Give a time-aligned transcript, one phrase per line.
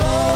[0.00, 0.29] Soy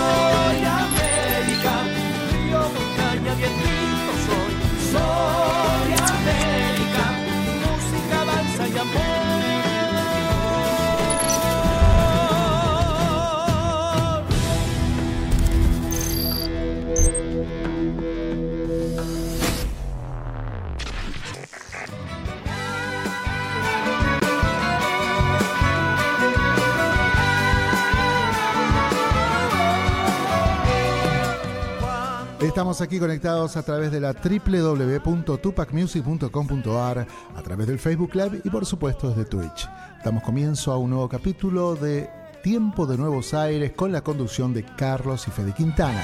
[32.55, 38.65] Estamos aquí conectados a través de la www.tupacmusic.com.ar, a través del Facebook Live y por
[38.65, 39.69] supuesto desde Twitch.
[40.05, 42.09] Damos comienzo a un nuevo capítulo de
[42.45, 46.01] Tiempo de Nuevos Aires con la conducción de Carlos y Fede Quintana.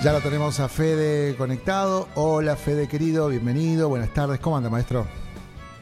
[0.00, 2.06] Ya lo tenemos a Fede conectado.
[2.14, 4.38] Hola Fede querido, bienvenido, buenas tardes.
[4.38, 5.08] ¿Cómo anda maestro?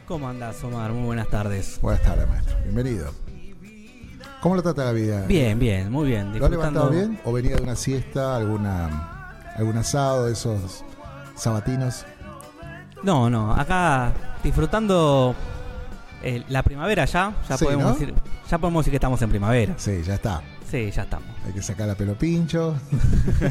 [0.07, 0.91] ¿Cómo andás, Omar?
[0.91, 1.77] Muy buenas tardes.
[1.83, 3.24] Buenas tardes maestro, bienvenido.
[4.45, 5.25] ¿Cómo lo trata la vida?
[5.25, 6.37] Bien, bien, muy bien.
[6.37, 7.19] ¿Lo ha levantado bien?
[7.25, 10.83] ¿O venía de una siesta, alguna, algún asado de esos
[11.33, 12.05] sabatinos?
[13.01, 15.33] No, no, acá disfrutando
[16.21, 17.93] eh, la primavera ya, ya, Sí, podemos ¿no?
[17.93, 18.13] decir,
[18.47, 19.73] ya podemos decir que estamos en primavera.
[19.77, 20.43] Sí, ya está.
[20.69, 21.29] Sí, ya estamos.
[21.45, 22.75] Hay que sacar la pelo pincho.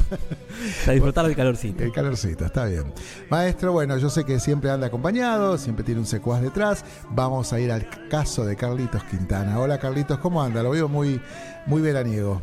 [0.86, 1.82] A disfrutar del calorcito.
[1.82, 2.92] El calorcito, está bien.
[3.30, 6.84] Maestro, bueno, yo sé que siempre anda acompañado, siempre tiene un secuaz detrás.
[7.10, 9.60] Vamos a ir al caso de Carlitos Quintana.
[9.60, 10.62] Hola Carlitos, ¿cómo anda?
[10.62, 11.20] Lo veo muy,
[11.66, 12.42] muy veraniego.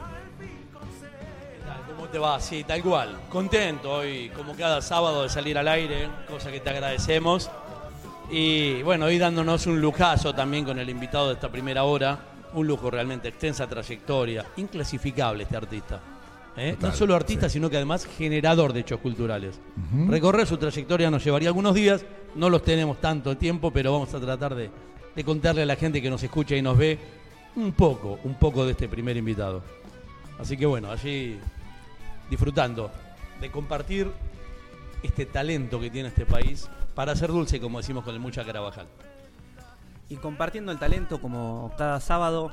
[1.96, 2.40] ¿Cómo te va?
[2.40, 3.18] Sí, tal cual.
[3.30, 7.52] Contento hoy, como cada sábado, de salir al aire, cosa que te agradecemos.
[8.30, 12.31] Y bueno, hoy dándonos un lujazo también con el invitado de esta primera hora.
[12.54, 16.00] Un lujo realmente, extensa trayectoria, inclasificable este artista.
[16.58, 16.74] ¿eh?
[16.74, 17.54] Total, no solo artista, sí.
[17.54, 19.60] sino que además generador de hechos culturales.
[20.08, 24.20] Recorrer su trayectoria nos llevaría algunos días, no los tenemos tanto tiempo, pero vamos a
[24.20, 24.70] tratar de,
[25.16, 27.00] de contarle a la gente que nos escucha y nos ve
[27.56, 29.62] un poco, un poco de este primer invitado.
[30.40, 31.40] Así que bueno, allí
[32.30, 32.92] disfrutando
[33.40, 34.10] de compartir
[35.04, 38.88] este talento que tiene este país para ser dulce, como decimos con el Mucha Carabajal.
[40.12, 42.52] Y compartiendo el talento como cada sábado,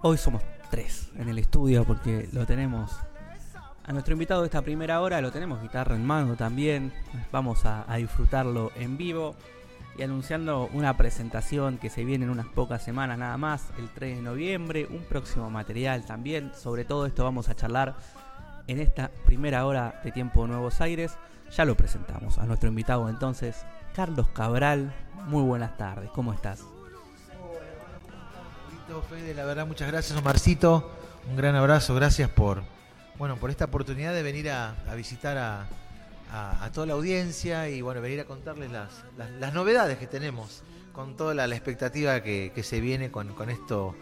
[0.00, 2.90] hoy somos tres en el estudio porque lo tenemos
[3.84, 6.90] a nuestro invitado de esta primera hora, lo tenemos guitarra en mano también,
[7.30, 9.36] vamos a, a disfrutarlo en vivo
[9.98, 14.16] y anunciando una presentación que se viene en unas pocas semanas nada más, el 3
[14.16, 17.94] de noviembre, un próximo material también, sobre todo esto vamos a charlar
[18.68, 21.18] en esta primera hora de Tiempo de Nuevos Aires,
[21.54, 24.94] ya lo presentamos a nuestro invitado entonces, Carlos Cabral,
[25.26, 26.64] muy buenas tardes, ¿cómo estás?
[29.10, 30.90] Fede, la verdad, muchas gracias, Omarcito.
[31.28, 32.62] Un gran abrazo, gracias por,
[33.18, 38.20] bueno, por esta oportunidad de venir a, visitar a, toda la audiencia y bueno, venir
[38.20, 40.62] a contarles las, novedades que tenemos
[40.92, 43.94] con toda la, expectativa que, se viene con, esto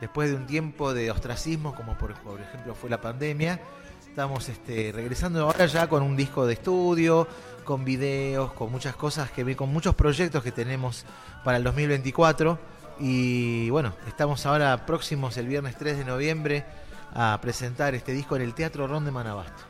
[0.00, 3.60] después de un tiempo de ostracismo, como por, por ejemplo fue la pandemia.
[4.08, 7.26] Estamos este, regresando ahora ya con un disco de estudio,
[7.68, 11.04] con videos, con muchas cosas que con muchos proyectos que tenemos
[11.44, 12.58] para el 2024.
[12.98, 16.64] Y bueno, estamos ahora próximos el viernes 3 de noviembre
[17.12, 19.64] a presentar este disco en el Teatro Ron de Manabasto.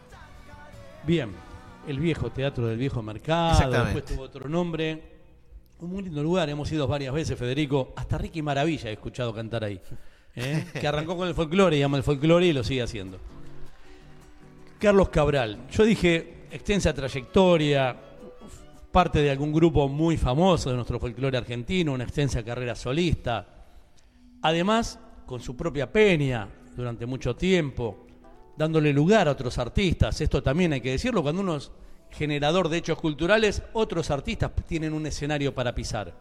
[1.03, 1.33] Bien,
[1.89, 5.03] el viejo teatro del viejo mercado, después tuvo otro nombre.
[5.81, 7.95] Un muy lindo lugar, hemos ido varias veces, Federico.
[7.97, 9.81] Hasta Ricky Maravilla he escuchado cantar ahí.
[10.37, 10.67] ¿eh?
[10.81, 13.19] Que arrancó con el folclore y llama el folclore y lo sigue haciendo.
[14.79, 17.97] Carlos Cabral, yo dije extensa trayectoria,
[18.91, 23.47] parte de algún grupo muy famoso de nuestro folclore argentino, una extensa carrera solista.
[24.43, 28.07] Además, con su propia peña durante mucho tiempo,
[28.57, 30.21] dándole lugar a otros artistas.
[30.21, 31.71] Esto también hay que decirlo, cuando uno es
[32.11, 36.15] generador de hechos culturales, otros artistas tienen un escenario para pisar.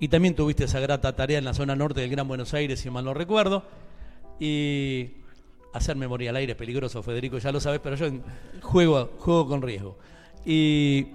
[0.00, 2.88] Y también tuviste esa grata tarea en la zona norte del Gran Buenos Aires, si
[2.88, 3.64] mal no recuerdo.
[4.40, 5.10] Y
[5.72, 8.06] hacer memoria al aire es peligroso, Federico, ya lo sabes, pero yo
[8.62, 9.96] juego, juego con riesgo.
[10.44, 11.08] Y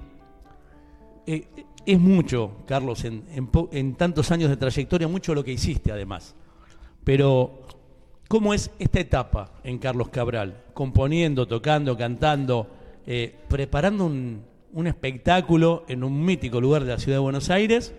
[1.26, 1.48] eh,
[1.86, 3.24] es mucho, Carlos, en,
[3.72, 6.36] en tantos años de trayectoria, mucho lo que hiciste además.
[7.04, 7.64] Pero,
[8.28, 10.64] ¿cómo es esta etapa en Carlos Cabral?
[10.74, 12.68] Componiendo, tocando, cantando,
[13.06, 17.94] eh, preparando un, un espectáculo en un mítico lugar de la ciudad de Buenos Aires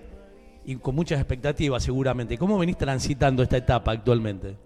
[0.65, 2.39] y con muchas expectativas seguramente.
[2.39, 4.57] ¿Cómo venís transitando esta etapa actualmente?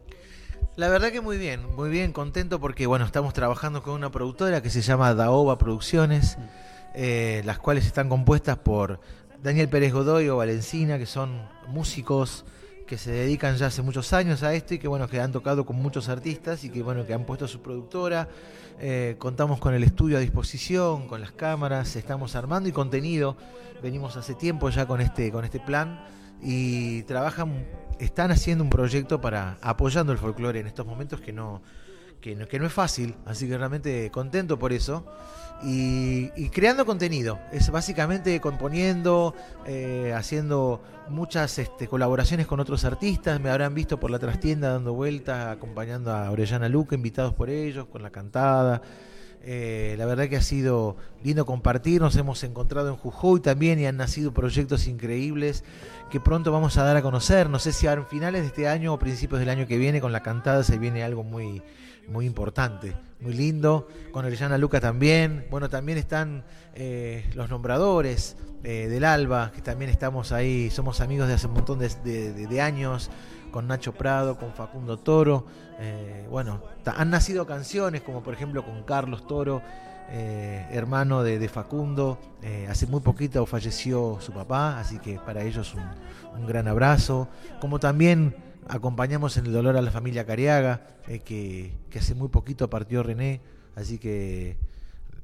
[0.78, 4.62] La verdad que muy bien, muy bien, contento porque bueno, estamos trabajando con una productora
[4.62, 6.38] que se llama Daoba Producciones,
[6.94, 9.00] eh, las cuales están compuestas por
[9.42, 12.44] Daniel Pérez Godoy o Valencina, que son músicos
[12.86, 15.66] que se dedican ya hace muchos años a esto y que bueno, que han tocado
[15.66, 18.28] con muchos artistas y que bueno, que han puesto su productora.
[18.78, 23.36] Eh, contamos con el estudio a disposición, con las cámaras, estamos armando y contenido.
[23.82, 26.06] Venimos hace tiempo ya con este, con este plan
[26.40, 27.66] y trabajan,
[27.98, 31.62] están haciendo un proyecto para apoyando el folclore en estos momentos que no,
[32.20, 35.04] que no, que no es fácil, así que realmente contento por eso.
[35.62, 39.34] Y, creando contenido, es básicamente componiendo,
[39.66, 44.92] eh, haciendo muchas este, colaboraciones con otros artistas, me habrán visto por la trastienda dando
[44.92, 48.82] vueltas, acompañando a Orellana Luca, invitados por ellos, con la cantada.
[49.50, 53.86] Eh, la verdad que ha sido lindo compartir, nos hemos encontrado en Jujuy también y
[53.86, 55.64] han nacido proyectos increíbles
[56.10, 57.48] que pronto vamos a dar a conocer.
[57.48, 60.12] No sé si a finales de este año o principios del año que viene con
[60.12, 61.62] la cantada se viene algo muy,
[62.08, 63.88] muy importante, muy lindo.
[64.12, 65.46] Con Orellana Luca también.
[65.50, 71.26] Bueno, también están eh, los nombradores eh, del Alba, que también estamos ahí, somos amigos
[71.26, 73.10] de hace un montón de, años,
[73.50, 75.46] con Nacho Prado, con Facundo Toro.
[75.78, 79.62] Eh, bueno, han nacido canciones como por ejemplo con Carlos Toro,
[80.10, 82.18] eh, hermano de, Facundo.
[82.42, 87.28] Eh, hace muy poquito falleció su papá, así que para ellos un, gran abrazo.
[87.60, 88.34] Como también
[88.68, 90.86] acompañamos en el dolor a la familia Cariaga,
[91.24, 93.40] que, que hace muy poquito partió René,
[93.74, 94.56] así que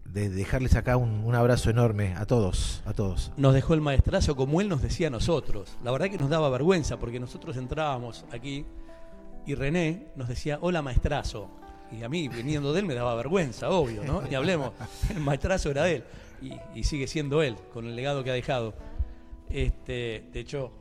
[0.04, 3.32] de dejarles acá un, un abrazo enorme a todos, a todos.
[3.36, 5.76] Nos dejó el maestrazo como él nos decía a nosotros.
[5.82, 8.66] La verdad que nos daba vergüenza porque nosotros entrábamos aquí
[9.46, 11.50] y René nos decía, hola maestrazo.
[11.92, 14.22] Y a mí, viniendo de él, me daba vergüenza, obvio, ¿no?
[14.22, 14.72] Ni hablemos,
[15.10, 16.04] el maestrazo era él
[16.42, 18.74] y, y sigue siendo él, con el legado que ha dejado.
[19.50, 20.72] Este, de hecho,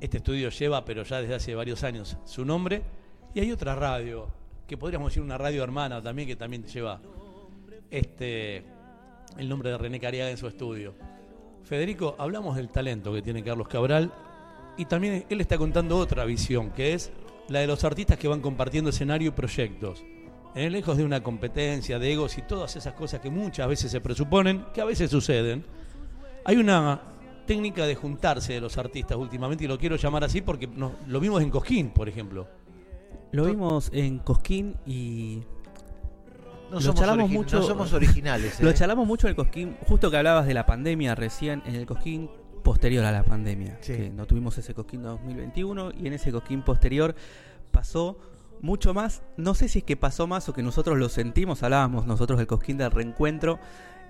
[0.00, 2.82] este estudio lleva, pero ya desde hace varios años, su nombre.
[3.34, 4.28] Y hay otra radio,
[4.66, 7.00] que podríamos decir una radio hermana también, que también lleva
[7.90, 8.64] este,
[9.36, 10.94] el nombre de René Cariaga en su estudio.
[11.64, 14.12] Federico, hablamos del talento que tiene Carlos Cabral
[14.76, 17.12] y también él está contando otra visión, que es
[17.50, 20.02] la de los artistas que van compartiendo escenario y proyectos.
[20.54, 23.90] En el lejos de una competencia, de egos y todas esas cosas que muchas veces
[23.90, 25.64] se presuponen, que a veces suceden,
[26.44, 27.00] hay una
[27.46, 31.20] técnica de juntarse de los artistas últimamente y lo quiero llamar así porque nos- lo
[31.20, 32.48] vimos en Cosquín, por ejemplo.
[33.32, 35.42] Lo vimos en Cosquín y
[36.70, 38.60] No, Lo somos, charlamos origi- mucho- no somos originales.
[38.60, 38.74] lo ¿eh?
[38.74, 42.30] charlamos mucho en el Cosquín, justo que hablabas de la pandemia recién, en el Cosquín
[42.60, 43.94] posterior a la pandemia, Sí.
[43.94, 47.14] que no tuvimos ese Cosquín 2021 y en ese Cosquín posterior
[47.70, 48.18] pasó
[48.62, 52.06] mucho más, no sé si es que pasó más o que nosotros lo sentimos, hablábamos
[52.06, 53.58] nosotros del Cosquín del reencuentro,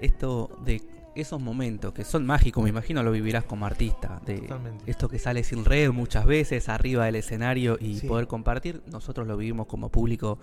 [0.00, 0.82] esto de
[1.14, 4.90] esos momentos que son mágicos, me imagino lo vivirás como artista, de Totalmente.
[4.90, 8.06] esto que sale sin red muchas veces arriba del escenario y Sí.
[8.06, 10.38] poder compartir, nosotros lo vivimos como público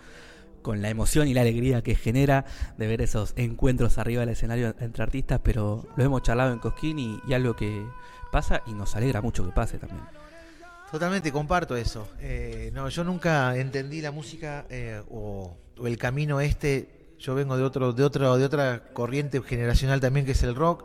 [0.67, 2.43] con la emoción y la alegría que genera
[2.77, 6.99] de ver esos encuentros arriba del escenario entre artistas, pero lo hemos charlado en Cosquín
[6.99, 7.85] y, y algo que
[8.33, 10.03] pasa y nos alegra mucho que pase también.
[10.91, 12.09] Totalmente comparto eso.
[12.19, 17.13] Eh, no, yo nunca entendí la música eh, o, o el camino este.
[17.17, 20.83] Yo vengo de otro, de otro, de otra corriente generacional también que es el rock.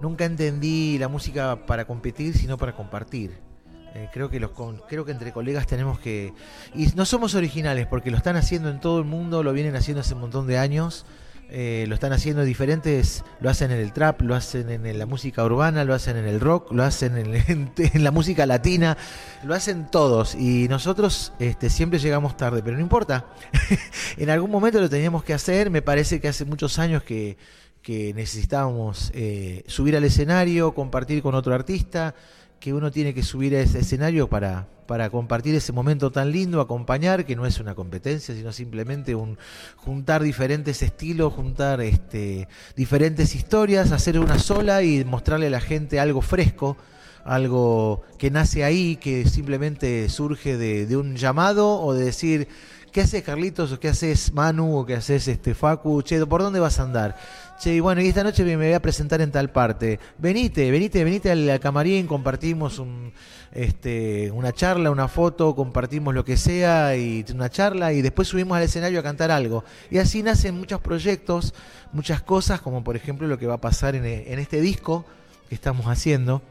[0.00, 3.46] Nunca entendí la música para competir, sino para compartir.
[3.94, 6.32] Eh, creo que los con- creo que entre colegas tenemos que
[6.74, 10.02] y no somos originales porque lo están haciendo en todo el mundo, lo vienen haciendo
[10.02, 11.06] hace un montón de años.
[11.50, 15.42] eh, lo están haciendo diferentes, lo hacen en el trap, lo hacen en la música
[15.42, 18.98] urbana, lo hacen en el rock, lo hacen en, la música latina,
[19.44, 23.24] lo hacen todos y nosotros este, siempre llegamos tarde, pero no importa.
[24.18, 27.38] en algún momento lo teníamos que hacer, me parece que hace muchos años que,
[27.80, 32.14] que necesitábamos eh, subir al escenario, compartir con otro artista,
[32.60, 36.60] que uno tiene que subir a ese escenario para, para compartir ese momento tan lindo,
[36.60, 39.38] acompañar, que no es una competencia, sino simplemente un
[39.76, 46.00] juntar diferentes estilos, juntar este, diferentes historias, hacer una sola y mostrarle a la gente
[46.00, 46.76] algo fresco,
[47.24, 52.48] algo que nace ahí, que simplemente surge de, de un llamado o de decir,
[52.90, 53.72] ¿qué haces Carlitos?
[53.72, 54.78] o ¿Qué haces Manu?
[54.78, 56.02] ¿O qué haces este Facu?
[56.02, 57.16] Che, ¿por dónde vas a andar?
[57.58, 59.98] Che, y bueno, y esta noche me voy a presentar en tal parte.
[60.16, 63.12] Venite, venite, venite al, camarín, compartimos un,
[63.50, 68.56] este, una charla, una foto, compartimos lo que sea y una charla y después subimos
[68.56, 69.64] al escenario a cantar algo.
[69.90, 71.52] Y así nacen muchos proyectos,
[71.92, 75.04] muchas cosas, como por ejemplo lo que va a pasar en, en este disco
[75.48, 76.42] que estamos haciendo,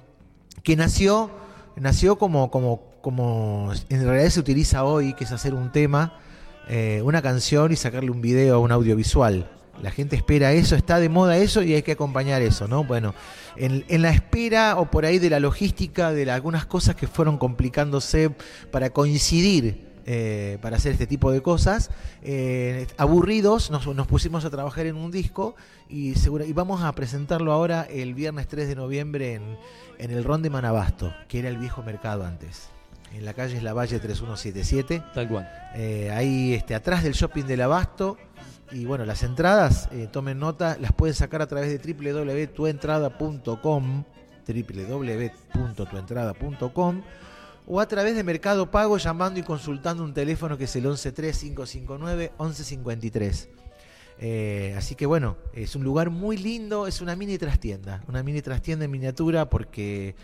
[0.61, 1.31] que nació,
[1.77, 6.19] nació como, como, como en realidad se utiliza hoy, que es hacer un tema,
[6.67, 9.49] eh, una canción y sacarle un video, un audiovisual.
[9.81, 12.83] La gente espera eso, está de moda eso y hay que acompañar eso, ¿no?
[12.83, 13.13] Bueno,
[13.55, 17.07] en, en la espera o por ahí de la logística de la- algunas cosas que
[17.07, 18.31] fueron complicándose
[18.71, 21.91] para coincidir eh, para hacer este tipo de cosas,
[22.21, 25.55] eh, aburridos, nos, nos pusimos a trabajar en un disco
[25.89, 29.57] y, segura- y vamos a presentarlo ahora el viernes 3 de noviembre en,
[29.97, 32.69] en el Ron de Manabasto, que era el viejo mercado antes.
[33.13, 35.03] En la calle es la Valle 3177.
[35.13, 35.49] Tal cual.
[35.75, 38.17] Eh, ahí este, atrás del shopping del Abasto.
[38.71, 44.03] Y bueno, las entradas, eh, tomen nota, las pueden sacar a través de www.tuentrada.com.
[44.47, 47.01] www.tuentrada.com
[47.69, 53.49] o a través de Mercado Pago llamando y consultando un teléfono que es el 113559-1153.
[54.19, 58.41] Eh, así que bueno, es un lugar muy lindo, es una mini trastienda, una mini
[58.41, 60.15] trastienda en miniatura porque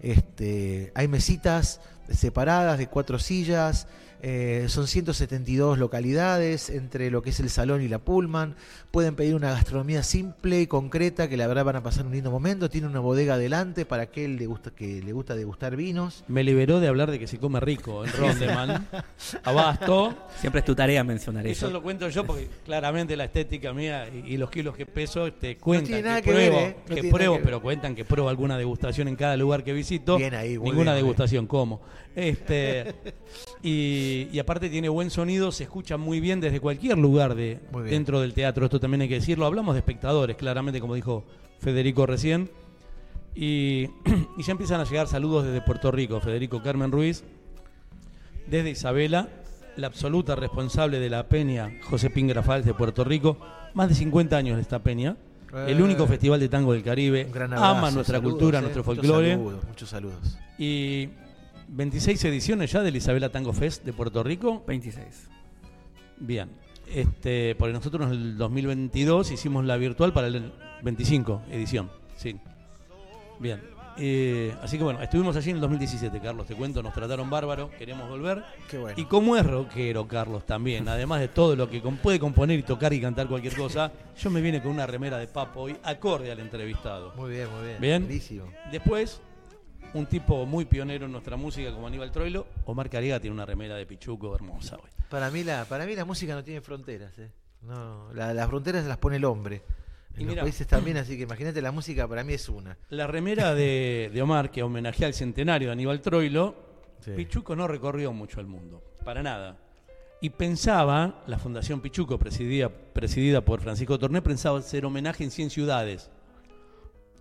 [0.00, 3.86] este, hay mesitas separadas de cuatro sillas,
[4.20, 8.56] eh, son 172 localidades entre lo que es el salón y la Pullman.
[8.90, 12.30] Pueden pedir una gastronomía simple y concreta que la verdad van a pasar un lindo
[12.30, 12.68] momento.
[12.68, 16.24] Tiene una bodega adelante para aquel le gusta, que le gusta degustar vinos.
[16.26, 18.88] Me liberó de hablar de que se come rico en Rondeman.
[19.44, 20.16] Abasto.
[20.40, 21.72] Siempre es tu tarea mencionar Eso eso.
[21.72, 25.58] lo cuento yo porque claramente la estética mía y, y los kilos que peso te
[25.58, 26.76] cuentan tiene nada que, que ver, pruebo, ¿eh?
[26.88, 30.16] No que pruebo, pero cuentan que pruebo alguna degustación en cada lugar que visito.
[30.16, 31.80] Bien ahí, Ninguna bien, degustación como.
[32.14, 32.94] Este
[33.62, 38.20] y, y aparte tiene buen sonido, se escucha muy bien desde cualquier lugar de dentro
[38.20, 38.64] del teatro.
[38.64, 39.46] Esto también hay que decirlo.
[39.46, 41.24] Hablamos de espectadores, claramente, como dijo
[41.60, 42.50] Federico recién.
[43.34, 43.88] Y,
[44.36, 46.20] y ya empiezan a llegar saludos desde Puerto Rico.
[46.20, 47.22] Federico Carmen Ruiz,
[48.48, 49.28] desde Isabela,
[49.76, 53.38] la absoluta responsable de la peña José Pingrafal de Puerto Rico.
[53.74, 55.16] Más de 50 años de esta peña.
[55.66, 55.82] El Eh.
[55.82, 57.28] único festival de tango del Caribe.
[57.30, 59.30] Abrazo, Ama nuestra saludos, cultura, eh, nuestro muchos folclore.
[59.32, 60.38] Saludos, muchos saludos.
[60.58, 61.08] Y
[61.68, 64.64] 26 ediciones ya del Isabela Tango Fest de Puerto Rico.
[64.66, 65.28] 26.
[66.18, 66.48] Bien.
[66.92, 71.90] Este, porque nosotros en el 2022 hicimos la virtual para el 25 edición.
[72.16, 72.36] Sí.
[73.38, 73.60] Bien.
[74.00, 77.68] Eh, así que bueno, estuvimos allí en el 2017, Carlos, te cuento, nos trataron bárbaro,
[77.76, 78.44] queremos volver.
[78.70, 78.94] Qué bueno.
[78.98, 82.62] Y como es rockero, Carlos, también, además de todo lo que com- puede componer y
[82.62, 86.30] tocar y cantar cualquier cosa, yo me vine con una remera de papo hoy, acorde
[86.30, 87.12] al entrevistado.
[87.16, 87.80] Muy bien, muy bien.
[87.80, 88.02] Bien.
[88.04, 88.44] Buenísimo.
[88.70, 89.20] Después,
[89.94, 93.74] un tipo muy pionero en nuestra música como Aníbal Troilo, Omar Cariga tiene una remera
[93.76, 94.90] de Pichuco hermosa hoy.
[95.08, 97.18] Para mí la, para mí la música no tiene fronteras.
[97.18, 97.30] ¿eh?
[97.62, 99.62] No, la- las fronteras las pone el hombre.
[100.14, 102.76] En Y los países también, así que imagínate la música para mí es una.
[102.90, 106.66] La remera de, de Omar, que homenajea al centenario de Aníbal Troilo,
[107.00, 107.12] Sí.
[107.12, 109.56] Pichuco no recorrió mucho el mundo, para nada.
[110.20, 115.50] Y pensaba, la Fundación Pichuco, presidida, presidida por Francisco Torné, pensaba hacer homenaje en 100
[115.50, 116.10] ciudades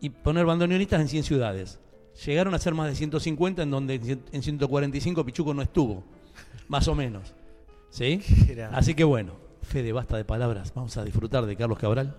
[0.01, 1.79] y poner bandoneonistas en 100 ciudades.
[2.25, 6.03] Llegaron a ser más de 150, en donde en cien- en 145 Pichuco no estuvo,
[6.67, 7.33] más o menos.
[7.89, 8.21] ¿Sí?
[8.71, 12.15] Así que bueno, Fede, basta de palabras, vamos a disfrutar de Carlos Cabral.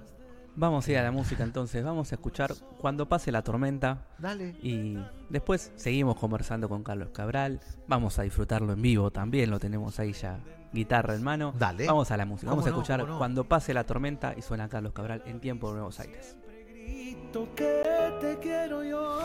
[0.57, 1.85] Vamos a ir a la música entonces.
[1.85, 4.09] Vamos a escuchar Cuando pase la tormenta.
[4.19, 4.57] Dale.
[4.61, 7.61] Y después seguimos conversando con Carlos Cabral.
[7.87, 9.51] Vamos a disfrutarlo en vivo también.
[9.51, 10.41] Lo tenemos ahí ya,
[10.73, 11.55] guitarra en mano.
[11.57, 11.87] Dale.
[11.87, 12.51] Vamos a la música.
[12.51, 13.07] Vamos a escuchar.
[13.19, 16.35] Cuando pase la tormenta y suena Carlos Cabral en Tiempo de Nuevos Aires.
[17.55, 17.83] Que
[18.21, 19.21] te quiero yo.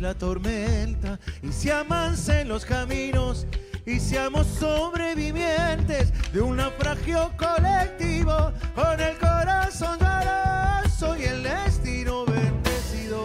[0.00, 3.46] La tormenta y se amancen los caminos
[3.84, 13.24] y seamos sobrevivientes de un naufragio colectivo con el corazón lloroso y el destino bendecido.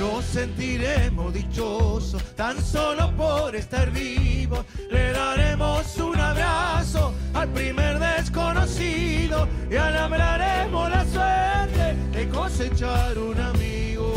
[0.00, 4.64] Nos sentiremos dichosos tan solo por estar vivos.
[4.90, 6.13] Le daremos un
[7.44, 14.14] al primer desconocido y alabraremos la suerte de cosechar un amigo.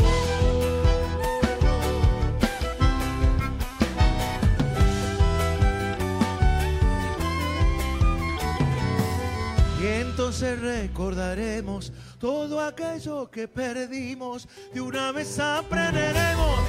[9.82, 14.48] Y entonces recordaremos todo aquello que perdimos.
[14.72, 16.60] De una vez aprenderemos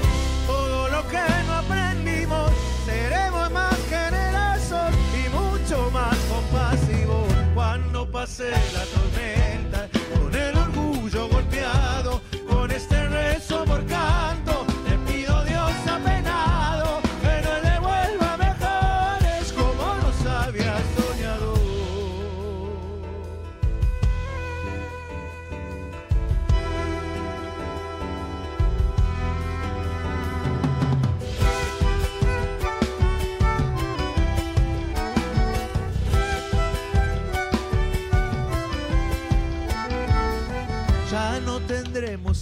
[0.45, 2.51] todo lo que no aprendimos.
[2.85, 4.93] Seremos más generosos
[5.25, 5.29] y
[5.69, 7.27] mucho más compasivos.
[7.53, 13.85] Cuando pase la tormenta, con el orgullo golpeado, con este rezo por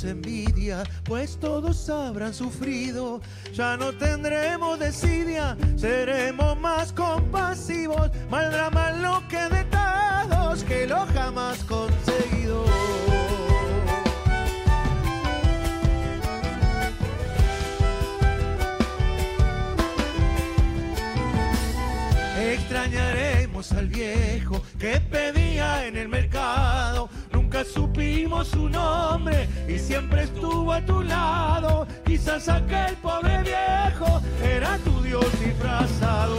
[0.03, 3.21] envidia, pues todos habrán sufrido.
[3.53, 8.09] Ya no tendremos desidia, seremos más compasivos.
[8.29, 12.65] Maldrá más lo que de todos que lo jamás conseguido.
[22.39, 27.09] Extrañaremos al viejo que pedía en el mercado.
[27.65, 31.87] Supimos su nombre y siempre estuvo a tu lado.
[32.05, 36.35] Quizás aquel pobre viejo era tu Dios disfrazado.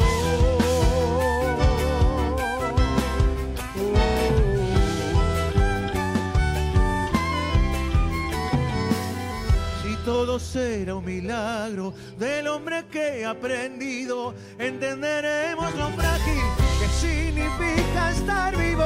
[10.19, 16.43] Todo será un milagro del hombre que he aprendido, entenderemos lo frágil
[16.81, 18.85] que significa estar vivo.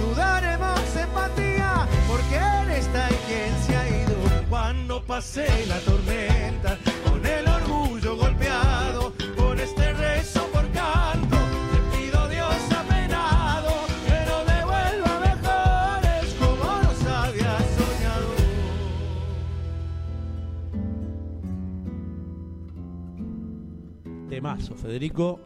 [0.00, 4.16] Sudaremos empatía porque él está y quien se ha ido.
[4.50, 6.76] Cuando pase la tormenta,
[24.42, 25.38] Temazo, Federico.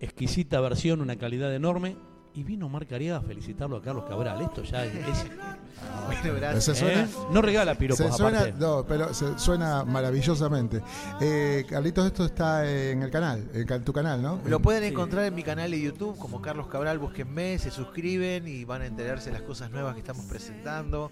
[0.00, 1.98] Exquisita versión, una calidad enorme.
[2.32, 4.40] Y vino Marc Arias a felicitarlo a Carlos Cabral.
[4.40, 4.94] Esto ya es.
[4.94, 5.26] es-
[6.06, 6.64] Bueno, gracias.
[6.64, 7.08] Se suena- ¿eh?
[7.32, 8.54] No regala Se piropos suena, aparte.
[8.58, 10.80] no, pero se suena maravillosamente.
[11.20, 14.38] Eh, Carlitos, esto está en el canal, en tu canal, ¿no?
[14.46, 14.90] Lo pueden Sí.
[14.90, 18.86] encontrar en mi canal de YouTube como Carlos Cabral, búsquenme, se suscriben y van a
[18.86, 21.10] enterarse de las cosas nuevas que estamos presentando,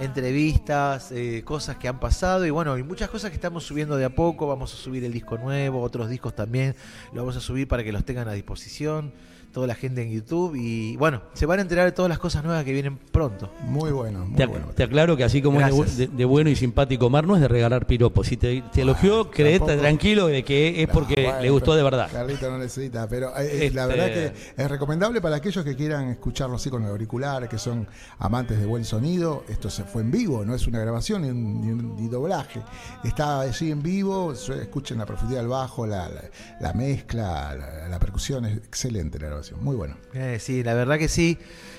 [0.00, 4.04] entrevistas, eh, cosas que han pasado y bueno, y muchas cosas que estamos subiendo de
[4.06, 6.74] a poco, vamos a subir el disco nuevo, otros discos también,
[7.12, 9.12] lo vamos a subir para que los tengan a disposición,
[9.56, 12.44] toda la gente en YouTube y bueno, se van a enterar de todas las cosas
[12.44, 13.50] nuevas que vienen pronto.
[13.62, 14.66] Muy bueno, muy Te, bueno.
[14.76, 17.86] te aclaro que así como es de, bueno y simpático Mar, no es de regalar
[17.86, 18.26] piropos.
[18.26, 19.80] Si te, te elogió, creete tampoco.
[19.80, 22.10] tranquilo de que es No, porque bueno, le gustó de verdad.
[22.12, 24.06] Carlito no necesita, pero eh, eh, la Este- verdad
[24.54, 27.88] que es recomendable para aquellos que quieran escucharlo así con el auricular, que son
[28.18, 29.42] amantes de buen sonido.
[29.48, 32.60] Esto se fue en vivo, no es una grabación ni, un, ni un- ni doblaje.
[33.04, 36.24] Está allí en vivo, escuchen la profundidad del bajo, la, la-
[36.60, 39.96] la mezcla, la, la percusión, es excelente la grabación, muy bueno.
[40.14, 41.38] Eh, sí, la verdad que sí.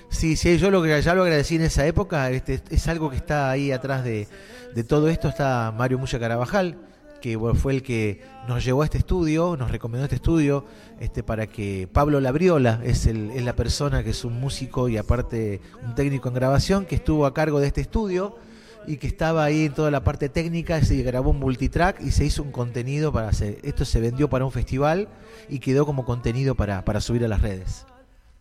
[0.10, 3.18] Sí, sí, yo lo que ya lo agradecí en esa época, este, es algo que
[3.18, 4.28] está ahí atrás de,
[4.74, 6.78] de todo esto, está Mario Mucha Carabajal,
[7.20, 10.64] que fue el que nos llevó a este estudio, nos recomendó este estudio,
[11.02, 14.96] este, para que Pablo Labriola es, el, es la persona que es un músico y
[14.96, 18.38] aparte un técnico en grabación, que estuvo a cargo de este estudio
[18.88, 22.26] y que estaba ahí en toda la parte técnica, se grabó un multitrack y se
[22.26, 25.10] hizo un contenido para hacer, esto se vendió para un festival
[25.50, 27.86] y quedó como contenido para, para subir a las redes.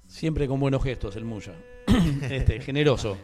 [0.06, 1.52] Siempre con buenos gestos, el Muya.
[2.30, 3.16] este, generoso.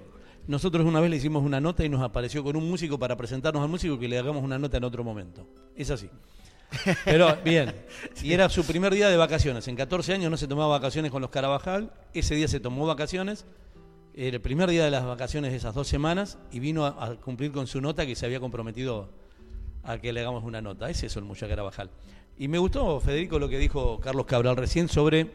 [0.48, 3.62] Nosotros una vez le hicimos una nota y nos apareció con un músico para presentarnos
[3.62, 5.46] al músico que le hagamos una nota en otro momento.
[5.76, 6.11] Es así.
[7.04, 7.72] Pero bien,
[8.22, 9.68] y era su primer día de vacaciones.
[9.68, 11.92] En 14 años no se tomaba vacaciones con los Carabajal.
[12.12, 13.44] Ese día se tomó vacaciones.
[14.14, 17.66] El primer día de las vacaciones de esas dos semanas y vino a, cumplir con
[17.66, 19.09] su nota que se había comprometido
[19.85, 20.90] a que le hagamos una nota.
[20.90, 21.88] Es eso el Muya Carabajal.
[22.37, 25.31] Y me gustó, Federico, lo que dijo Carlos Cabral recién sobre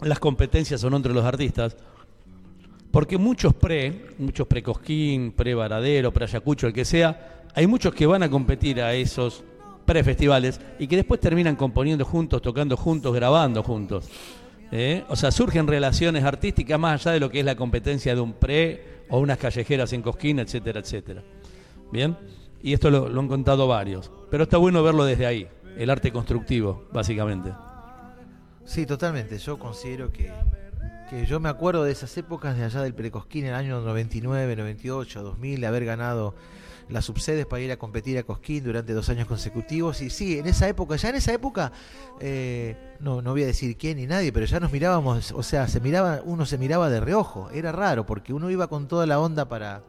[0.00, 1.76] las competencias o no entre los artistas.
[2.90, 8.30] Porque muchos pre, muchos pre-Cosquín, pre-Varadero, pre-Ayacucho, el que sea, hay muchos que van a
[8.30, 9.44] competir a esos
[9.84, 14.08] pre-festivales y que después terminan componiendo juntos, tocando juntos, grabando juntos.
[14.72, 15.04] ¿Eh?
[15.08, 18.32] O sea, surgen relaciones artísticas más allá de lo que es la competencia de un
[18.32, 21.22] pre o unas callejeras en Cosquín, etcétera, etcétera.
[21.92, 22.16] ¿Bien?
[22.62, 24.10] Y esto lo, han contado varios.
[24.30, 27.52] Pero está bueno verlo desde ahí, el arte constructivo, básicamente.
[28.64, 29.38] Sí, totalmente.
[29.38, 30.32] Yo considero que,
[31.08, 34.56] que yo me acuerdo de esas épocas de allá del Precosquín, en el año 99,
[34.56, 36.34] 98, 2000, de haber ganado
[36.88, 40.00] las subsedes para ir a competir a Cosquín durante dos años consecutivos.
[40.02, 41.72] Y sí, en esa época, ya en esa época,
[42.20, 45.68] eh, no, no voy a decir quién ni nadie, pero ya nos mirábamos, o sea,
[45.68, 47.50] se miraba, uno se miraba de reojo.
[47.50, 49.82] Era raro, porque uno iba con toda la onda para,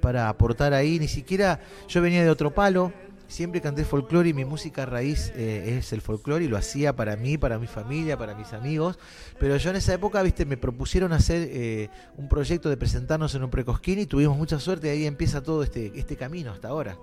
[0.00, 0.98] para aportar ahí.
[0.98, 2.92] Ni siquiera yo venía de otro palo.
[3.26, 7.16] Siempre canté folclore y mi música raíz eh, es el folclore y lo hacía para
[7.16, 8.98] mí, para mi familia, para mis amigos.
[9.40, 13.42] Pero yo en esa época, viste, me propusieron hacer eh, un proyecto de presentarnos en
[13.42, 16.98] un precosquín y tuvimos mucha suerte y ahí empieza todo este, este camino hasta ahora.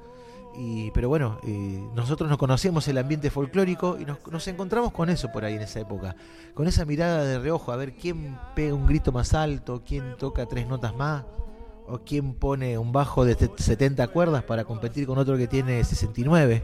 [0.56, 5.10] Y, pero bueno, eh, nosotros nos conocemos el ambiente folclórico y nos, nos encontramos con
[5.10, 6.16] eso por ahí en esa época.
[6.54, 10.46] Con esa mirada de reojo, a ver quién pega un grito más alto, quién toca
[10.46, 11.24] tres notas más
[11.92, 16.64] o quién pone un bajo de 70 cuerdas para competir con otro que tiene 69.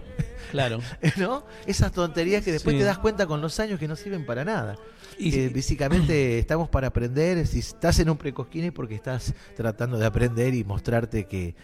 [0.52, 0.80] Claro.
[1.18, 1.46] ¿No?
[1.66, 2.80] Esas tonterías que después Sí.
[2.80, 4.78] te das cuenta con los años que no sirven para nada.
[5.20, 7.46] Y- que básicamente estamos para aprender.
[7.48, 11.56] Si estás en un precosquín es porque estás tratando de aprender y mostrarte que.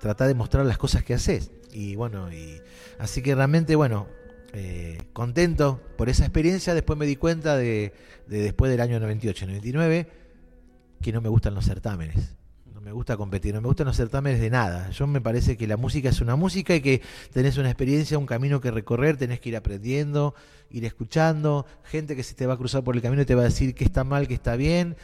[0.00, 1.52] Tratar de mostrar las cosas que haces.
[1.70, 2.60] Y bueno, y
[2.98, 4.08] así que realmente, bueno,
[4.52, 6.74] eh, contento por esa experiencia.
[6.74, 7.92] Después me di cuenta de,
[8.26, 10.08] de después del año 98, 99,
[11.00, 12.34] que no me gustan los certámenes.
[12.82, 14.90] Me gusta competir, no me gustan los certámenes de nada.
[14.90, 17.00] Yo me parece que la música es una música y que
[17.32, 20.34] tenés una experiencia, un camino que recorrer, tenés que ir aprendiendo,
[20.68, 23.42] ir escuchando, gente que se te va a cruzar por el camino y te va
[23.42, 24.96] a decir que está mal, que está bien.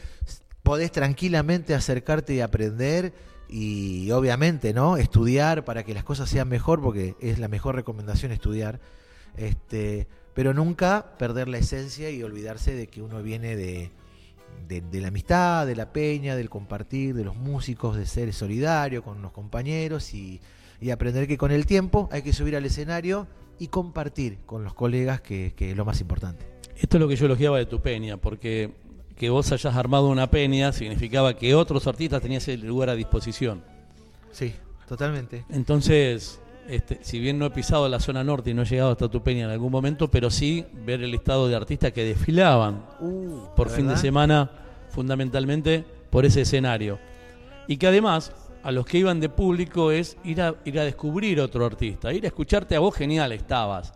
[0.64, 3.14] Podés tranquilamente acercarte y aprender
[3.48, 4.96] y obviamente, ¿no?
[4.96, 8.80] Estudiar para que las cosas sean mejor, porque es la mejor recomendación estudiar.
[9.36, 13.92] Este, pero nunca perder la esencia y olvidarse de que uno viene de,
[14.66, 19.02] de, de la amistad, de la peña, del compartir, de los músicos, de ser solidario
[19.02, 20.40] con los compañeros y,
[20.80, 23.26] y aprender que con el tiempo hay que subir al escenario
[23.58, 26.46] y compartir con los colegas, que, que es lo más importante.
[26.76, 28.72] Esto es lo que yo elogiaba de tu peña, porque
[29.16, 33.64] que vos hayas armado una peña significaba que otros artistas tenían ese lugar a disposición.
[34.30, 34.54] Sí,
[34.86, 35.44] totalmente.
[35.50, 39.08] Entonces, este, si bien no he pisado la zona norte y no he llegado hasta
[39.08, 43.54] tu peña en algún momento, pero sí ver el listado de artistas que desfilaban Uh,
[43.56, 44.50] por fin de semana,
[44.90, 46.98] fundamentalmente por ese escenario.
[47.66, 51.40] Y que además, a los que iban de público es ir a, ir a descubrir
[51.40, 53.94] otro artista, ir a escucharte a vos, genial estabas.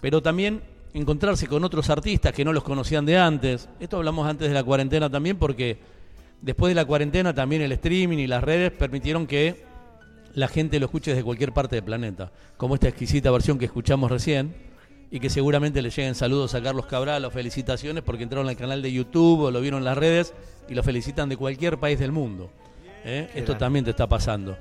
[0.00, 0.62] Pero también
[0.94, 3.68] encontrarse con otros artistas que no los conocían de antes.
[3.78, 5.78] Esto hablamos antes de la cuarentena también, porque
[6.40, 9.65] después de la cuarentena también el streaming y las redes permitieron que
[10.36, 14.10] la gente lo escuche desde cualquier parte del planeta, como esta exquisita versión que escuchamos
[14.10, 14.54] recién,
[15.10, 18.82] y que seguramente le lleguen saludos a Carlos Cabral o felicitaciones porque entraron al canal
[18.82, 20.34] de YouTube o lo vieron en las redes
[20.68, 22.50] y lo felicitan de cualquier país del mundo.
[23.04, 23.30] ¿eh?
[23.34, 23.58] Esto grande.
[23.58, 24.58] también te está pasando.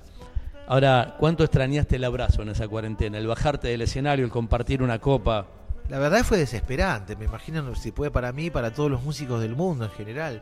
[0.67, 3.17] Ahora, ¿cuánto extrañaste el abrazo en esa cuarentena?
[3.17, 5.47] El bajarte del escenario, el compartir una copa.
[5.89, 9.55] La verdad fue desesperante, me imagino si puede para mí, para todos los músicos del
[9.55, 10.41] mundo en general.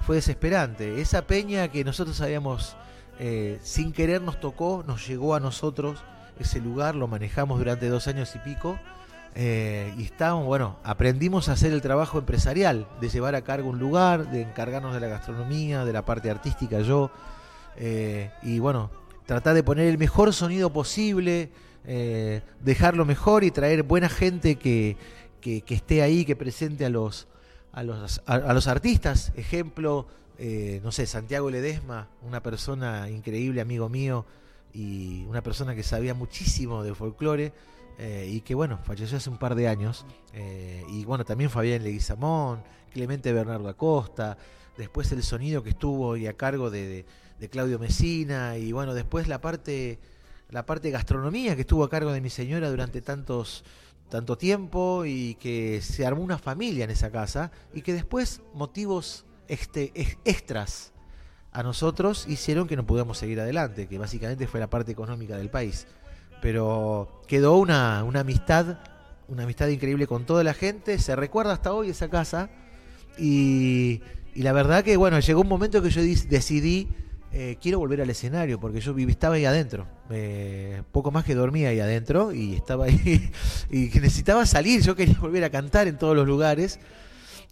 [0.00, 1.00] Fue desesperante.
[1.00, 2.74] Esa peña que nosotros habíamos,
[3.18, 6.02] eh, sin querer nos tocó, nos llegó a nosotros,
[6.38, 8.78] ese lugar lo manejamos durante dos años y pico.
[9.34, 13.78] eh, y estábamos, bueno, aprendimos a hacer el trabajo empresarial, de llevar a cargo un
[13.78, 17.10] lugar, de encargarnos de la gastronomía, de la parte artística yo.
[17.76, 18.90] eh, y bueno,
[19.24, 21.50] tratar de poner el mejor sonido posible,
[22.60, 24.96] dejarlo mejor y traer buena gente que,
[25.40, 27.26] que- esté ahí, que presente a los,
[27.72, 29.32] a los, a los artistas.
[29.36, 30.06] Ejemplo,
[30.44, 34.26] eh, no sé, Santiago Ledesma, una persona increíble, amigo mío,
[34.74, 37.52] y una persona que sabía muchísimo de folclore.
[37.98, 40.04] eh, y que bueno, falleció hace un par de años.
[40.34, 44.36] eh, y bueno, también Fabián Leguizamón, Clemente Bernardo Acosta,
[44.76, 47.04] después el sonido que estuvo y a cargo de,
[47.38, 49.98] de- Claudio Mesina, y bueno, después la parte
[50.48, 53.62] la parte gastronomía que estuvo a cargo de mi señora durante tantos
[54.10, 59.24] tanto tiempo y que se armó una familia en esa casa y que después motivos
[59.52, 60.92] este, ex- extras
[61.52, 65.50] a nosotros hicieron que no pudiéramos seguir adelante, que básicamente fue la parte económica del
[65.50, 65.86] país.
[66.40, 68.78] Pero quedó una, una amistad,
[69.28, 72.48] una amistad increíble con toda la gente, se recuerda hasta hoy esa casa.
[73.18, 74.00] Y,
[74.34, 76.88] la verdad que bueno, llegó un momento que yo decidí
[77.34, 79.86] eh, quiero volver al escenario porque yo estaba ahí adentro,
[80.92, 83.30] poco más que dormía ahí adentro y estaba ahí
[83.70, 86.78] y necesitaba salir, yo quería volver a cantar en todos los lugares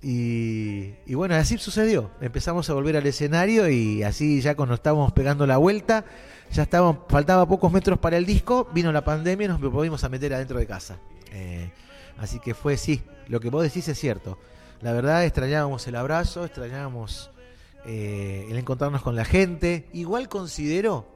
[0.02, 5.12] y, y bueno, así sucedió, empezamos a volver al escenario y así ya cuando estábamos
[5.12, 6.04] pegando la vuelta,
[6.50, 10.08] ya estábamos, faltaba pocos metros para el disco, vino la pandemia y nos volvimos a
[10.08, 10.98] meter adentro de casa.
[11.32, 11.70] Eh,
[12.18, 14.38] así que fue, sí, lo que vos decís es cierto.
[14.80, 17.30] La verdad extrañábamos el abrazo, extrañábamos
[17.84, 19.88] eh, el encontrarnos con la gente.
[19.92, 21.06] Igual considero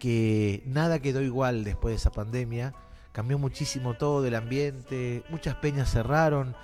[0.00, 2.74] que nada quedó igual después de esa pandemia.
[3.12, 6.54] Cambió muchísimo todo el ambiente, muchas peñas cerraron,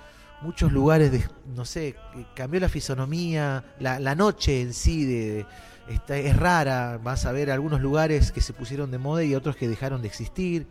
[0.43, 1.23] muchos lugares, de,
[1.55, 1.95] no sé,
[2.35, 5.45] cambió la fisonomía, la, la noche en sí de,
[5.89, 6.99] está, es rara.
[7.01, 10.07] Vas a ver algunos lugares que se pusieron de moda y otros que dejaron de
[10.07, 10.67] existir.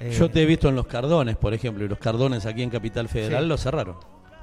[0.00, 2.70] Eh, Yo te he visto en los Cardones, por ejemplo, y los Cardones aquí en
[2.70, 3.48] Capital Federal Sí.
[3.48, 3.96] los cerraron.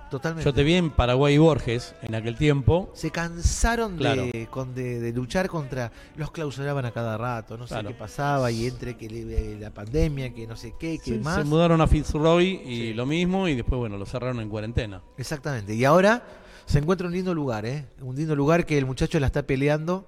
[0.10, 0.46] Totalmente.
[0.46, 2.92] Yo te vi en Paraguay y Borges en aquel tiempo.
[2.94, 4.24] se cansaron Claro.
[4.26, 8.52] de, con- de, de luchar contra los clausuraban a cada rato no sé qué pasaba
[8.52, 11.88] y entre que le- la pandemia que no sé qué que más se mudaron a
[11.88, 12.94] Fitzroy y Sí.
[12.94, 15.02] lo mismo, y después, bueno, lo cerraron en cuarentena.
[15.18, 16.24] exactamente y ahora
[16.66, 17.86] se encuentra un lindo lugar ¿eh?
[18.02, 20.08] un lindo lugar que el muchacho la está peleando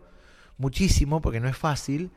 [0.58, 2.10] muchísimo porque no es fácil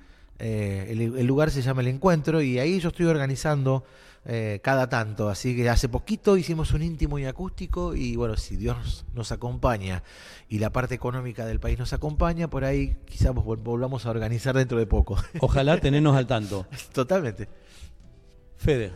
[0.43, 3.85] Eh, el, el lugar se llama El Encuentro y ahí yo estoy organizando
[4.25, 5.29] eh, cada tanto.
[5.29, 10.03] Así que hace poquito hicimos un íntimo y acústico y bueno, si Dios nos acompaña
[10.49, 14.55] y la parte económica del país nos acompaña, por ahí quizás vol- volvamos a organizar
[14.57, 15.17] dentro de poco.
[15.41, 16.67] Ojalá tenernos al tanto.
[16.93, 17.49] Totalmente.
[18.57, 18.93] Fede,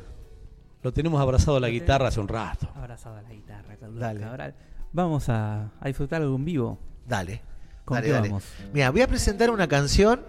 [0.83, 2.69] lo tenemos abrazado a la guitarra hace un rato.
[2.75, 4.21] Abrazado a la guitarra, Dale.
[4.21, 4.55] Cabral.
[4.93, 6.79] Vamos a, a disfrutar algo en vivo.
[7.07, 7.41] Dale.
[7.85, 8.29] ¿Con dale, qué dale.
[8.29, 8.45] vamos?
[8.73, 10.21] Mira, voy a presentar una canción.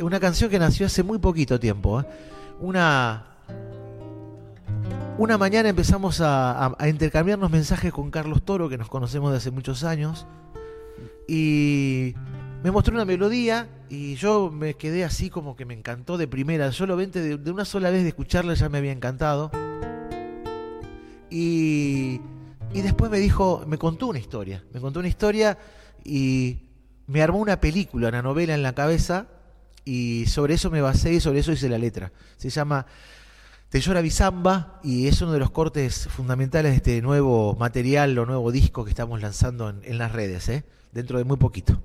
[0.00, 2.00] Una canción que nació hace muy poquito tiempo.
[2.00, 2.04] ¿eh?
[2.60, 3.24] Una.
[5.16, 9.82] Una mañana empezamos a, intercambiarnos mensajes con Carlos Toro, que nos conocemos de hace muchos
[9.84, 10.26] años.
[11.26, 12.14] Y
[12.62, 16.70] me mostró una melodía y yo me quedé así como que me encantó de primera.
[16.72, 19.50] Solamente de, de una sola vez de escucharla ya me había encantado.
[21.30, 22.20] Y,
[22.72, 24.64] y después me dijo, me contó una historia.
[24.72, 25.58] Me contó una historia
[26.04, 26.58] y
[27.06, 29.26] me armó una película, una novela en la cabeza.
[29.88, 32.12] Y sobre eso me basé y sobre eso hice la letra.
[32.36, 32.84] Se llama
[33.70, 38.26] Te llora Bizamba y es uno de los cortes fundamentales de este nuevo material o
[38.26, 40.64] nuevo disco que estamos lanzando en, las redes, ¿eh?
[40.92, 41.80] dentro de muy poquito.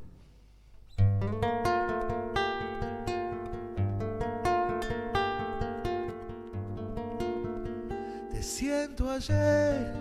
[8.33, 9.93] Te siento ayer,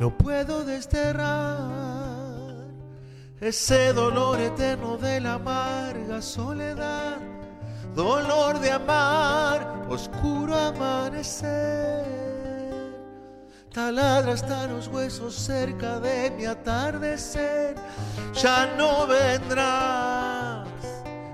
[0.00, 2.09] no puedo desterrar
[3.40, 7.16] ese dolor eterno de la amarga soledad,
[7.94, 12.04] dolor de amar, oscuro amanecer.
[13.72, 17.76] Taladra hasta los huesos cerca de mi atardecer,
[18.34, 20.68] ya no vendrás,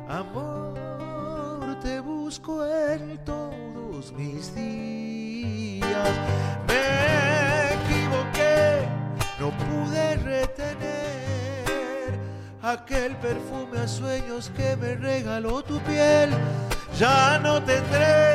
[0.08, 6.10] amor, te busco en todos mis días.
[6.68, 8.86] Me equivoqué,
[9.40, 11.15] no pude retener
[12.66, 16.31] aquel perfume a sueños que me regaló tu piel.
[16.98, 18.35] Ya no tendré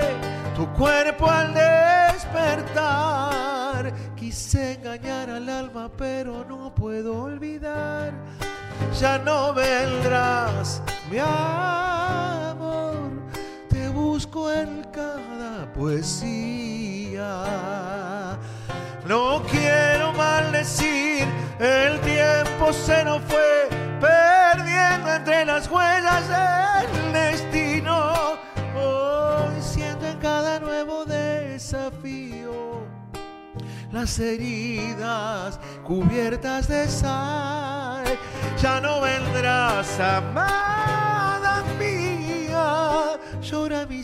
[0.55, 2.71] tu cuerpo al despertar.
[4.15, 8.13] Quise engañar al alma, pero no puedo olvidar.
[8.99, 13.11] Ya no vendrás, mi amor.
[13.67, 17.27] Te busco en cada poesía.
[19.05, 21.27] No quiero maldecir,
[21.59, 23.60] el tiempo se nos fue
[25.61, 28.13] las huellas del destino.
[28.75, 32.81] Hoy siento en cada nuevo desafío
[33.91, 38.05] las heridas cubiertas de sal.
[38.59, 44.01] Ya no vendrás, amada mía, llora mi.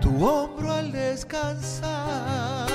[0.00, 2.66] Tu hombro al descansar.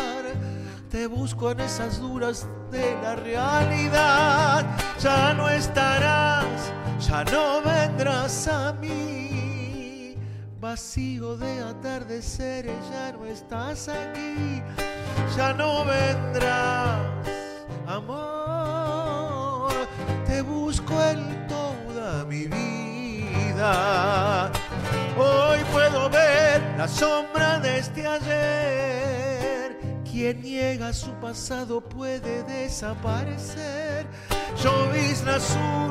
[0.89, 4.65] Te busco en esas duras de la realidad.
[5.01, 10.15] Ya no estarás, ya no vendrás a mí.
[10.61, 14.63] Vacío de atardeceres, ya no estás aquí.
[15.35, 16.99] Ya no vendrás,
[17.85, 19.73] amor.
[20.25, 24.51] Te busco en toda mi vida.
[25.19, 29.75] Hoy puedo ver la sombra de este ayer.
[30.03, 34.05] Quien niega su pasado puede desaparecer.
[34.61, 35.89] Llovizna azul,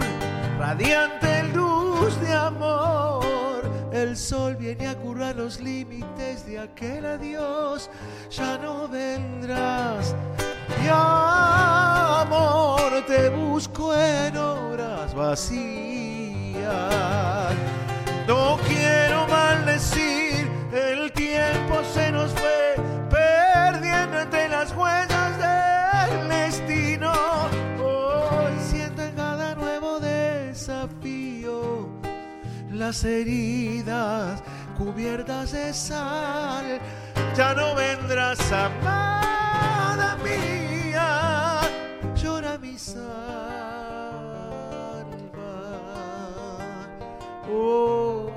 [0.61, 3.69] radiante luz de amor.
[3.93, 7.91] El sol viene a curar los límites de aquel adiós.
[8.31, 10.15] Ya no vendrás.
[10.81, 15.67] Mi amor, te busco en horas vacías.
[18.27, 22.75] No quiero maldecir, el tiempo se nos fue
[23.09, 27.13] perdiendo entre las huellas del destino.
[27.81, 31.89] Hoy siento en cada nuevo desafío
[32.73, 34.43] las heridas
[34.77, 36.81] cubiertas de sal.
[37.37, 41.61] Ya no vendrás, amada mía,
[42.17, 43.56] llora mi alma.
[47.49, 48.29] Oh,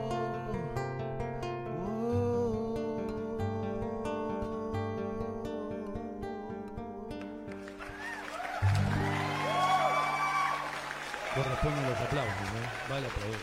[11.33, 12.93] Corresponden los aplausos, ¿no?
[12.93, 13.41] Vale, aplausos.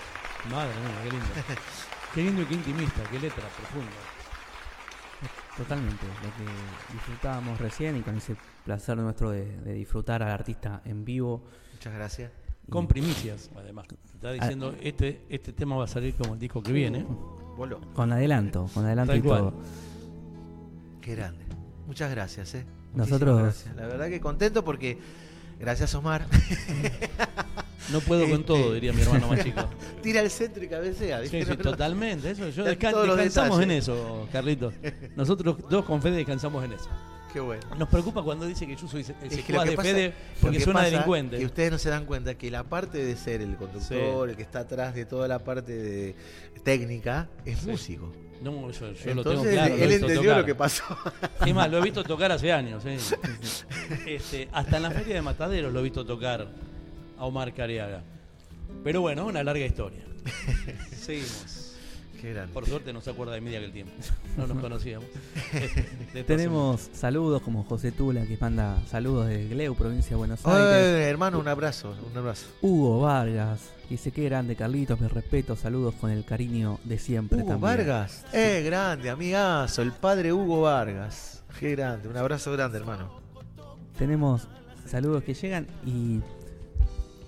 [0.51, 1.27] Madre mía, qué lindo.
[2.15, 3.93] Qué lindo y qué intimista, qué letra profunda.
[5.55, 10.81] Totalmente, lo que disfrutábamos recién y con ese placer nuestro de, de disfrutar al artista
[10.87, 11.45] en vivo.
[11.75, 12.46] Muchas gracias.
[12.71, 13.87] Con primicias, además.
[14.15, 17.07] Está diciendo, este, este tema va a salir como el disco que viene.
[17.57, 17.81] Bolo.
[17.95, 19.41] Con adelanto, con adelanto Tal y cual.
[19.41, 19.55] todo.
[21.01, 21.45] Qué grande.
[21.87, 22.65] Muchas gracias, eh.
[22.93, 23.77] Muchísimas Nosotros- gracias.
[23.77, 24.99] La verdad que contento porque
[25.61, 26.27] gracias Omar.
[27.93, 29.61] No puedo con Este- todo, diría mi hermano más chico.
[30.03, 31.25] Tira al centro y cabecea.
[31.25, 32.33] Sí, sí, totalmente.
[32.33, 34.75] Eso, yo descan- descansamos en eso, Carlitos.
[35.15, 36.89] Nosotros dos con Fede descansamos en eso.
[37.37, 37.63] Qué bueno.
[37.79, 40.07] Nos preocupa cuando dice que yo soy el Es que lo que de pasa- Fede
[40.09, 41.37] lo porque que suena delincuente.
[41.37, 44.43] Que ustedes no se dan cuenta que la parte de ser el conductor, el que
[44.43, 46.15] está atrás de toda la parte de
[46.65, 47.69] técnica, es Sí.
[47.69, 48.11] músico.
[48.41, 49.77] No, yo, yo lo tengo Entonces claro.
[49.77, 50.39] lo él visto entendió tocar.
[50.41, 50.85] lo que pasó.
[51.47, 52.83] Es más, lo he visto tocar hace años.
[52.87, 52.97] ¿eh?
[54.07, 56.49] Este, hasta en la feria de Mataderos lo he visto tocar
[57.19, 58.03] a Omar Cariaga.
[58.83, 60.01] Pero bueno, una larga historia.
[60.99, 61.56] Seguimos.
[62.21, 62.53] Qué grande.
[62.53, 63.93] Por suerte no se acuerda de mí de aquel tiempo.
[64.37, 65.09] No nos conocíamos.
[66.27, 71.07] Tenemos saludos como José Tula que manda saludos de Gleu, provincia de Buenos Ay, Aires.
[71.09, 72.47] hermano, un abrazo, un abrazo.
[72.63, 77.49] Hugo Vargas dice que grande Carlitos, mis respetos, saludos con el cariño de siempre Hugo
[77.49, 77.61] también.
[77.77, 78.25] Vargas.
[78.33, 81.43] Eh, grande, amigazo, el padre Hugo Vargas.
[81.61, 83.21] Qué grande, un abrazo grande, hermano.
[83.99, 84.47] Tenemos
[84.87, 86.21] saludos que llegan y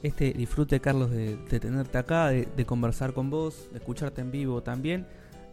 [0.03, 4.31] este disfrute Carlos de, de tenerte acá, de, de conversar con vos, de escucharte en
[4.31, 5.07] vivo también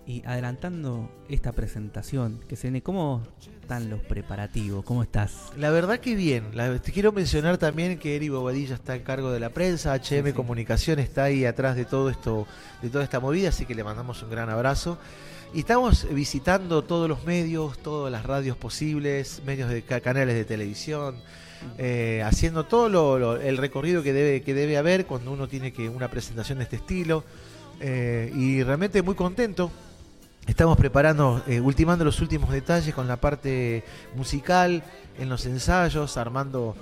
[0.07, 3.23] y adelantando esta presentación que se viene, ¿cómo
[3.59, 4.85] están los preparativos?
[4.85, 5.51] ¿Cómo estás?
[5.57, 6.49] La verdad que bien.
[6.53, 10.03] La- te quiero mencionar también que Eri Bobadilla está en cargo de la prensa, HM
[10.03, 10.33] Sí, sí.
[10.33, 12.45] Comunicación está ahí atrás de todo esto,
[12.83, 14.99] de toda esta movida, así que le mandamos un gran abrazo.
[15.55, 20.45] Y estamos visitando todos los medios, todas las radios posibles, medios de ca- canales de
[20.45, 21.15] televisión,
[21.77, 26.09] eh, haciendo todo el recorrido que debe, que debe haber cuando uno tiene que una
[26.09, 27.23] presentación de este estilo.
[27.79, 29.71] Eh, y realmente muy contento.
[30.47, 33.83] Estamos preparando, eh, ultimando los últimos detalles con la parte
[34.15, 34.83] musical,
[35.17, 36.75] en los ensayos, armando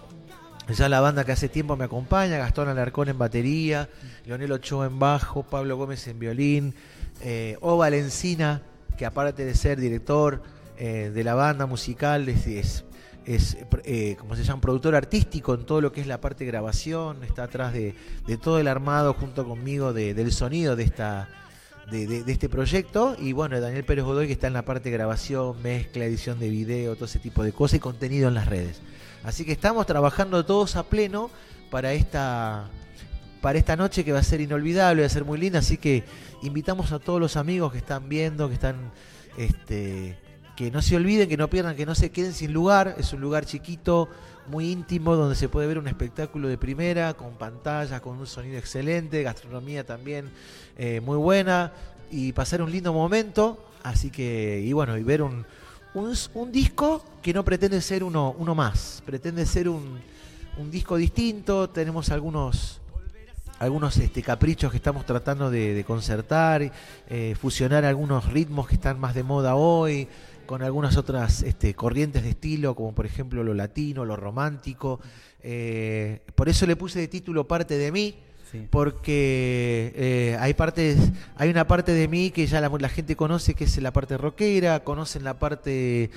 [0.67, 3.89] ya la banda que hace tiempo me acompaña, Gastón Alarcón en batería,
[4.25, 6.75] Leonel Ochoa en bajo, Pablo Gómez en violín,
[7.61, 8.61] O Valencina,
[8.97, 10.41] que aparte de ser director
[10.77, 12.83] de la banda musical, es,
[13.25, 16.51] es, eh, como se llama, productor artístico en todo lo que es la parte de
[16.51, 17.95] grabación, está atrás de,
[18.27, 21.29] de todo el armado junto conmigo de- del sonido de esta
[21.91, 23.15] de, de- este proyecto.
[23.19, 26.49] Y bueno, Daniel Pérez Godoy que está en la parte de grabación, mezcla, edición de
[26.49, 28.81] video, todo ese tipo de cosas y contenido en las redes.
[29.23, 31.29] Así que estamos trabajando todos a pleno
[31.71, 32.69] para esta
[33.41, 36.03] para esta noche que va a ser inolvidable, va a ser muy linda, así que
[36.43, 38.75] invitamos a todos los amigos que están viendo, que están
[39.37, 40.15] este
[40.55, 43.21] que no se olviden, que no pierdan, que no se queden sin lugar, es un
[43.21, 44.09] lugar chiquito,
[44.47, 48.57] muy íntimo, donde se puede ver un espectáculo de primera, con pantallas, con un sonido
[48.57, 50.29] excelente, gastronomía también
[50.77, 51.71] eh, muy buena,
[52.11, 55.45] y pasar un lindo momento, así que, y bueno, y ver un,
[55.95, 59.99] un, disco que no pretende ser uno, uno más, pretende ser un,
[60.57, 62.79] un disco distinto, tenemos algunos
[63.59, 66.69] algunos este, caprichos que estamos tratando de, de concertar,
[67.09, 70.09] eh, fusionar algunos ritmos que están más de moda hoy,
[70.45, 74.99] con algunas otras este, corrientes de estilo, como por ejemplo lo latino, lo romántico.
[75.41, 78.15] Eh, por eso le puse de título Parte de mí,
[78.51, 78.67] Sí.
[78.69, 80.97] porque eh, hay partes,
[81.37, 84.15] hay una parte de mí que ya la, la gente conoce, que es la parte
[84.15, 86.11] rockera, conocen la parte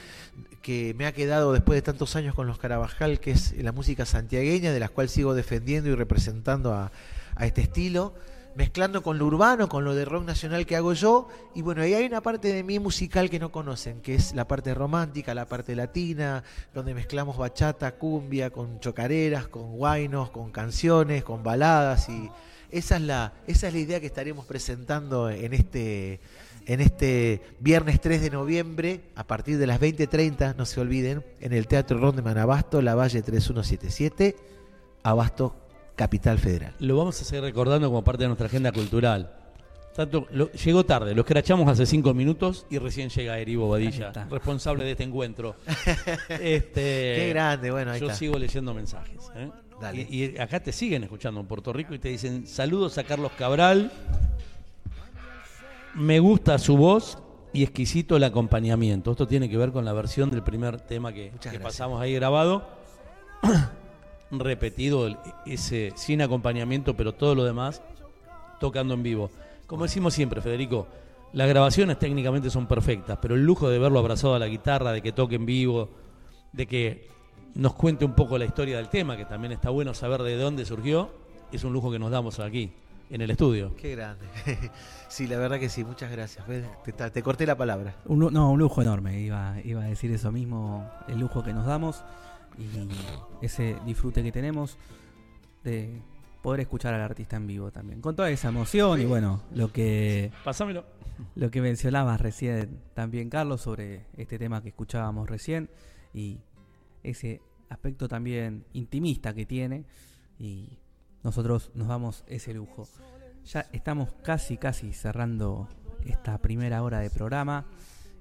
[0.60, 4.04] que me ha quedado después de tantos años con los Carabajal, que es la música
[4.04, 6.92] santiagueña, de la cual sigo defendiendo y representando a,
[7.36, 8.12] a este estilo,
[8.56, 11.92] mezclando con lo urbano, con lo de rock nacional que hago yo, y bueno, ahí
[11.94, 15.46] hay una parte de mí musical que no conocen, que es la parte romántica, la
[15.46, 16.42] parte latina,
[16.74, 22.30] donde mezclamos bachata, cumbia, con chocareras, con guainos, con canciones, con baladas, y
[22.70, 26.20] esa es la, esa es la idea que estaremos presentando en este
[26.66, 31.52] en este viernes 3 de noviembre, a partir de las 20.30, no se olviden, en
[31.52, 34.34] el Teatro Rondeman Abasto, La Valle 3177,
[35.04, 35.54] Abasto,
[35.96, 36.74] Capital Federal.
[36.78, 39.32] Lo vamos a seguir recordando como parte de nuestra agenda cultural.
[39.96, 44.84] Tanto, lo- llegó tarde, lo escrachamos hace cinco minutos y recién llega Eri Bobadilla, responsable
[44.84, 45.56] de este encuentro.
[46.28, 48.18] este, Qué grande, bueno, ahí Yo está.
[48.18, 49.22] sigo leyendo mensajes.
[49.34, 49.50] ¿eh?
[49.80, 50.06] Dale.
[50.08, 53.32] Y, y acá te siguen escuchando en Puerto Rico y te dicen saludos a Carlos
[53.38, 53.90] Cabral.
[55.94, 57.18] Me gusta su voz
[57.54, 59.12] y exquisito el acompañamiento.
[59.12, 62.68] Esto tiene que ver con la versión del primer tema que, que pasamos ahí grabado.
[64.30, 65.16] Repetido el-
[65.46, 67.82] ese sin acompañamiento, pero todo lo demás
[68.60, 69.30] tocando en vivo.
[69.66, 70.86] Como decimos siempre, Federico,
[71.32, 75.02] las grabaciones técnicamente son perfectas, pero el lujo de verlo abrazado a la guitarra, de
[75.02, 75.90] que toque en vivo,
[76.52, 77.08] de que
[77.54, 80.64] nos cuente un poco la historia del tema, que también está bueno saber de dónde
[80.64, 81.10] surgió,
[81.52, 82.72] es un lujo que nos damos aquí.
[83.08, 83.72] en el estudio.
[83.76, 84.26] Qué grande.
[85.08, 86.44] sí, la verdad que sí, muchas gracias.
[86.84, 87.94] Te, te- corté la palabra.
[88.06, 91.66] Un no, un lujo enorme, iba, iba a decir eso mismo, el lujo que nos
[91.66, 92.02] damos
[92.58, 94.78] y ese disfrute que tenemos
[95.64, 96.00] de
[96.42, 98.00] poder escuchar al artista en vivo también.
[98.00, 100.84] Con toda esa emoción y bueno, lo que, Pásamelo.
[101.34, 105.68] lo que mencionabas recién también, Carlos, sobre este tema que escuchábamos recién
[106.14, 106.38] y
[107.02, 109.84] ese aspecto también intimista que tiene
[110.38, 110.78] y
[111.24, 112.86] nosotros nos damos ese lujo.
[113.44, 115.68] Ya estamos casi, casi cerrando
[116.04, 117.66] esta primera hora de programa,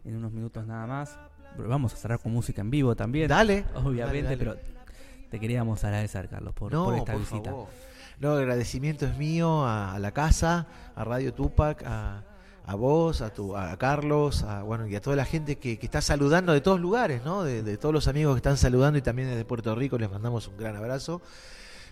[0.04, 1.20] en unos minutos nada más.
[1.58, 3.66] Vamos a cerrar con música en vivo también, Dale.
[3.76, 4.38] obviamente, dale, dale.
[4.38, 4.56] pero
[5.30, 7.50] te queríamos agradecer, Carlos, por, no, por esta por visita.
[7.52, 7.68] favor.
[8.20, 12.24] No, el agradecimiento es mío a, a la casa, a Radio Tupac, a,
[12.66, 15.86] a vos, a, tu, a Carlos, a, bueno, y a toda la gente que, que
[15.86, 17.44] está saludando de todos lugares, ¿no?
[17.44, 20.48] De, de todos los amigos que están saludando y también desde Puerto Rico les mandamos
[20.48, 21.22] un gran abrazo.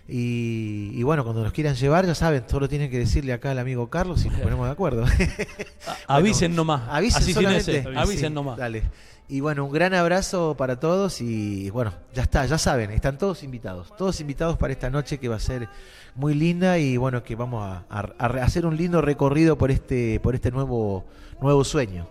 [0.06, 3.58] Y, y bueno, cuando nos quieran llevar, ya saben, solo tienen que decirle acá al
[3.58, 5.04] amigo Carlos y nos ponemos de acuerdo.
[6.08, 6.82] A- avisen nomás.
[6.90, 7.78] Avisen solamente.
[7.78, 7.88] ese.
[7.98, 8.58] Avisen Sí, nomás.
[8.58, 8.82] Dale.
[9.26, 13.42] Y bueno, un gran abrazo para todos y bueno, ya está, ya saben, están todos
[13.42, 15.66] invitados, todos invitados para esta noche que va a ser
[16.14, 20.34] muy linda y bueno, que vamos a, a- hacer un lindo recorrido por este, por
[20.34, 21.06] este nuevo,
[21.40, 22.06] nuevo sueño.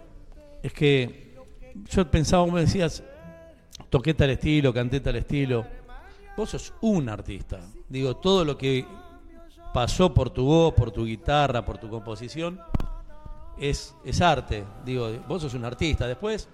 [0.63, 1.35] Es que
[1.91, 3.03] yo pensaba, como decías,
[3.91, 5.67] toqué tal estilo, canté tal estilo.
[6.35, 7.59] Vos sos un artista.
[7.89, 8.87] Digo, todo lo que
[9.71, 12.59] pasó por tu voz, por tu guitarra, por tu composición,
[13.59, 14.63] es, es arte.
[14.83, 16.07] Digo, vos sos un artista.
[16.07, 16.49] Después,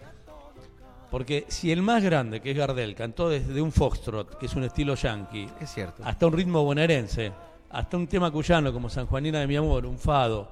[1.12, 4.64] porque si el más grande, que es Gardel, cantó desde un foxtrot, que es un
[4.64, 6.04] estilo yankee, Es cierto.
[6.06, 7.32] hasta un ritmo bonaerense,
[7.70, 10.48] hasta un tema cuyano como San Juanina de mi amor, un fado.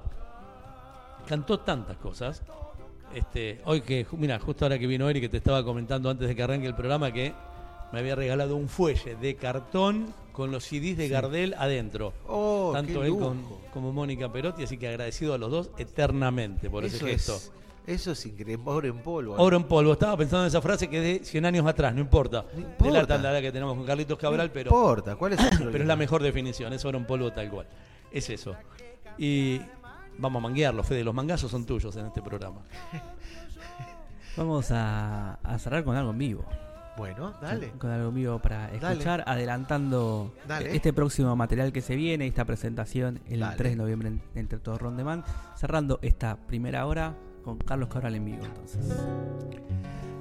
[1.26, 2.42] Cantó tantas cosas.
[3.14, 6.34] Este, hoy que, mira, justo ahora que vino Eric, que te estaba comentando antes de
[6.36, 7.32] que arranque el programa, que
[7.92, 12.12] me había regalado un fuelle de cartón con los CDs de Gardel adentro.
[12.28, 13.42] Oh, Tanto él con-
[13.72, 17.34] como Mónica Perotti, así que agradecido a los dos eternamente por ese eso, gesto.
[17.36, 17.52] es,
[17.88, 19.34] eso es increíble, oro en polvo.
[19.36, 19.92] Oro en polvo.
[19.92, 22.44] Estaba pensando en esa frase que de 100 años atrás, no importa.
[22.54, 22.68] No De la
[23.00, 23.06] importa.
[23.06, 25.96] taldada que tenemos con Carlitos Cabral, No pero, importa, ¿cuál es el pero es la
[25.96, 27.66] mejor definición, es oro en polvo tal cual.
[28.12, 28.54] Es eso.
[29.18, 29.60] Y
[30.18, 32.60] vamos a manguearlo, Fede, los mangazos son tuyos en este programa.
[34.36, 36.44] Vamos a, a cerrar con algo en vivo.
[36.96, 37.70] Bueno, dale.
[37.78, 38.92] Con algo en vivo para Dale.
[38.92, 40.74] escuchar, adelantando Dale.
[40.74, 43.56] este próximo material que se viene, esta presentación el Dale.
[43.56, 45.24] 3 de noviembre en, entre todos Rondeman,
[45.56, 47.14] cerrando esta primera hora
[47.48, 48.84] con Carlos Cabral en vivo entonces.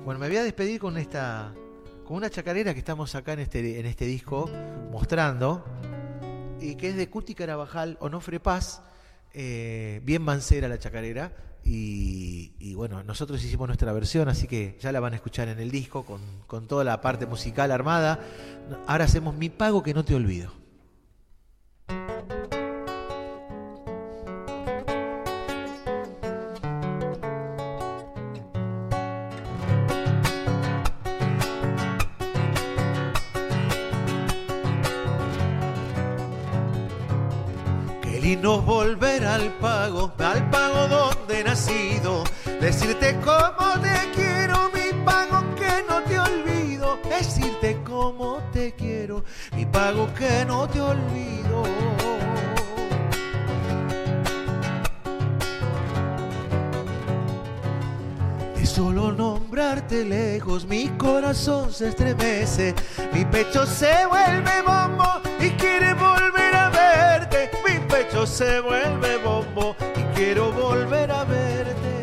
[0.05, 1.53] Bueno, me voy a despedir con esta
[2.05, 4.49] con una chacarera que estamos acá en este en este disco
[4.91, 5.65] mostrando
[6.61, 8.82] y que es de Cuti Carabajal, Onofre Paz,
[9.34, 11.34] eh, bien mancera la chacarera
[11.65, 15.59] y, y bueno, nosotros hicimos nuestra versión, así que ya la van a escuchar en
[15.59, 18.21] el disco con, con toda la parte musical armada.
[18.88, 20.53] Ahora hacemos Mi Pago que no te olvido.
[39.88, 42.23] Al pago donde nacido.
[42.59, 46.99] Decirte cómo te quiero, mi pago que no te olvido.
[47.09, 49.23] Decirte cómo te quiero,
[49.55, 51.63] mi pago que no te olvido.
[58.55, 62.75] De solo nombrarte lejos, mi corazón se estremece,
[63.13, 66.66] mi pecho se vuelve bombo y quiere volver a
[67.98, 71.93] pecho se vuelve bombo y quiero volver a verte.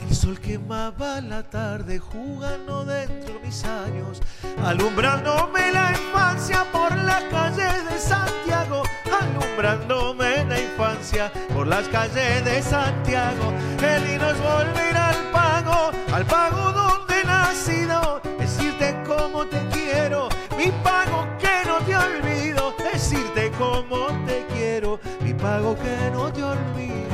[0.00, 4.20] El sol quemaba la tarde jugando dentro de mis años,
[4.64, 8.82] alumbrándome la infancia por las calles de Santiago,
[9.20, 13.52] alumbrándome la infancia por las calles de Santiago.
[13.78, 18.83] Qué lindo es volver al pago, al pago donde he nacido, decirte
[20.64, 26.42] mi pago que no te olvido, decirte cómo te quiero, mi pago que no te
[26.42, 27.13] olvido.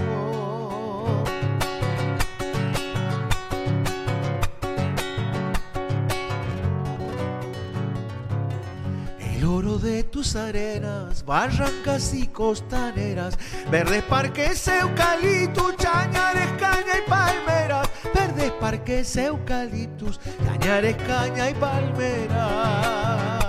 [9.81, 13.39] De tus arenas, barrancas y costaneras,
[13.70, 23.45] verdes parques, eucaliptus, chañares, caña y palmeras, verdes parques, eucaliptus, cañares, caña y palmeras.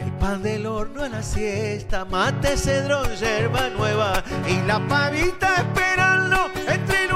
[0.00, 6.50] El pan del horno a la siesta, mate, cedrón, yerba nueva y la pavita esperando
[6.66, 7.12] entre el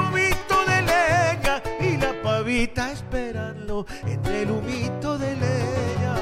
[2.47, 6.15] a esperarlo entre el humito de leña.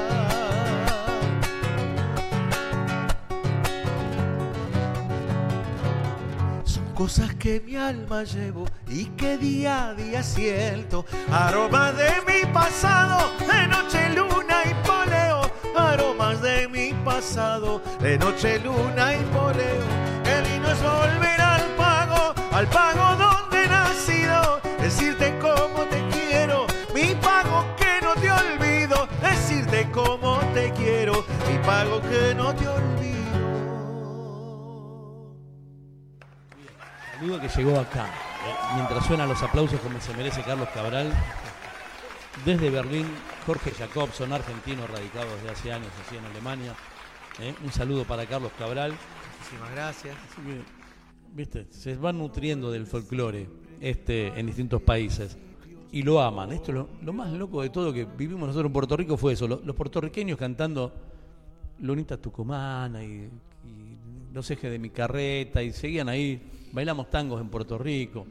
[6.64, 11.04] Son cosas que mi alma llevo y que día a día siento.
[11.30, 15.42] Aroma de mi pasado, de noche, luna y poleo.
[15.76, 19.84] Aromas de mi pasado, de noche, luna y poleo.
[20.24, 22.93] Qué lindo es volver al pago, al pago
[32.14, 32.84] que no te olvido.
[37.18, 38.06] Saludo que llegó acá.
[38.06, 41.12] eh, mientras suenan los aplausos como se merece Carlos Cabral.
[42.44, 43.06] Desde Berlín,
[43.46, 46.74] Jorge Jacobson, argentino radicado desde hace años así en Alemania.
[47.40, 48.92] eh, un saludo para Carlos Cabral.
[49.38, 50.16] Muchísimas gracias.
[50.30, 50.62] Así que,
[51.32, 53.48] viste, se van nutriendo del folclore
[53.80, 55.36] este, en distintos países
[55.92, 56.52] y lo aman.
[56.52, 59.32] Esto es lo, lo más loco de todo que vivimos nosotros en Puerto Rico fue
[59.32, 60.92] eso, lo- los, puertorriqueños cantando
[61.80, 63.98] Lunita Tucumana y, y
[64.32, 66.40] Los ejes de mi carreta y seguían ahí,
[66.72, 68.26] bailamos tangos en Puerto Rico,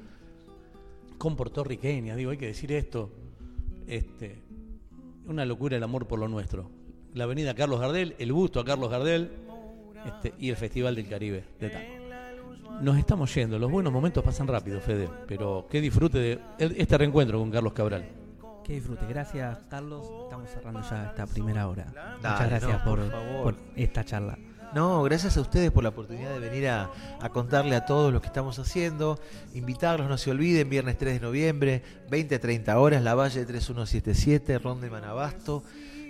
[1.17, 3.09] con puertorriqueñas, digo, hay que decir esto,
[3.87, 4.41] este,
[5.27, 6.69] una locura el amor por lo nuestro.
[7.13, 9.29] La avenida Carlos Gardel, el busto a Carlos Gardel
[10.05, 11.93] este, y el Festival del Caribe de Tango.
[12.81, 16.97] Nos estamos yendo, los buenos momentos pasan rápido, Fede, pero qué disfrute de el- este
[16.97, 18.03] reencuentro con Carlos Cabral.
[18.63, 19.05] Que disfrute.
[19.07, 20.07] Gracias, Carlos.
[20.23, 21.85] Estamos cerrando ya esta primera hora.
[21.93, 23.43] Dale, Muchas gracias no, por, por favor.
[23.43, 24.37] por esta charla.
[24.73, 26.89] No, gracias a ustedes por la oportunidad de venir a,
[27.21, 29.19] a contarle a todos lo que estamos haciendo.
[29.53, 34.57] Invitarlos, no se olviden, viernes 3 de noviembre, 20 a 30 horas, La Valle 3177,
[34.57, 35.61] Ronde Manabasto.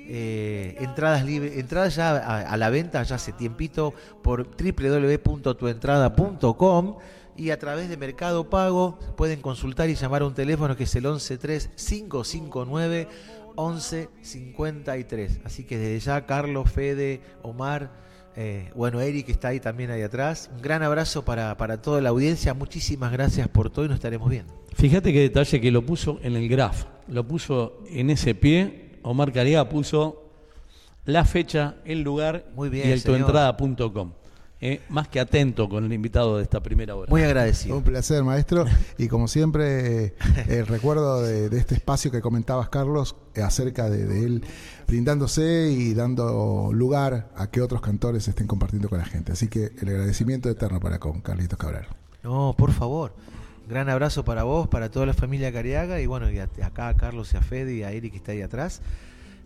[0.06, 6.98] Eh, entradas libre, entradas ya a, a la venta ya hace tiempito por www.tuentrada.com
[7.38, 10.96] y a través de Mercado Pago pueden consultar y llamar a un teléfono que es
[10.96, 13.08] el 113-559
[13.56, 15.42] 1153.
[15.44, 17.92] Así que desde ya, Carlos, Fede, Omar,
[18.36, 20.50] eh, bueno, Eric está ahí también ahí atrás.
[20.56, 22.54] Un gran abrazo para, para toda la audiencia.
[22.54, 24.54] Muchísimas gracias por todo y nos estaremos viendo.
[24.74, 29.32] Fíjate qué detalle que lo puso en el graph, lo puso en ese pie, Omar
[29.32, 30.32] Cariaga puso
[31.06, 34.14] la fecha, el lugar Muy bien, y el tuentrada.com.
[34.66, 37.10] Eh, más que atento con el invitado de esta primera hora.
[37.10, 37.76] Muy agradecido.
[37.76, 38.64] Un placer, maestro.
[38.98, 40.14] Y como siempre,
[40.48, 44.44] el recuerdo de, de este espacio que comentabas, Carlos, eh, acerca de, de él
[44.88, 49.34] brindándose y dando lugar a que otros cantores estén compartiendo con la gente.
[49.34, 51.88] Así que el agradecimiento eterno para con Carlitos Cabral.
[52.24, 53.14] No, por favor.
[53.68, 56.96] Gran abrazo para vos, para toda la familia Cariaga y bueno, y a- acá a
[56.96, 58.82] Carlos y a Fede y a Eric que está ahí atrás.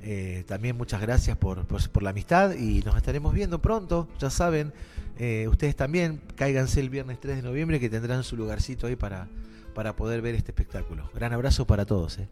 [0.03, 4.29] Eh, también muchas gracias por, por, por la amistad y nos estaremos viendo pronto, ya
[4.29, 4.73] saben.
[5.17, 9.27] Eh, ustedes también cáiganse el viernes 3 de noviembre que tendrán su lugarcito ahí para,
[9.73, 11.09] para poder ver este espectáculo.
[11.13, 12.19] Gran abrazo para todos.
[12.19, 12.27] eh.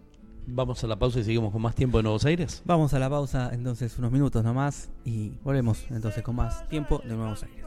[0.47, 2.61] Vamos a la pausa y seguimos con más tiempo en Nuevos Aires.
[2.65, 7.15] Vamos a la pausa entonces unos minutos nomás y volvemos entonces con más tiempo de
[7.15, 7.65] Nuevos Aires.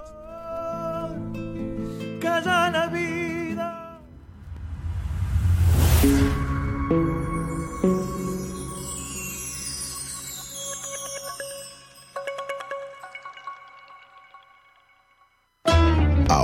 [2.21, 3.99] Calla la vida.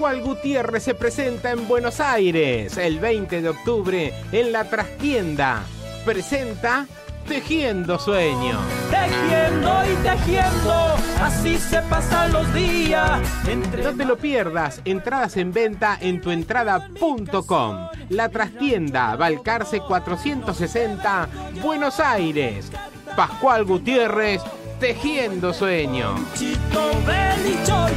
[0.00, 5.62] Pascual Gutiérrez se presenta en Buenos Aires el 20 de octubre en la trastienda.
[6.06, 6.86] Presenta
[7.28, 8.58] Tejiendo Sueños.
[8.88, 13.20] Tejiendo y tejiendo, así se pasan los días.
[13.46, 17.88] Entre No te lo pierdas, entradas en venta en tuentrada.com.
[18.08, 21.28] La trastienda, Balcarce 460,
[21.62, 22.72] Buenos Aires.
[23.14, 24.40] Pascual Gutiérrez,
[24.78, 26.18] Tejiendo Sueños.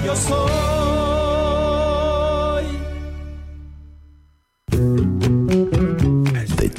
[0.03, 1.12] Yo soy.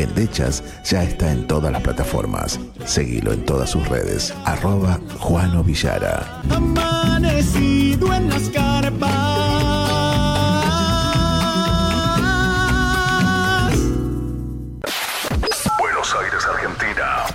[0.00, 0.10] cacharpaya.
[0.10, 2.58] Endechas ya está en todas las plataformas.
[2.84, 4.34] Seguilo en todas sus redes.
[4.44, 6.40] Arroba Juano Villara.
[6.50, 9.10] Amanecido en las carpas.
[15.78, 17.26] Buenos Aires, Argentina.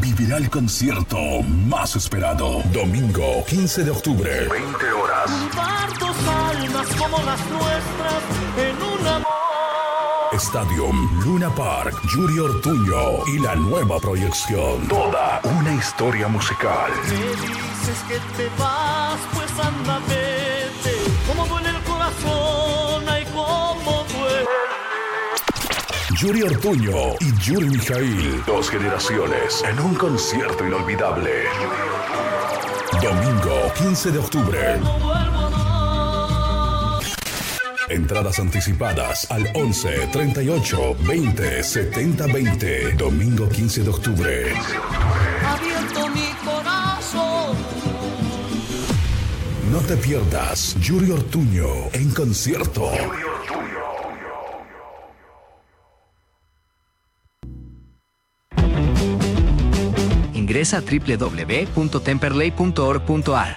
[0.00, 2.62] Vivirá el concierto más esperado.
[2.72, 5.30] Domingo 15 de octubre, 20 horas.
[6.28, 8.22] Almas como las nuestras
[8.58, 9.57] en un amor.
[10.38, 14.86] Stadium Luna Park, Yuri Ortuño y la nueva proyección.
[14.86, 16.92] Toda una historia musical.
[17.08, 20.96] Me dices que te vas, pues anda, vete.
[21.26, 24.46] Como duele el corazón, ay, como duele.
[26.16, 28.44] Yuri Ortuño y Yuri Mijail.
[28.46, 31.46] Dos generaciones en un concierto inolvidable.
[33.02, 34.80] Domingo 15 de octubre.
[37.90, 42.92] Entradas anticipadas al 11 38 20 70 20.
[42.92, 44.52] Domingo 15 de octubre.
[45.46, 47.56] Abierto mi corazón.
[49.72, 52.90] No te pierdas Yuri Ortuño en concierto.
[60.34, 63.56] Ingresa a www.temperley.org.ar.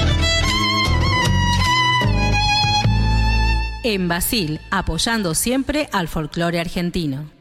[3.83, 7.31] En Basil, apoyando siempre al folclore argentino.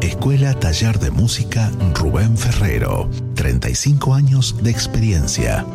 [0.00, 3.10] Escuela Taller de Música Rubén Ferrero.
[3.34, 5.66] 35 años de experiencia.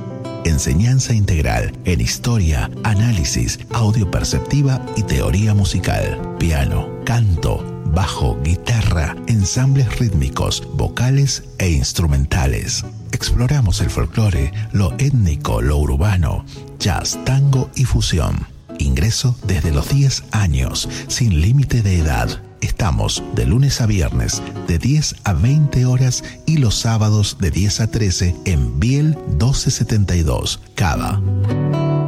[0.46, 6.36] Enseñanza integral en historia, análisis, audio perceptiva y teoría musical.
[6.40, 12.86] Piano, canto, bajo, guitarra, ensambles rítmicos, vocales e instrumentales.
[13.18, 16.46] Exploramos el folclore, lo étnico, lo urbano,
[16.78, 18.46] jazz, tango y fusión.
[18.78, 22.44] Ingreso desde los 10 años, sin límite de edad.
[22.62, 27.82] Estamos de lunes a viernes de 10 a 20 horas y los sábados de 10
[27.82, 31.20] a 13 en Biel 1272, Cava.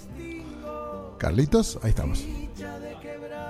[1.17, 2.23] Carlitos, ahí estamos.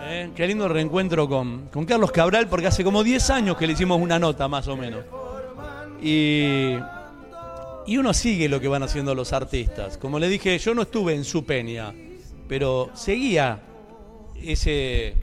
[0.03, 3.73] Eh, Qué lindo reencuentro con, con Carlos Cabral, porque hace como 10 años que le
[3.73, 5.03] hicimos una nota, más o menos.
[6.01, 6.77] Y,
[7.87, 9.97] y uno sigue lo que van haciendo los artistas.
[9.97, 11.93] Como le dije, yo no estuve en su peña,
[12.47, 13.61] pero seguía
[14.35, 15.15] ese,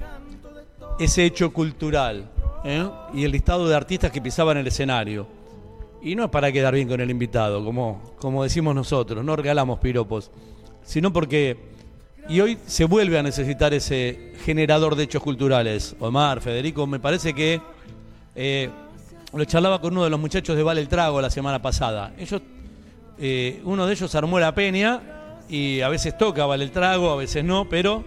[0.98, 2.30] ese hecho cultural
[2.64, 2.88] ¿eh?
[3.14, 5.26] y el listado de artistas que pisaban el escenario.
[6.02, 9.78] Y no es para quedar bien con el invitado, como, como decimos nosotros, no regalamos
[9.78, 10.32] piropos,
[10.82, 11.72] sino porque
[12.28, 15.96] y hoy se vuelve a necesitar ese generador de hechos culturales.
[15.98, 17.60] Omar, Federico, me parece que
[18.34, 18.70] eh,
[19.38, 22.12] lo charlaba con uno de los muchachos de Vale el Trago la semana pasada.
[22.18, 22.42] Ellos,
[23.18, 25.00] eh, uno de ellos armó la peña
[25.48, 28.04] y a veces toca Vale el Trago, a veces no, pero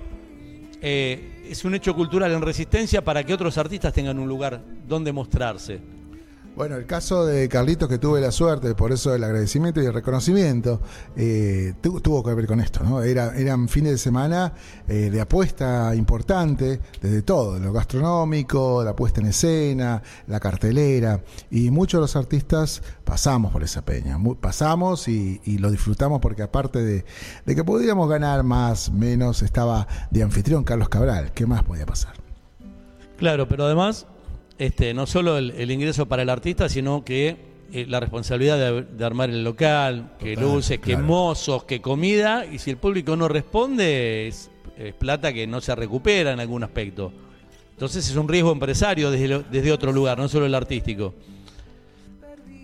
[0.82, 5.12] eh, es un hecho cultural en resistencia para que otros artistas tengan un lugar donde
[5.12, 5.95] mostrarse.
[6.56, 9.93] Bueno, el caso de Carlitos, que tuve la suerte, por eso el agradecimiento y el
[9.93, 10.80] reconocimiento,
[11.18, 13.03] eh, tu- tuvo que ver con esto, ¿no?
[13.03, 14.53] Era, eran fines de semana
[14.88, 21.20] eh, de apuesta importante, desde todo, lo gastronómico, la puesta en escena, la cartelera,
[21.51, 26.82] y muchos de los artistas pasamos por esa peña, pasamos y, lo disfrutamos porque aparte
[27.45, 32.14] de que podíamos ganar más, menos, estaba de anfitrión Carlos Cabral, ¿qué más podía pasar?
[33.18, 34.08] Claro, pero además,
[34.58, 37.38] este, no solo el, el ingreso para el artista, sino que
[37.74, 42.60] eh, la responsabilidad de, de armar el local, que luces, que mozos, que comida, y
[42.60, 47.12] si el público no responde, es, es plata que no se recupera en algún aspecto.
[47.72, 51.14] Entonces es un riesgo empresario desde, lo- desde otro lugar, no solo el artístico.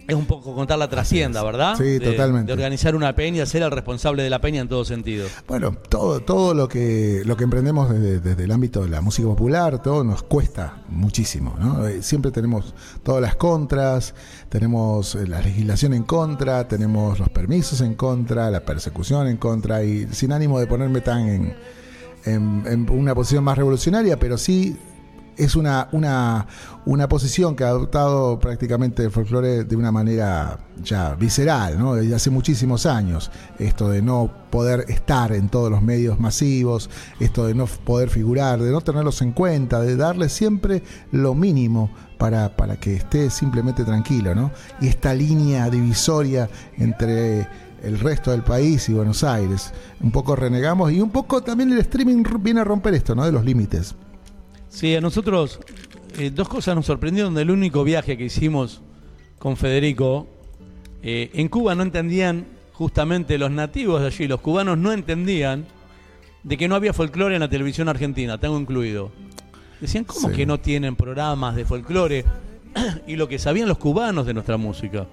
[0.07, 1.75] Es un poco contar la trascienda, ¿verdad?
[1.77, 2.47] Sí, De- totalmente.
[2.47, 5.27] De organizar una peña, ser el responsable de la peña en todo sentido.
[5.47, 9.27] Bueno, todo, todo lo que lo que emprendemos desde, desde el ámbito de la música
[9.27, 11.87] popular, todo nos cuesta muchísimo, ¿no?
[11.87, 12.73] Eh, Siempre tenemos
[13.03, 14.13] todas las contras,
[14.49, 19.83] tenemos eh, la legislación en contra, tenemos los permisos en contra, la persecución en contra,
[19.83, 21.55] y sin ánimo de ponerme tan en,
[22.25, 24.75] en- en una posición más revolucionaria, pero sí
[25.43, 26.45] es una, una,
[26.85, 31.95] una posición que ha adoptado prácticamente el folclore de una manera ya visceral, ¿no?
[31.95, 33.31] Desde hace muchísimos años.
[33.57, 38.59] Esto de no poder estar en todos los medios masivos, esto de no poder figurar,
[38.59, 41.89] de no tenerlos en cuenta, de darle siempre lo mínimo
[42.19, 44.51] para, para que esté simplemente tranquilo, ¿no?
[44.79, 47.47] Y esta línea divisoria entre
[47.81, 49.73] el resto del país y Buenos Aires.
[50.01, 53.25] Un poco renegamos y un poco también el streaming viene a romper esto, ¿no?
[53.25, 53.95] De los límites.
[54.71, 55.59] Sí, a nosotros
[56.17, 58.81] eh, dos cosas nos sorprendieron del único viaje que hicimos
[59.37, 60.27] con Federico.
[61.03, 65.65] Eh, en Cuba no entendían, justamente los nativos de allí, los cubanos no entendían
[66.43, 69.11] de que no había folclore en la televisión argentina, tengo incluido.
[69.81, 70.35] Decían, ¿cómo Sí.
[70.35, 72.23] que no tienen programas de folclore?
[73.07, 75.05] y lo que sabían los cubanos de nuestra música.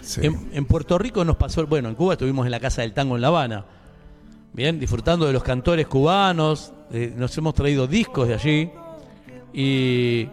[0.00, 0.20] Sí.
[0.24, 3.16] En, en Puerto Rico nos pasó, bueno, en Cuba estuvimos en la Casa del Tango
[3.16, 3.66] en La Habana,
[4.54, 8.70] bien, disfrutando de los cantores cubanos, eh, nos hemos traído discos de allí,
[9.52, 10.28] y,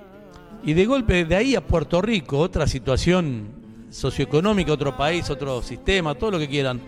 [0.64, 3.48] y de golpe de ahí a Puerto Rico, otra situación
[3.90, 6.82] socioeconómica, otro país, otro sistema, todo lo que quieran,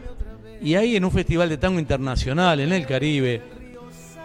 [0.62, 3.42] y ahí en un festival de tango internacional, en el Caribe,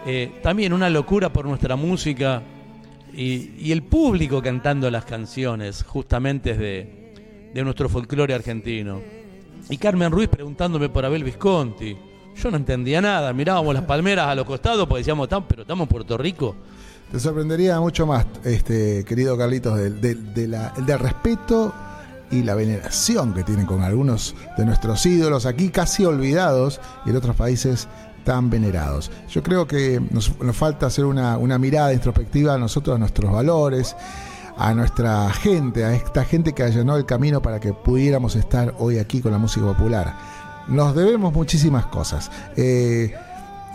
[0.05, 2.41] eh, también una locura por nuestra música,
[3.13, 8.99] y, y el público cantando las canciones, justamente de, de nuestro folclore argentino.
[9.69, 11.95] Y Carmen Ruiz preguntándome por Abel Visconti.
[12.35, 15.85] Yo no entendía nada, mirábamos las palmeras a los costados, porque decíamos, "Tam- pero estamos
[15.85, 16.55] en Puerto Rico.
[17.11, 21.73] Te sorprendería mucho más, este querido Carlitos, del, del- del respeto
[22.31, 27.15] y la veneración que tienen con algunos de nuestros ídolos, aquí casi olvidados y en
[27.17, 27.87] otros países
[28.25, 29.11] tan venerados.
[29.29, 33.31] Yo creo que nos, nos falta hacer una, una mirada introspectiva a nosotros, a nuestros
[33.31, 33.95] valores,
[34.57, 38.97] a nuestra gente, a esta gente que allanó el camino para que pudiéramos estar hoy
[38.97, 40.15] aquí con la música popular.
[40.67, 42.31] Nos debemos muchísimas cosas.
[42.55, 43.13] Eh,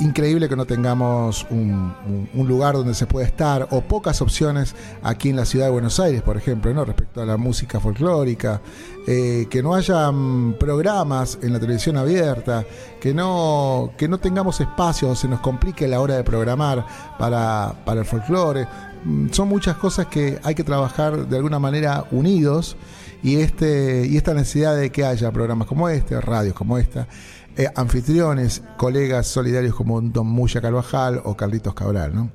[0.00, 1.92] increíble que no tengamos un,
[2.34, 5.98] un- lugar donde se pueda estar o pocas opciones aquí en la ciudad de Buenos
[6.00, 6.84] Aires, por ejemplo, ¿no?
[6.84, 8.60] respecto a la música folclórica,
[9.06, 12.64] eh, que no haya mm, programas en la televisión abierta,
[13.00, 16.86] que no, que no tengamos espacios, se nos complique la hora de programar
[17.18, 18.66] para, para el folclore.
[19.04, 22.76] Mm, Son muchas cosas que hay que trabajar de alguna manera unidos
[23.22, 27.08] y, este, y esta necesidad de que haya programas como este, radios como esta,
[27.58, 32.30] eh, anfitriones, colegas solidarios como Don Muya Carvajal o Carlitos Cabral, ¿no?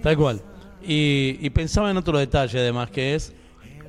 [0.00, 0.40] Tal cual.
[0.80, 3.32] Y, pensaba en otro detalle además, que es,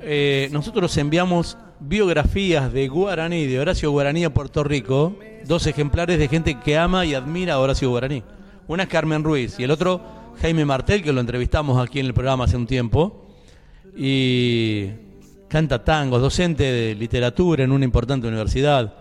[0.02, 6.26] eh, nosotros enviamos biografías de Guaraní, de Horacio Guaraní a Puerto Rico, dos ejemplares de
[6.26, 8.24] gente que ama y admira a Horacio Guaraní.
[8.66, 10.00] Una es Carmen Ruiz y el otro
[10.42, 13.28] Jaime Martel, que lo entrevistamos aquí en el programa hace un tiempo.
[13.96, 14.88] Y
[15.48, 18.99] canta tangos, docente de literatura en una importante universidad.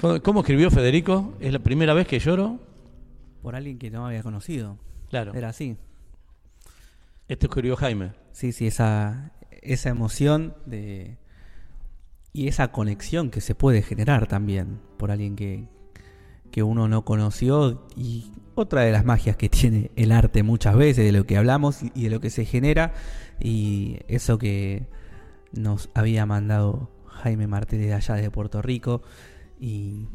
[0.00, 1.34] ¿Cómo, escribió Federico?
[1.40, 2.58] ¿Es la primera vez que lloro?
[3.42, 4.78] Por alguien que no había conocido.
[5.08, 5.32] Claro.
[5.34, 5.76] Era así.
[7.28, 8.12] Esto escribió Jaime.
[8.32, 9.32] Sí, sí, esa,
[9.62, 11.16] esa emoción de
[12.34, 15.68] y esa conexión que se puede generar también por alguien que,
[16.50, 21.04] que uno no conoció y otra de las magias que tiene el arte muchas veces,
[21.04, 22.92] de lo que hablamos y de lo que se genera
[23.40, 24.88] y eso que
[25.52, 29.02] nos había mandado Jaime Martínez de allá de Puerto Rico
[29.60, 30.06] y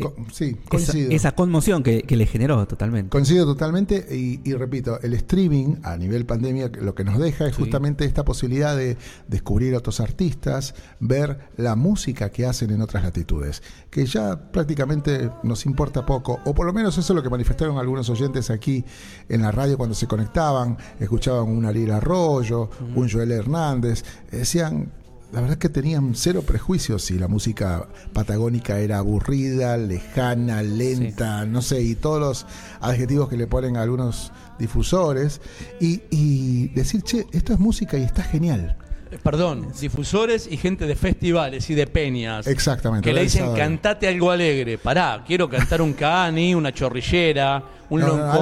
[0.00, 1.10] co- sí, esa, coincido.
[1.10, 3.10] esa conmoción que, que le generó totalmente.
[3.10, 7.56] Coincido totalmente y, y repito, el streaming a nivel pandemia lo que nos deja es
[7.56, 7.62] Sí.
[7.62, 8.96] justamente esta posibilidad de
[9.28, 15.66] descubrir otros artistas, ver la música que hacen en otras latitudes, que ya prácticamente nos
[15.66, 18.84] importa poco, o por lo menos eso es lo que manifestaron algunos oyentes aquí
[19.28, 24.92] en la radio cuando se conectaban, escuchaban un Ariel Arroyo, un Joel Hernández, decían,
[25.34, 31.60] la verdad que tenían cero prejuicios si la música patagónica era aburrida, lejana, lenta, no
[31.60, 32.46] sé, y todos los
[32.80, 35.40] adjetivos que le ponen a algunos difusores,
[35.80, 38.76] y, y decir, che, esto es música y está genial.
[39.10, 42.46] Eh, Perdón, difusores y gente de festivales y de peñas.
[42.46, 43.08] Exactamente.
[43.08, 44.78] Que le dicen cantate algo alegre.
[44.78, 48.32] Pará, quiero cantar un cani, una chorrillera, un No, no,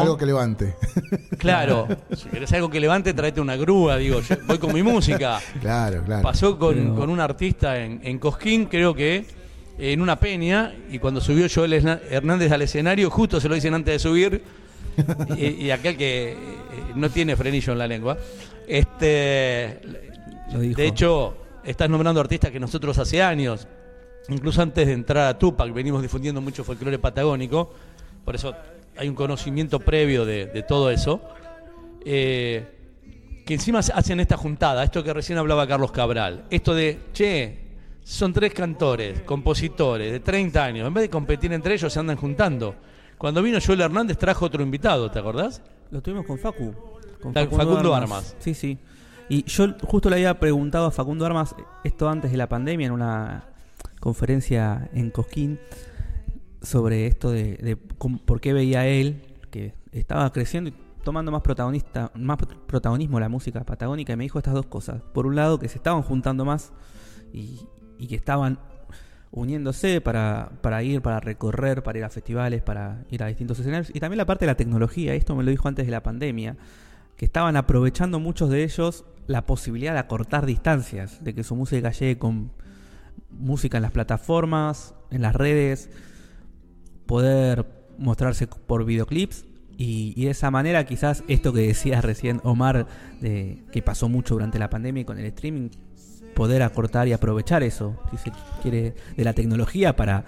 [0.00, 0.74] algo- que levante.
[1.38, 1.86] Claro,
[2.16, 5.40] si querés algo que levante, tráete una grúa, digo, yo voy con mi música.
[5.60, 6.22] Claro, claro.
[6.22, 9.26] Pasó con, Pero- con un artista en, en Cosquín, creo que
[9.76, 13.92] en una peña, y cuando subió Joel Hernández al escenario, justo se lo dicen antes
[13.94, 14.42] de subir,
[15.36, 16.36] y, y aquel que eh,
[16.94, 18.16] no tiene frenillo en la lengua,
[18.66, 19.80] este,
[20.52, 20.76] Lo dijo.
[20.76, 23.66] de hecho, estás nombrando artistas que nosotros hace años,
[24.28, 27.72] incluso antes de entrar a Tupac, venimos difundiendo mucho folclore patagónico,
[28.24, 28.54] por eso
[28.96, 31.20] hay un conocimiento previo de, de todo eso.
[32.04, 32.70] Eh,
[33.44, 37.58] que encima hacen esta juntada, esto que recién hablaba Carlos Cabral, esto de, che,
[38.02, 42.16] son tres cantores, compositores de 30 años, en vez de competir entre ellos se andan
[42.16, 42.74] juntando.
[43.18, 45.62] Cuando vino Joel Hernández trajo otro invitado, ¿te acordás?
[45.90, 46.74] Lo tuvimos con Facu.
[47.32, 48.36] Con Facundo Armas.
[48.38, 48.78] Sí, sí.
[49.28, 52.92] Y yo justo le había preguntado a Facundo Armas esto antes de la pandemia en
[52.92, 53.44] una
[54.00, 55.58] conferencia en Cosquín
[56.62, 61.42] sobre esto de, de cómo- por qué veía él que estaba creciendo y tomando más
[61.42, 65.02] protagonista más prot- protagonismo la música patagónica y me dijo estas dos cosas.
[65.12, 66.72] Por un lado que se estaban juntando más
[67.32, 67.60] y,
[67.98, 68.58] y que estaban
[69.30, 73.90] uniéndose para, para ir, para recorrer, para ir a festivales, para ir a distintos escenarios.
[73.94, 76.56] Y también la parte de la tecnología, esto me lo dijo antes de la pandemia,
[77.16, 81.90] que estaban aprovechando muchos de ellos la posibilidad de acortar distancias, de que su música
[81.90, 82.50] llegue con
[83.30, 85.90] música en las plataformas, en las redes,
[87.06, 87.66] poder
[87.98, 89.44] mostrarse por videoclips.
[89.76, 92.86] Y, y de esa manera quizás esto que decía recién Omar,
[93.20, 95.70] de, que pasó mucho durante la pandemia y con el streaming,
[96.34, 100.24] poder acortar y aprovechar eso, si se quiere, de la tecnología para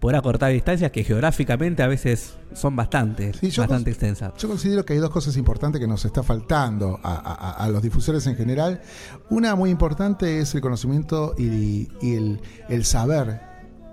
[0.00, 4.32] poder acortar distancias que geográficamente a veces son bastante, Sí, bastante extensas.
[4.38, 7.82] Yo considero que hay dos cosas importantes que nos está faltando a, a- a los
[7.82, 8.80] difusores en general.
[9.28, 13.40] Una muy importante es el conocimiento y, y el, el saber,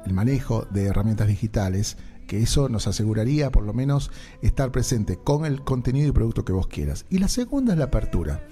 [0.05, 5.45] el manejo de herramientas digitales, que eso nos aseguraría por lo menos estar presente con
[5.45, 7.05] el contenido y producto que vos quieras.
[7.09, 8.45] Y la segunda es la apertura.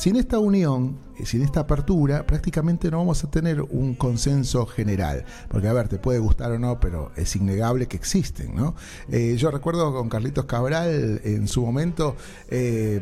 [0.00, 5.26] Sin esta unión, eh, sin esta apertura, prácticamente no vamos a tener un consenso general.
[5.50, 8.74] Porque, a ver, te puede gustar o no, pero es innegable que existen, ¿no?
[9.10, 12.16] Eh, yo recuerdo con Carlitos Cabral en su momento
[12.48, 12.98] eh,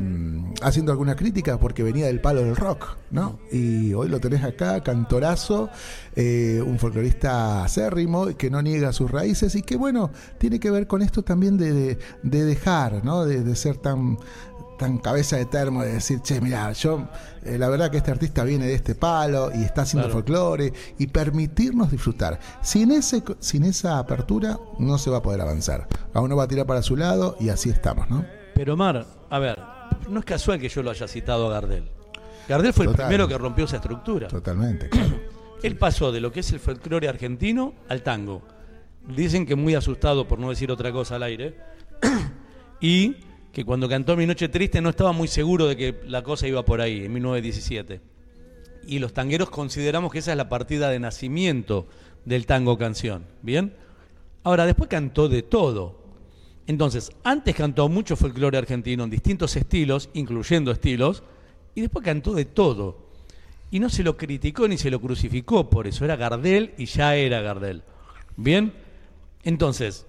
[0.61, 3.39] haciendo alguna crítica porque venía del palo del rock, ¿no?
[3.49, 5.69] Y hoy lo tenés acá, cantorazo,
[6.17, 10.85] eh, un folclorista acérrimo que no niega sus raíces y que, bueno, tiene que ver
[10.85, 13.23] con esto también de, de- de dejar, ¿no?
[13.23, 14.17] De ser tan
[14.79, 17.07] tan cabeza de termo de decir, che, mira, yo,
[17.43, 20.21] eh, la verdad que este artista viene de este palo y está haciendo Claro.
[20.23, 22.39] folclore y permitirnos disfrutar.
[22.63, 25.87] Sin, ese, sin esa apertura no se va a poder avanzar.
[26.13, 28.25] A uno va a tirar para su lado y así estamos, ¿no?
[28.55, 29.59] Pero Omar, a ver,
[30.09, 31.91] no es casual que yo lo haya citado a Gardel.
[32.47, 34.27] Gardel fue el primero que rompió esa estructura.
[34.29, 35.19] Totalmente, claro.
[35.61, 38.41] Él pasó de lo que es el folclore argentino al tango.
[39.07, 41.57] Dicen que muy asustado, por no decir otra cosa al aire,
[42.81, 43.17] y
[43.51, 46.63] que cuando cantó Mi Noche Triste no estaba muy seguro de que la cosa iba
[46.63, 48.01] por ahí, en 1917.
[48.87, 51.87] Y los tangueros consideramos que esa es la partida de nacimiento
[52.25, 53.25] del tango canción.
[53.41, 53.73] ¿Bien?
[54.43, 55.99] Ahora, después cantó de todo.
[56.67, 61.23] Entonces, antes cantó mucho folclore argentino en distintos estilos, incluyendo estilos,
[61.73, 63.09] y después cantó de todo.
[63.71, 66.05] Y no se lo criticó ni se lo crucificó por eso.
[66.05, 67.83] Era Gardel y ya era Gardel.
[68.37, 68.73] ¿Bien?
[69.43, 70.05] Entonces,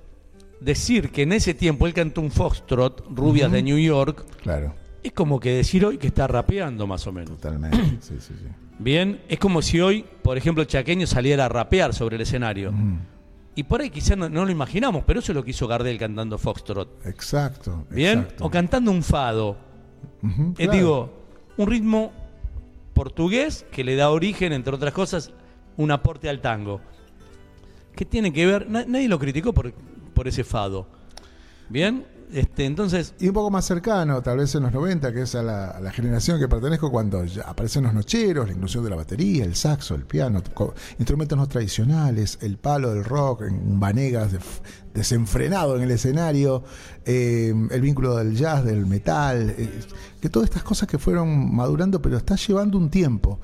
[0.61, 5.13] decir que en ese tiempo él cantó un foxtrot, Rubias de New York, Claro, es
[5.13, 7.31] como que decir hoy que está rapeando más o menos.
[7.39, 7.79] totalmente.
[8.01, 8.47] Sí, sí, sí.
[8.79, 12.73] Bien, es como si hoy, por ejemplo, chaqueño saliera a rapear sobre el escenario.
[13.55, 15.99] Y por ahí quizás no, no lo imaginamos, pero eso es lo que hizo Gardel
[15.99, 17.05] cantando Foxtrot.
[17.07, 17.85] Exacto.
[17.91, 18.45] Bien, exacto.
[18.47, 19.59] o cantando un fado.
[20.57, 20.73] Claro.
[20.73, 21.13] digo,
[21.59, 22.13] un ritmo
[22.95, 25.31] portugués que le da origen, entre otras cosas,
[25.77, 26.81] un aporte al tango.
[27.95, 28.69] ¿Qué tiene que ver?
[28.71, 29.73] Na- nadie lo criticó por,
[30.21, 30.87] por ese fado.
[31.71, 35.35] Bien, Este, entonces, Y un poco más cercano, tal vez en los 90, que es
[35.35, 39.57] a la, generación que pertenezco, cuando aparecen los nocheros, la inclusión de la batería, el
[39.57, 40.43] saxo, el piano,
[40.99, 44.41] instrumentos no tradicionales, el palo del rock, en vanegas de-
[44.93, 46.65] desenfrenado en el escenario,
[47.07, 49.71] eh, el vínculo del jazz, del metal, eh,
[50.21, 53.41] que todas estas cosas que fueron madurando, pero está llevando un tiempo.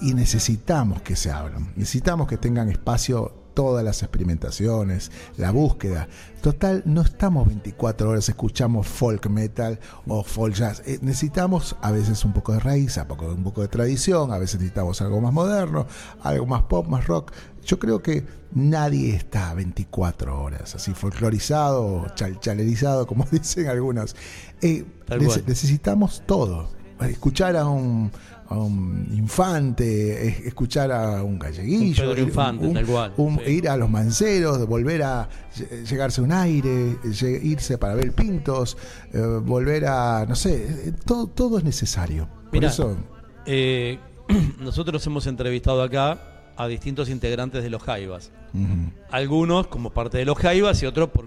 [0.00, 6.08] Y necesitamos que se abran, necesitamos que tengan espacio todas las experimentaciones, la búsqueda.
[6.42, 10.82] Total, no estamos 24 horas, escuchamos folk metal o folk jazz.
[10.86, 14.38] Eh, necesitamos a veces un poco de raíz, a poco, un poco de tradición, a
[14.38, 15.86] veces necesitamos algo más moderno,
[16.22, 17.32] algo más pop, más rock.
[17.64, 24.14] Yo creo que nadie está 24 horas así folclorizado o chal- chalerizado, como dicen algunos.
[24.60, 24.84] Eh,
[25.36, 26.68] nece- necesitamos todo.
[27.00, 28.10] Escuchar a un,
[28.48, 33.50] a un infante, es- escuchar a un galleguillo, Un ir- Infante, tal cual, un- sí.
[33.50, 36.96] ir a los manceros, volver a lle- llegarse un aire,
[37.42, 38.76] irse para ver pintos,
[39.12, 42.28] eh, volver a, no sé, eh, todo, todo es necesario.
[42.52, 42.96] Por eso,
[43.46, 43.98] eh,
[44.60, 48.30] nosotros hemos entrevistado acá a distintos integrantes de los Jaivas.
[49.10, 51.26] Algunos como parte de los Jaivas y otros por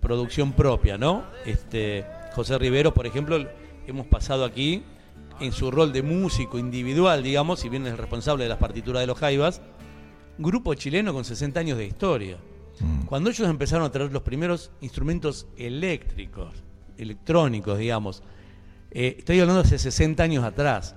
[0.00, 1.22] producción propia, ¿no?
[1.46, 3.36] Este, José Rivero, por ejemplo,
[3.86, 4.82] hemos pasado aquí
[5.40, 9.00] en su rol de músico individual, digamos, si bien es el responsable de las partituras
[9.00, 9.62] de los Jaivas,
[10.38, 12.38] grupo chileno con 60 años de historia.
[13.06, 16.54] Cuando ellos empezaron a traer los primeros instrumentos eléctricos,
[16.96, 18.22] electrónicos, digamos,
[18.90, 20.94] eh, estoy hablando de hace 60 años atrás,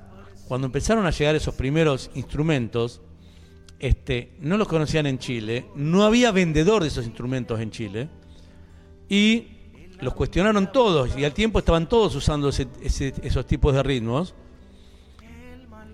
[0.48, 3.02] cuando empezaron a llegar esos primeros instrumentos,
[3.80, 8.10] este, no los conocían en Chile, no había vendedor de esos instrumentos en Chile,
[9.10, 9.48] y
[10.02, 14.34] los cuestionaron todos, y al tiempo estaban todos usando esos tipos de ritmos.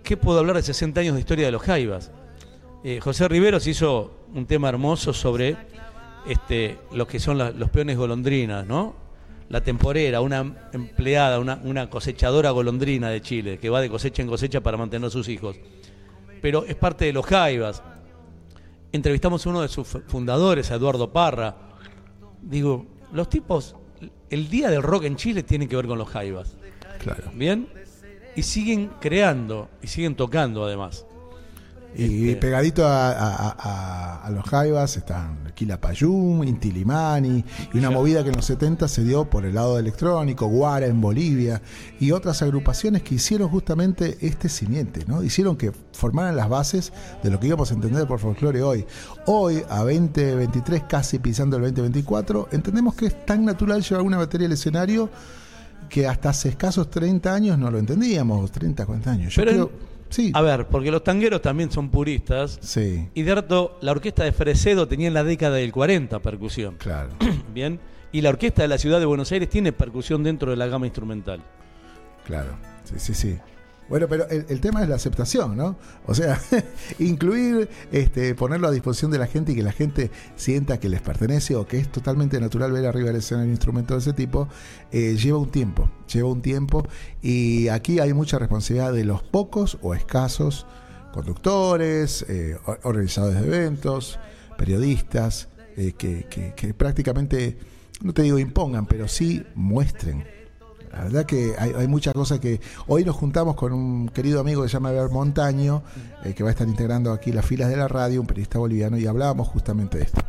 [0.04, 2.12] ¿Qué puedo hablar de 60 años de historia de los Jaivas?
[2.84, 5.56] Eh, José Riveros hizo un tema hermoso sobre
[6.26, 8.96] este, lo que son los peones golondrinas, ¿no?
[9.50, 14.62] La temporera, una empleada, una, cosechadora golondrina de Chile, que va de cosecha en cosecha
[14.62, 15.58] para mantener a sus hijos.
[16.42, 17.84] Pero es parte de los Jaivas.
[18.92, 21.56] Entrevistamos a uno de sus fu- fundadores, a Eduardo Parra.
[22.42, 23.76] Digo, los tipos,
[24.30, 26.56] el día del rock en Chile tiene que ver con los Jaivas.
[27.00, 27.32] claro.
[27.34, 27.68] ¿Bien?
[28.36, 31.06] Y siguen creando, y siguen tocando además.
[31.96, 37.90] Y Este- pegadito a, a- a- a los Jaivas están Quilapayún, Inti Limani, y una
[37.90, 41.62] movida que en los 70 se dio por el lado electrónico, Guara en Bolivia,
[42.00, 45.22] y otras agrupaciones que hicieron justamente este simiente, ¿no?
[45.24, 48.86] Hicieron que formaran las bases de lo que íbamos a entender por folclore hoy.
[49.26, 54.48] Hoy, a 2023, casi pisando el 2024, entendemos que es tan natural llevar una batería
[54.48, 55.10] al escenario
[55.90, 59.34] que hasta hace escasos 30 años no lo entendíamos, 30, 40 años.
[59.36, 59.72] Yo Pero creo,
[60.10, 62.58] sí, A ver, porque los tangueros también son puristas.
[62.62, 66.76] sí, Y de harto, la orquesta de Fresedo tenía en la década del 40 percusión.
[66.78, 67.10] claro.
[67.54, 67.80] Bien.
[68.12, 70.88] Y la orquesta de la ciudad de Buenos Aires tiene percusión dentro de la gama
[70.88, 71.42] instrumental.
[72.26, 73.38] Claro, sí, sí, sí.
[73.90, 75.76] Bueno, pero el, tema es la aceptación, ¿no?
[76.06, 76.40] O sea,
[77.00, 81.02] incluir, este, ponerlo a disposición de la gente y que la gente sienta que les
[81.02, 84.48] pertenece o que es totalmente natural ver arriba del escenario un instrumento de ese tipo,
[84.92, 86.88] eh, lleva un tiempo, lleva un tiempo
[87.24, 90.68] y aquí hay mucha responsabilidad de los pocos o escasos
[91.12, 94.20] conductores, eh, or- organizadores de eventos,
[94.58, 97.58] periodistas, eh, que, que- que prácticamente,
[98.04, 100.24] no te digo impongan, pero sí muestren
[100.92, 102.60] la verdad que hay, hay muchas cosas que...
[102.88, 105.84] Hoy nos juntamos con un querido amigo que se llama Eber Montaño,
[106.24, 108.98] eh, que va a estar integrando aquí las filas de la radio, un periodista boliviano,
[108.98, 110.22] y hablábamos justamente de esto,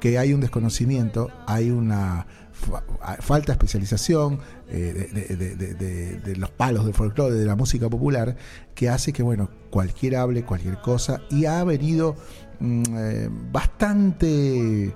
[0.00, 2.82] que hay un desconocimiento, hay una fa-
[3.20, 8.36] falta de especialización eh, de los palos del folclore, de la música popular,
[8.74, 12.16] que hace que, bueno, cualquiera hable cualquier cosa, y ha venido
[12.60, 14.94] mm, eh, bastante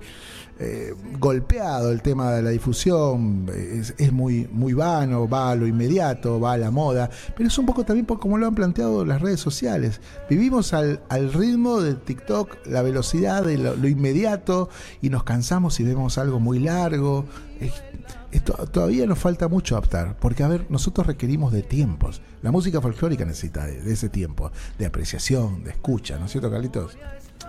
[0.60, 5.66] eh, golpeado el tema de la difusión, es, es muy, muy vano, va a lo
[5.66, 9.22] inmediato, va a la moda, pero es un poco también como lo han planteado las
[9.22, 10.00] redes sociales.
[10.28, 14.68] Vivimos al, al ritmo de TikTok, la velocidad de lo, inmediato
[15.00, 17.24] y nos cansamos si vemos algo muy largo.
[17.60, 17.82] Es-
[18.32, 22.22] esto, todavía nos falta mucho adaptar, porque a ver, nosotros requerimos de tiempos.
[22.42, 26.48] La música folclórica necesita de, de ese tiempo, de apreciación, de escucha, ¿no es cierto,
[26.48, 26.96] Carlitos?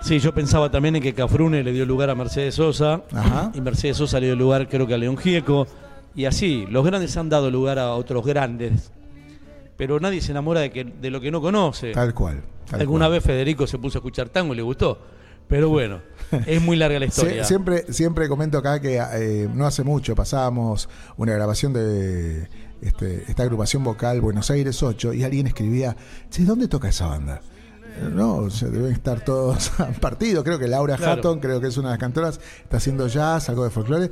[0.01, 3.03] Sí, yo pensaba también en que Cafrune le dio lugar a Mercedes Sosa.
[3.13, 3.51] Ajá.
[3.53, 5.67] Y Mercedes Sosa le dio lugar, creo que a León Gieco.
[6.15, 8.91] Y así, los grandes han dado lugar a otros grandes.
[9.77, 11.91] Pero nadie se enamora de, que, de lo que no conoce.
[11.91, 12.41] Tal cual.
[12.69, 13.11] tal Alguna cual.
[13.13, 14.99] vez Federico se puso a escuchar tango y le gustó.
[15.47, 15.99] Pero bueno,
[16.45, 17.43] es muy larga la Sie- historia.
[17.43, 20.87] siempre, siempre comento acá que eh, no hace mucho pasábamos
[21.17, 22.47] una grabación de
[22.81, 25.95] este, esta agrupación vocal Buenos Aires 8 y alguien escribía,
[26.29, 27.41] "Che, ¿dónde toca esa banda?
[28.09, 29.71] No, deben estar todos
[30.01, 30.43] partidos.
[30.43, 31.13] Creo que Laura Claro.
[31.13, 34.11] Hatton, creo que es una de las cantoras, está haciendo jazz, algo de folclore.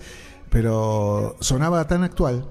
[0.50, 2.46] pero sonaba tan actual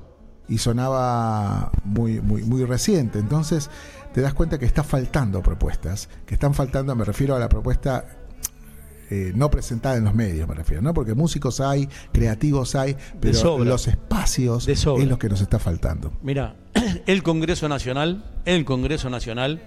[0.49, 3.19] y sonaba muy, muy, muy reciente.
[3.19, 3.71] Entonces
[4.13, 8.05] te das cuenta que está faltando propuestas, que están faltando, me refiero a la propuesta
[9.11, 10.93] eh, no presentada en los medios, me refiero, ¿no?
[10.93, 16.13] Porque músicos hay, creativos hay, pero los espacios es lo que nos está faltando.
[16.23, 16.57] Mira,
[17.07, 19.63] el Congreso Nacional, el Congreso Nacional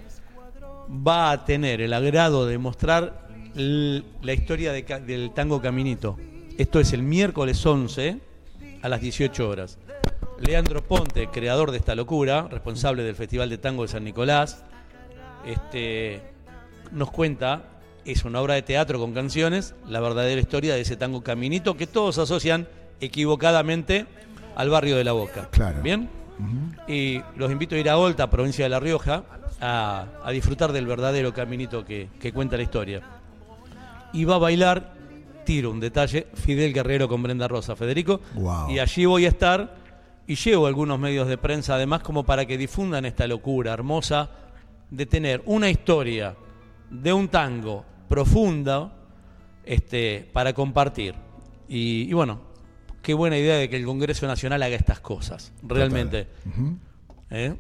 [0.91, 6.17] va a tener el agrado de mostrar la historia de del tango Caminito.
[6.57, 8.19] Esto es el miércoles 11
[8.81, 9.77] a las 18 horas.
[10.39, 14.63] Leandro Ponte, creador de esta locura, responsable del Festival de Tango de San Nicolás,
[15.45, 16.21] este,
[16.91, 17.63] nos cuenta,
[18.05, 21.87] es una obra de teatro con canciones, la verdadera historia de ese tango Caminito que
[21.87, 22.67] todos asocian
[22.99, 24.07] equivocadamente
[24.55, 25.49] al barrio de La Boca.
[25.51, 25.81] Claro.
[25.81, 26.09] ¿Bien?
[26.87, 29.23] Y los invito a ir a Olta, provincia de La Rioja,
[29.61, 33.01] a, a disfrutar del verdadero caminito que, que cuenta la historia.
[34.13, 34.93] Y va a bailar,
[35.45, 38.19] tiro un detalle, Fidel Guerrero con Brenda Rosa, Federico.
[38.33, 38.71] Wow.
[38.71, 39.75] Y allí voy a estar
[40.27, 44.29] y llevo algunos medios de prensa además como para que difundan esta locura hermosa
[44.89, 46.35] de tener una historia
[46.89, 48.91] de un tango profunda
[49.63, 51.15] este, para compartir.
[51.69, 52.41] Y, y bueno,
[53.01, 56.27] qué buena idea de que el Congreso Nacional haga estas cosas, realmente.
[57.29, 57.55] ¿Eh?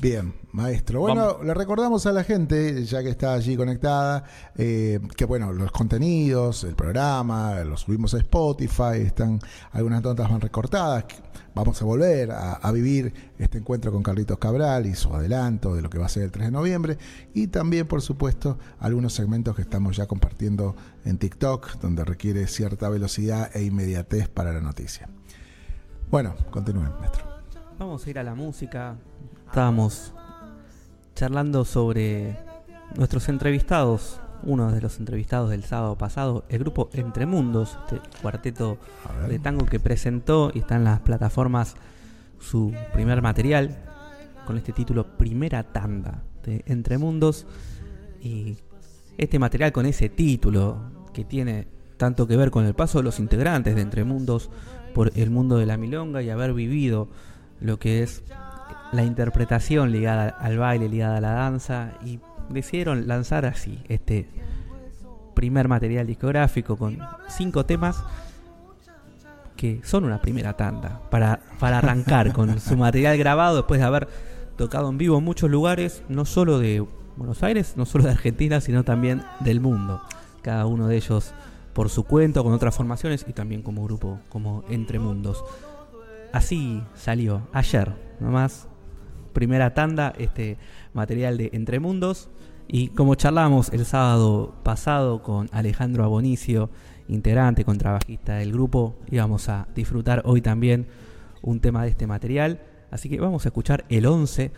[0.00, 1.00] Bien, maestro.
[1.00, 1.46] Bueno, Vamos.
[1.46, 4.22] le recordamos a la gente, ya que está allí conectada,
[4.56, 9.40] eh, que bueno, los contenidos, el programa, los subimos a Spotify, están
[9.72, 11.04] algunas notas van recortadas.
[11.52, 15.82] Vamos a volver a, a vivir este encuentro con Carlitos Cabral y su adelanto de
[15.82, 16.98] lo que va a ser el 3 de noviembre.
[17.34, 22.88] Y también, por supuesto, algunos segmentos que estamos ya compartiendo en TikTok, donde requiere cierta
[22.88, 25.08] velocidad e inmediatez para la noticia.
[26.08, 27.24] Bueno, continúen, maestro.
[27.80, 28.96] Vamos a ir a la música.
[29.48, 30.12] Estábamos
[31.14, 32.38] charlando sobre
[32.96, 34.20] nuestros entrevistados.
[34.42, 38.78] Uno de los entrevistados del sábado pasado, el grupo Entre Mundos, este cuarteto
[39.26, 41.74] de tango que presentó y está en las plataformas
[42.38, 43.76] su primer material
[44.46, 47.46] con este título Primera Tanda de Entre Mundos.
[48.22, 48.58] Y
[49.16, 53.18] este material con ese título que tiene tanto que ver con el paso de los
[53.18, 54.50] integrantes de Entre Mundos
[54.94, 57.08] por el mundo de la milonga y haber vivido
[57.60, 58.22] lo que es
[58.92, 64.28] la interpretación ligada al baile, ligada a la danza y decidieron lanzar así este
[65.34, 68.02] primer material discográfico con cinco temas
[69.56, 74.08] que son una primera tanda para, para arrancar con su material grabado después de haber
[74.56, 76.84] tocado en vivo en muchos lugares, no solo de
[77.16, 80.00] Buenos Aires, no solo de Argentina, sino también del mundo.
[80.42, 81.32] Cada uno de ellos
[81.72, 85.44] por su cuenta, con otras formaciones y también como grupo, como Entre Mundos.
[86.32, 88.68] Así salió ayer, nomás,
[89.32, 90.56] primera tanda, este
[90.92, 92.28] material de Entre Mundos.
[92.66, 96.70] Y como charlamos el sábado pasado con Alejandro Abonicio,
[97.08, 100.86] integrante, contrabajista del grupo, íbamos a disfrutar hoy también
[101.40, 102.60] un tema de este material.
[102.90, 104.50] Así que vamos a escuchar el 11,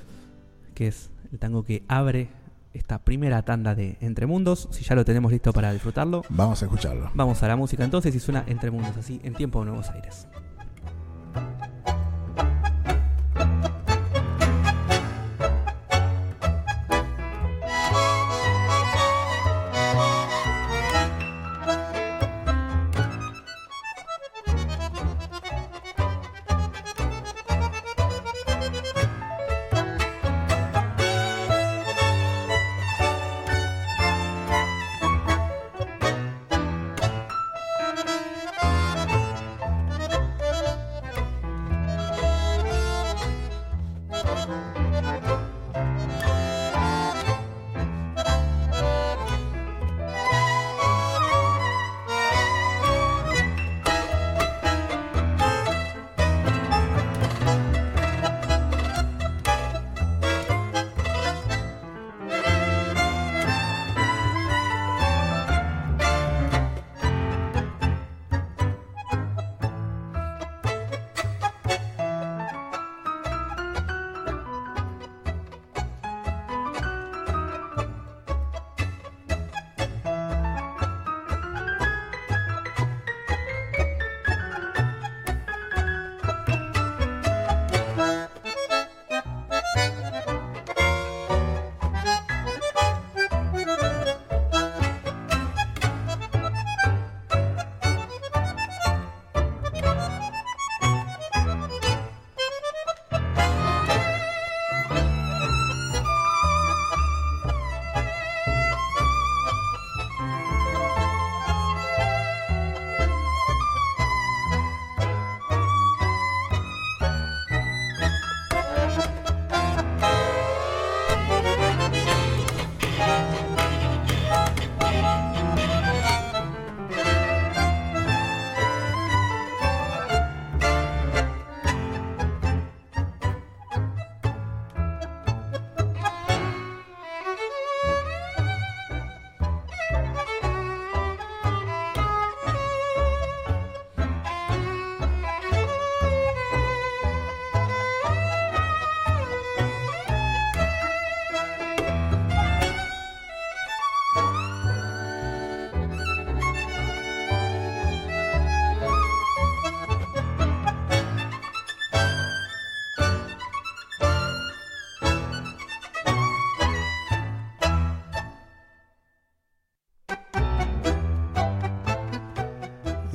[0.74, 2.28] que es el tango que abre
[2.72, 4.68] esta primera tanda de Entre Mundos.
[4.70, 7.10] Si ya lo tenemos listo para disfrutarlo, Vamos a escucharlo.
[7.14, 10.26] vamos a la música entonces y suena Entre Mundos así en tiempo de Nuevos Aires.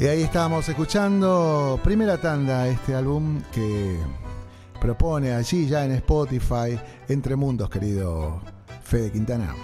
[0.06, 3.98] Y ahí estábamos escuchando primera tanda, este álbum que
[4.80, 6.80] propone allí ya en Spotify,
[7.10, 8.40] Entre Mundos, querido
[8.84, 9.56] Fede Quintana.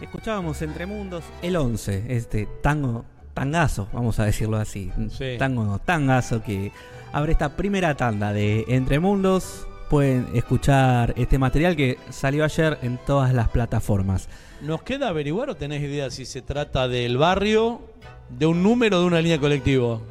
[0.00, 4.90] Escuchábamos Entre Mundos el 11, este tango, tangazo, vamos a decirlo así.
[5.16, 5.36] Sí.
[5.38, 6.72] Tango no, tangazo que
[7.12, 9.68] abre esta primera tanda de Entre Mundos.
[9.88, 14.28] Pueden escuchar este material que salió ayer en todas las plataformas.
[14.60, 17.80] ¿Nos queda averiguar o tenés idea si se trata del barrio,
[18.28, 20.02] de un número o de una línea colectivo?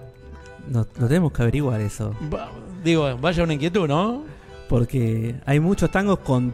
[0.67, 2.15] No, no tenemos que averiguar eso.
[2.33, 2.49] Va-
[2.83, 4.23] digo, vaya una inquietud, ¿no?
[4.67, 6.53] Porque hay muchos tangos con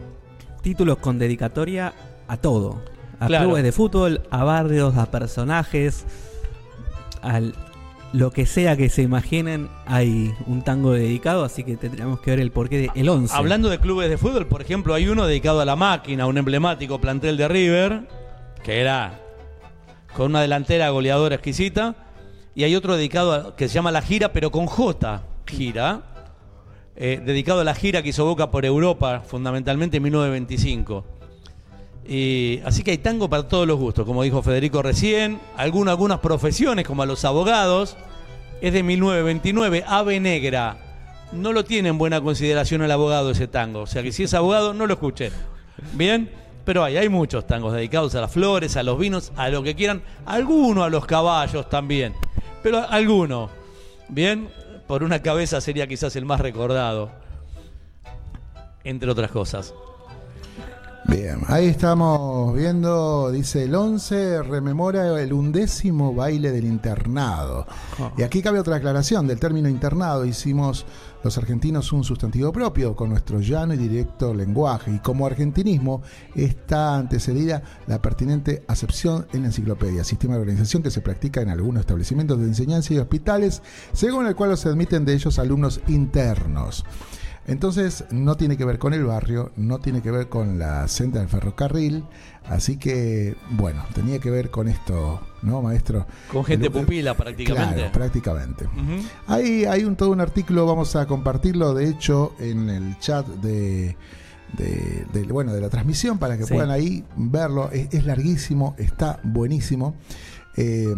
[0.62, 1.94] títulos con dedicatoria
[2.28, 2.82] a todo.
[3.20, 3.46] A Claro.
[3.46, 6.04] clubes de fútbol, a barrios, a personajes,
[7.22, 7.40] a
[8.14, 12.38] lo que sea que se imaginen, hay un tango dedicado, así que tendríamos que ver
[12.38, 13.34] el porqué de el 11.
[13.34, 17.00] Hablando de clubes de fútbol, por ejemplo, hay uno dedicado a la máquina, un emblemático
[17.00, 18.08] plantel de River,
[18.62, 19.20] que era
[20.16, 21.96] con una delantera goleadora exquisita,
[22.54, 26.02] y hay otro dedicado a- que se llama La Gira, pero con J, gira,
[26.94, 31.04] eh, dedicado a la gira que hizo Boca por Europa, fundamentalmente en 1925.
[32.64, 36.86] Así que hay tango para todos los gustos, como dijo Federico recién, algunas, algunas profesiones,
[36.86, 37.96] como a los abogados,
[38.60, 40.78] es de 1929, Ave Negra.
[41.32, 43.80] No lo tiene en buena consideración el abogado ese tango.
[43.80, 45.32] O sea que si es abogado, no lo escuchen.
[45.94, 46.30] Bien,
[46.64, 49.74] pero hay, hay muchos tangos dedicados a las flores, a los vinos, a lo que
[49.74, 50.02] quieran.
[50.26, 52.14] Algunos a los caballos también.
[52.62, 53.50] Pero alguno.
[54.08, 54.48] Bien,
[54.86, 57.10] por una cabeza sería quizás el más recordado.
[58.84, 59.74] Entre otras cosas.
[61.06, 67.66] Bien, ahí estamos viendo, dice el 11, rememora el undécimo baile del internado.
[68.16, 70.24] Y aquí cabe otra aclaración del término internado.
[70.24, 70.86] Hicimos
[71.22, 74.92] los argentinos un sustantivo propio con nuestro llano y directo lenguaje.
[74.92, 76.02] Y como argentinismo
[76.34, 81.50] está antecedida la pertinente acepción en la enciclopedia, sistema de organización que se practica en
[81.50, 83.62] algunos establecimientos de enseñanza y hospitales,
[83.92, 86.84] según el cual se admiten de ellos alumnos internos.
[87.46, 91.20] Entonces no tiene que ver con el barrio, no tiene que ver con la senda
[91.20, 92.02] del ferrocarril,
[92.48, 96.06] así que bueno, tenía que ver con esto, ¿no, maestro?
[96.32, 97.74] Con gente El- pupila prácticamente.
[97.76, 98.66] Claro, prácticamente.
[99.26, 103.94] Hay, hay un, todo un artículo, vamos a compartirlo, de hecho, en el chat de,
[104.56, 106.54] de, de- bueno, de la transmisión para que Sí.
[106.54, 107.70] puedan ahí verlo.
[107.72, 109.96] Es, es larguísimo, está buenísimo.
[110.56, 110.94] Eh,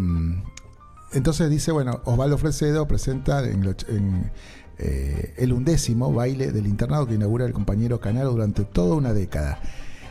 [1.12, 4.31] entonces dice, bueno, Osvaldo Fresedo presenta en, en,
[4.78, 9.59] eh, el undécimo baile del internado que inaugura el compañero Canaro durante toda una década.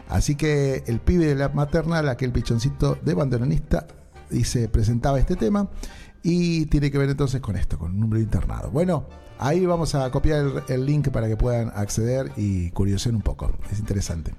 [0.09, 3.87] Así que el pibe de la maternal, aquel pichoncito de bandoneonista,
[4.29, 5.69] dice, presentaba este tema
[6.23, 8.71] y tiene que ver entonces con esto, con un número internado.
[8.71, 9.05] Bueno,
[9.37, 13.51] ahí vamos a copiar el, link para que puedan acceder y curiosen un poco.
[13.71, 14.33] Es interesante.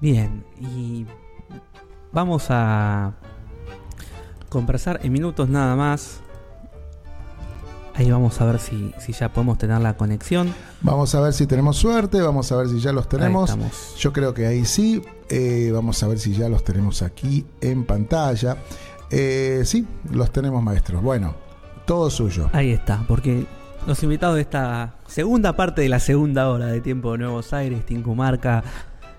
[0.00, 1.06] Bien, y
[2.12, 3.14] vamos a
[4.48, 6.20] conversar en minutos nada más.
[7.98, 10.54] Ahí vamos a ver si, si ya podemos tener la conexión.
[10.82, 13.52] Vamos a ver si tenemos suerte, vamos a ver si ya los tenemos.
[13.98, 15.02] Yo creo que ahí sí.
[15.28, 18.58] Eh, vamos a ver si ya los tenemos aquí en pantalla.
[19.10, 21.02] Eh, sí, los tenemos maestros.
[21.02, 21.34] Bueno,
[21.86, 22.48] todo suyo.
[22.52, 23.46] Ahí está, porque
[23.84, 27.84] los invitados de esta segunda parte de la segunda hora de Tiempo de Nuevos Aires,
[27.84, 28.62] Tincumarca,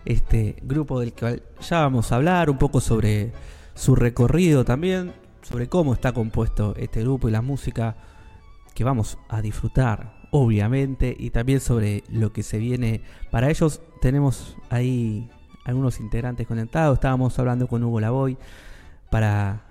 [0.06, 3.34] este grupo del que ya vamos a hablar, un poco sobre
[3.76, 5.12] su recorrido también,
[5.42, 7.98] sobre cómo está compuesto este grupo y la música
[8.80, 13.82] que vamos a disfrutar, obviamente, y también sobre lo que se viene para ellos.
[14.00, 15.30] Tenemos ahí
[15.66, 18.38] algunos integrantes conectados, estábamos hablando con Hugo Lavoy
[19.10, 19.66] para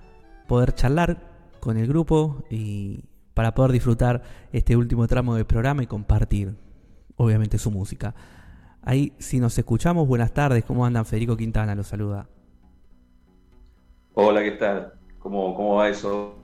[0.46, 1.22] poder charlar
[1.58, 4.20] con el grupo y para poder disfrutar
[4.52, 6.58] este último tramo del programa y compartir,
[7.16, 8.14] obviamente, su música.
[8.82, 11.06] Ahí, si nos escuchamos, buenas tardes, ¿cómo andan?
[11.06, 12.28] Federico Quintana los saluda.
[14.12, 14.92] Hola, ¿qué tal?
[15.18, 16.36] ¿Cómo, cómo va eso?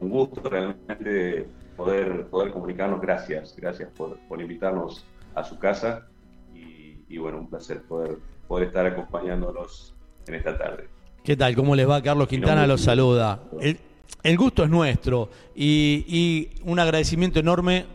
[0.00, 1.46] Un gusto realmente
[1.78, 3.00] poder, poder comunicarnos.
[3.00, 6.06] Gracias, gracias por, por invitarnos a su casa
[6.54, 9.94] y, y bueno, un placer poder, poder estar acompañándolos
[10.26, 10.88] en esta tarde.
[11.24, 11.54] ¿Qué tal?
[11.54, 12.02] ¿Cómo les va?
[12.02, 13.40] Carlos Quintana los saluda.
[13.60, 13.78] El,
[14.22, 17.86] el gusto es nuestro y, y un agradecimiento enorme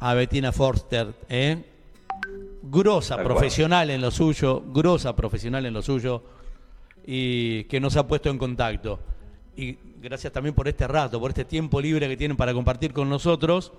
[0.00, 1.64] a Bettina Forster, ¿eh?
[2.62, 3.34] grosa Tal cual.
[3.36, 6.22] profesional en lo suyo, grosa profesional en lo suyo
[7.06, 9.00] y que nos ha puesto en contacto.
[9.56, 13.08] Y gracias también por este rato, por este tiempo libre que tienen para compartir con
[13.08, 13.72] nosotros.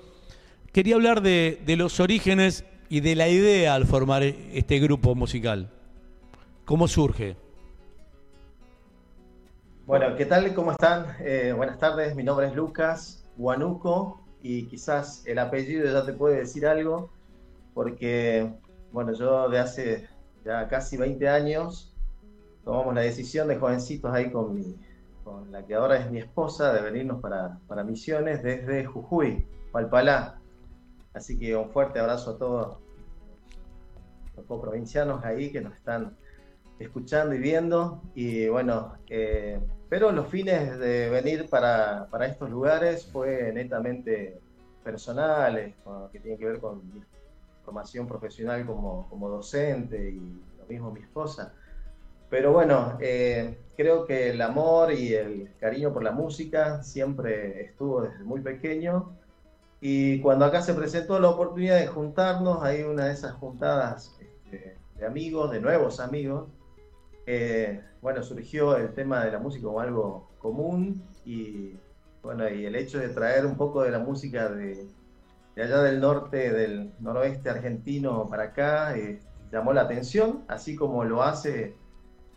[0.72, 5.70] Quería hablar de, los orígenes y de la idea al formar este grupo musical.
[6.66, 7.36] ¿Cómo surge?
[9.86, 10.54] Bueno, ¿qué tal?
[10.54, 11.06] ¿Cómo están?
[11.20, 16.38] Eh, buenas tardes, mi nombre es Lucas Guanuco y quizás el apellido ya te puede
[16.38, 17.10] decir algo,
[17.74, 18.52] porque,
[18.92, 20.08] bueno, yo de hace
[20.44, 21.94] ya casi 20 años
[22.64, 24.76] tomamos la decisión de jovencitos ahí con mi,
[25.26, 30.40] con la que ahora es mi esposa, de venirnos para, para Misiones desde Jujuy, Palpalá.
[31.14, 32.78] Así que un fuerte abrazo a todos
[34.38, 36.16] los coprovincianos ahí que nos están
[36.78, 38.04] escuchando y viendo.
[38.14, 44.40] Y bueno, eh, pero los fines de venir para, para estos lugares fue netamente
[44.84, 45.74] personales,
[46.12, 47.02] que tienen que ver con mi
[47.64, 50.20] formación profesional como, como docente y
[50.60, 51.52] lo mismo mi esposa.
[52.30, 58.02] Pero bueno, eh, creo que el amor y el cariño por la música siempre estuvo
[58.02, 59.16] desde muy pequeño.
[59.82, 64.78] Y cuando acá se presentó la oportunidad de juntarnos, hay una de esas juntadas este,
[64.98, 66.50] de amigos, de nuevos amigos,
[67.28, 71.76] eh, bueno, surgió el tema de la música como algo común y
[72.22, 74.88] bueno, y el hecho de traer un poco de la música de,
[75.56, 79.20] de allá del norte, del noroeste argentino para acá, eh,
[79.52, 81.76] llamó la atención, así como lo hace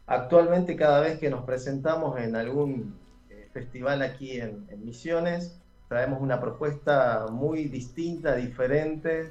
[0.09, 2.95] actualmente cada vez que nos presentamos en algún
[3.31, 9.31] eh, festival aquí en, en Misiones, traemos una propuesta muy distinta, diferente,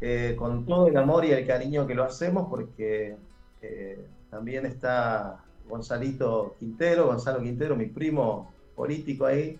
[0.00, 3.16] eh, con todo el amor y el cariño que lo hacemos, porque
[3.62, 5.38] eh, también está
[5.68, 9.58] Gonzalito Quintero, Gonzalo Quintero, mi primo político ahí.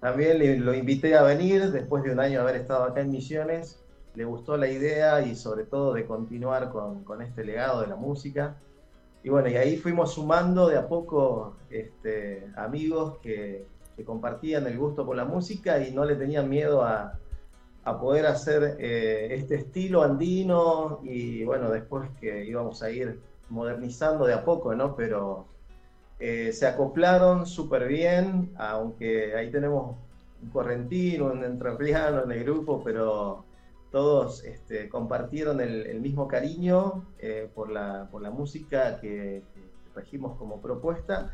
[0.00, 3.10] También le- lo invité a venir después de un año de haber estado acá en
[3.10, 3.78] Misiones.
[4.14, 8.56] Le gustó la idea y sobre todo de continuar con, este legado de la música.
[9.22, 13.66] Y bueno, y ahí fuimos sumando de a poco este, amigos que,
[13.96, 17.18] que compartían el gusto por la música y no le tenían miedo a,
[17.84, 23.20] a poder hacer eh, este estilo andino y bueno, después que íbamos a ir
[23.50, 24.96] modernizando de a poco, ¿no?
[24.96, 25.46] Pero
[26.18, 29.96] eh, se acoplaron súper bien, aunque ahí tenemos
[30.42, 33.44] un correntino, un entrerriano en el grupo, pero
[33.94, 39.60] todos este, compartieron el, mismo cariño eh, por, la, por la música que, que
[39.92, 41.30] trajimos como propuesta.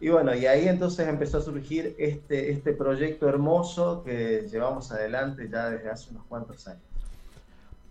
[0.00, 5.48] Y bueno, y ahí entonces empezó a surgir este, este proyecto hermoso que llevamos adelante
[5.50, 6.84] ya desde hace unos cuantos años.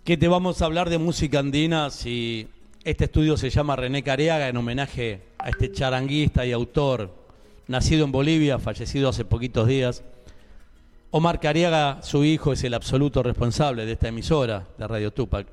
[0.05, 2.47] ¿Qué te vamos a hablar de música andina si
[2.85, 7.09] este estudio se llama René Careaga en homenaje a este charanguista y autor
[7.67, 10.05] nacido en Bolivia, fallecido hace poquitos días?
[11.17, 15.47] Omar Cariaga, su hijo, es el absoluto responsable de esta emisora de Radio Tupac,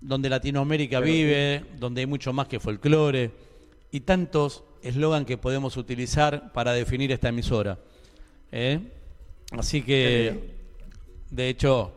[0.00, 3.30] donde Latinoamérica Pero vive, donde hay mucho más que folclore
[3.90, 7.78] y tantos eslogan que podemos utilizar para definir esta emisora.
[8.50, 8.80] ¿eh?
[9.50, 10.56] Así que,
[11.28, 11.92] de hecho,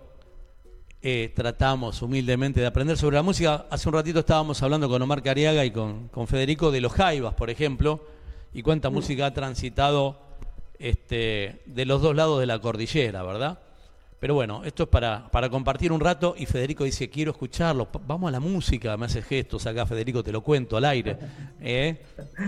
[1.02, 3.68] eh, tratamos humildemente de aprender sobre la música.
[3.70, 7.34] Hace un ratito estábamos hablando con Omar Cariaga y con, con Federico de los Jaivas,
[7.34, 8.06] por ejemplo,
[8.54, 10.27] y cuánta música ha transitado
[10.80, 13.60] este, de los dos lados de la cordillera, ¿verdad?
[14.20, 18.30] Pero bueno, esto es para, para compartir un rato y Federico dice, quiero escucharlo, vamos
[18.30, 21.18] a la música, me hace gestos acá Federico, te lo cuento al aire.
[21.62, 22.02] ¿eh?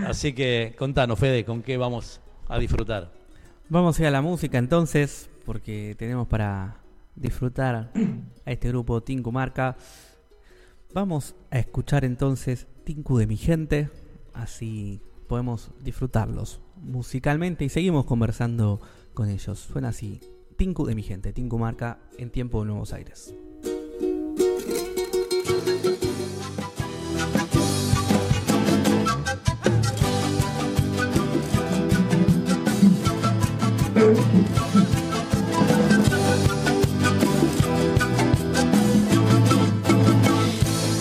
[0.06, 3.12] Así que contanos, Fede, ¿con qué vamos a disfrutar?
[3.68, 6.78] Vamos a ir a la música entonces, porque tenemos para
[7.14, 7.92] disfrutar
[8.44, 9.76] a este grupo Tinku Marca.
[10.92, 13.90] Vamos a escuchar entonces Tinku de mi gente,
[14.34, 18.80] así podemos disfrutarlos musicalmente y seguimos conversando
[19.14, 19.58] con ellos.
[19.58, 20.20] Suena así,
[20.56, 23.34] Tinku de mi gente, Tinku Marca en tiempo de Nuevos Aires.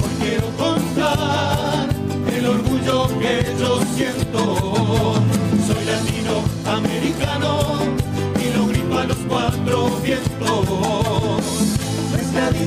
[0.02, 1.90] Hoy quiero contar
[2.34, 4.69] el orgullo que yo siento.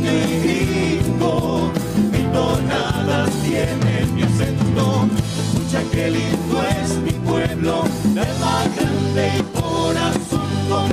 [0.02, 5.08] Mezcladito y mi tonada tiene mi acento.
[5.38, 7.84] Escucha qué lindo es mi pueblo,
[8.14, 10.88] de alma grande y corazón con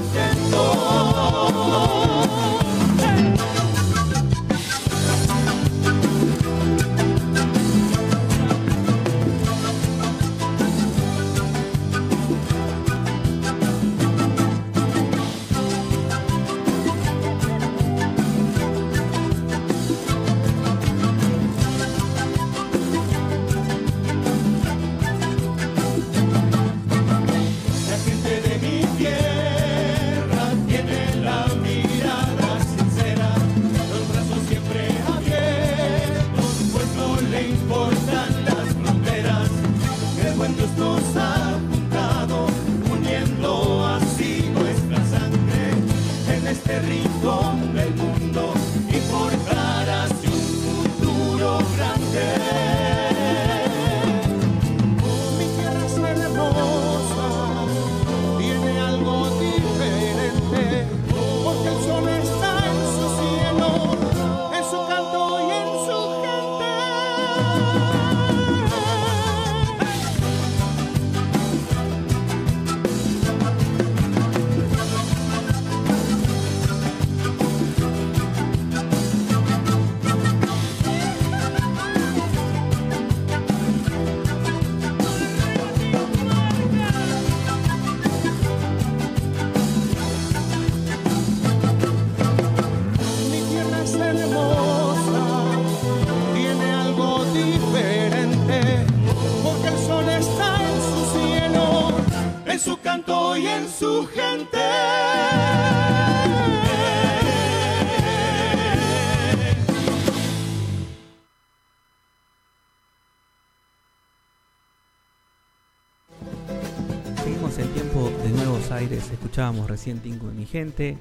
[119.39, 120.97] escuchábamos recién Tinku de mi gente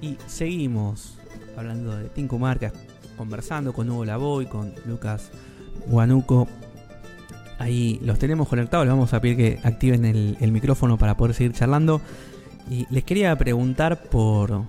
[0.00, 1.18] y seguimos
[1.58, 2.72] hablando de Tinku Marcas,
[3.18, 5.30] conversando con Hugo Lavoy, con Lucas
[5.86, 6.48] Guanuco.
[7.58, 11.52] Ahí los tenemos conectados, les vamos a pedir que activen el, micrófono para poder seguir
[11.52, 12.00] charlando.
[12.70, 14.62] Y les quería preguntar por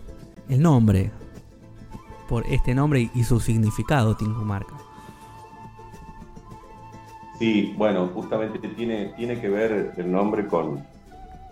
[0.50, 1.10] el nombre,
[2.28, 4.74] por este nombre y, y su significado, Tinku Marca.
[7.40, 10.86] Sí, bueno, justamente tiene, tiene que ver el nombre con,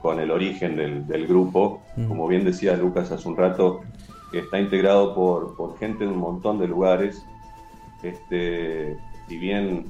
[0.05, 1.81] con el origen del, del grupo.
[1.97, 2.07] Mm.
[2.07, 3.81] Como bien decía Lucas hace un rato,
[4.31, 7.25] está integrado por, por gente de un montón de lugares.
[8.03, 8.95] Este,
[9.27, 9.85] si bien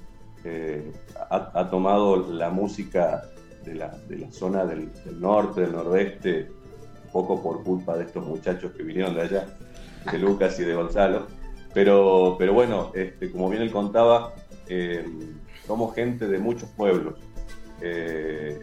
[0.46, 0.90] eh,
[1.30, 3.24] ha, ha tomado la música
[3.66, 6.50] de la, de la zona del, del norte, del nordeste,
[7.08, 9.46] un poco por culpa de estos muchachos que vinieron de allá,
[10.10, 11.28] de Lucas y de Gonzalo.
[11.74, 14.34] Pero, pero bueno, este, como bien él contaba,
[14.70, 15.06] eh,
[15.68, 17.16] somos gente de muchos pueblos.
[17.82, 18.62] Eh,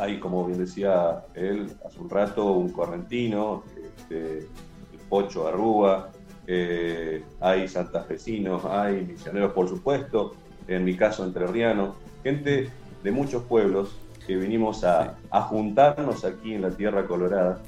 [0.00, 6.10] hay, como bien decía él hace un rato, un correntino, este, el Pocho Arrúa,
[6.46, 10.34] eh, hay santafesinos, hay misioneros, por supuesto,
[10.68, 11.94] en mi caso entrerriano,
[12.24, 12.70] gente
[13.02, 13.96] de muchos pueblos
[14.26, 17.60] que vinimos a, a juntarnos aquí en la Tierra Colorada.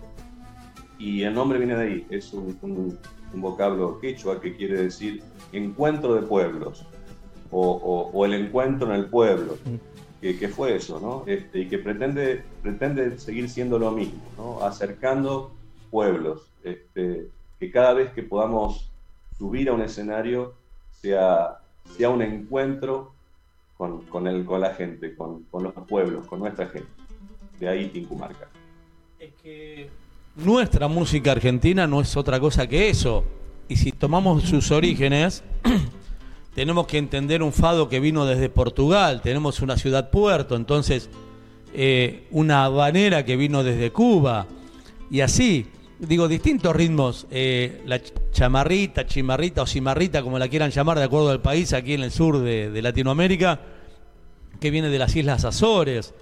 [0.99, 2.99] Y el nombre viene de ahí, es un, un-
[3.35, 5.23] un vocablo quechua que quiere decir
[5.53, 6.87] encuentro de pueblos
[7.51, 9.57] o, o- o el encuentro en el pueblo,
[10.23, 11.25] que, que fue eso, ¿no?
[11.27, 14.65] Este, y que pretende, pretende seguir siendo lo mismo, ¿no?
[14.65, 15.51] Acercando
[15.91, 17.27] pueblos, este,
[17.59, 18.89] que cada vez que podamos
[19.37, 20.55] subir a un escenario
[21.01, 21.59] sea,
[21.97, 23.13] sea un encuentro
[23.77, 26.89] con, con, el, con la gente, con, con los pueblos, con nuestra gente.
[27.59, 28.49] De ahí Tincumarca.
[30.37, 33.25] Nuestra música argentina no es otra cosa que eso.
[33.69, 35.43] Y si tomamos sus orígenes,
[36.55, 41.09] tenemos que entender un fado que vino desde Portugal, tenemos una ciudad puerto, entonces
[41.75, 44.47] eh, una habanera que vino desde Cuba,
[45.11, 45.67] y así,
[45.99, 51.05] digo, distintos ritmos, eh, la ch- chamarrita, chimarrita o cimarrita, como la quieran llamar de
[51.05, 53.61] acuerdo al país, aquí en el sur de Latinoamérica,
[54.61, 56.15] que viene de las Islas Azores,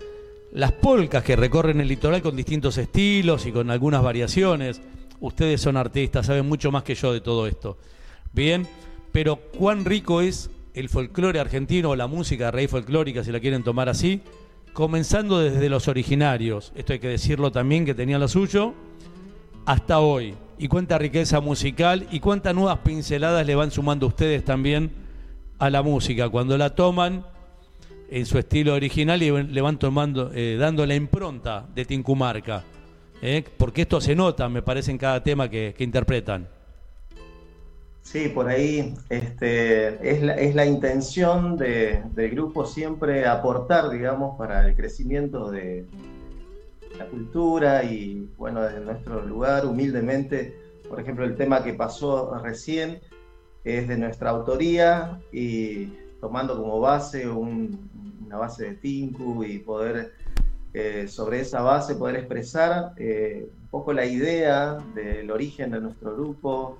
[0.53, 4.81] las polcas que recorren el litoral con distintos estilos y con algunas variaciones.
[5.21, 7.77] Ustedes son artistas, saben mucho más que yo de todo esto.
[8.33, 8.67] Bien,
[9.13, 13.63] pero cuán rico es el folclore argentino o la música raíz folclórica, si la quieren
[13.63, 14.21] tomar así,
[14.73, 18.75] comenzando desde los originarios, esto hay que decirlo también que tenía lo suyo,
[19.67, 20.35] hasta hoy.
[20.59, 24.91] Y cuánta riqueza musical y cuántas nuevas pinceladas le van sumando ustedes también
[25.59, 26.29] a la música.
[26.29, 27.25] Cuando la toman
[28.11, 32.65] en su estilo original y le van tomando, eh, dando la impronta de Tincumarca.
[33.23, 33.45] ¿eh?
[33.57, 36.49] Porque esto se nota, me parece, en cada tema que, que interpretan.
[38.11, 44.37] Sí, por ahí este, es, la, es la intención de- del grupo siempre aportar, digamos,
[44.37, 45.87] para el crecimiento de
[46.99, 50.57] la cultura y, bueno, desde nuestro lugar, humildemente,
[50.89, 53.01] por ejemplo, el tema que pasó recién
[53.63, 57.89] es de nuestra autoría y tomando como base un-
[58.27, 60.13] una base de Tinku y poder
[60.73, 66.15] eh, sobre esa base poder expresar eh, un poco la idea del origen de nuestro
[66.15, 66.79] grupo,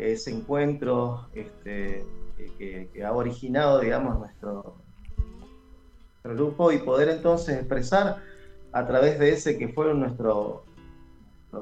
[0.00, 2.04] ese encuentro este,
[2.58, 4.76] que- ha originado, digamos, nuestro,
[6.22, 8.18] grupo y poder entonces expresar
[8.72, 10.64] a través de ese que fue nuestro,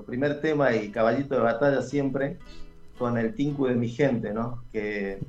[0.04, 2.38] primer tema y caballito de batalla siempre,
[2.98, 4.64] con el Tinku de mi gente, ¿no?
[4.72, 5.20] Que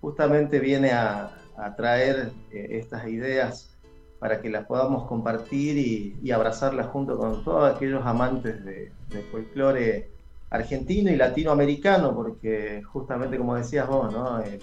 [0.00, 1.38] justamente viene a,
[1.76, 3.78] traer eh, estas ideas
[4.18, 5.78] para que las podamos compartir
[6.20, 8.90] y, abrazarlas junto con todos aquellos amantes de
[9.30, 10.11] folclore
[10.52, 14.42] argentino y latinoamericano, porque justamente como decías vos, ¿no?
[14.42, 14.60] el,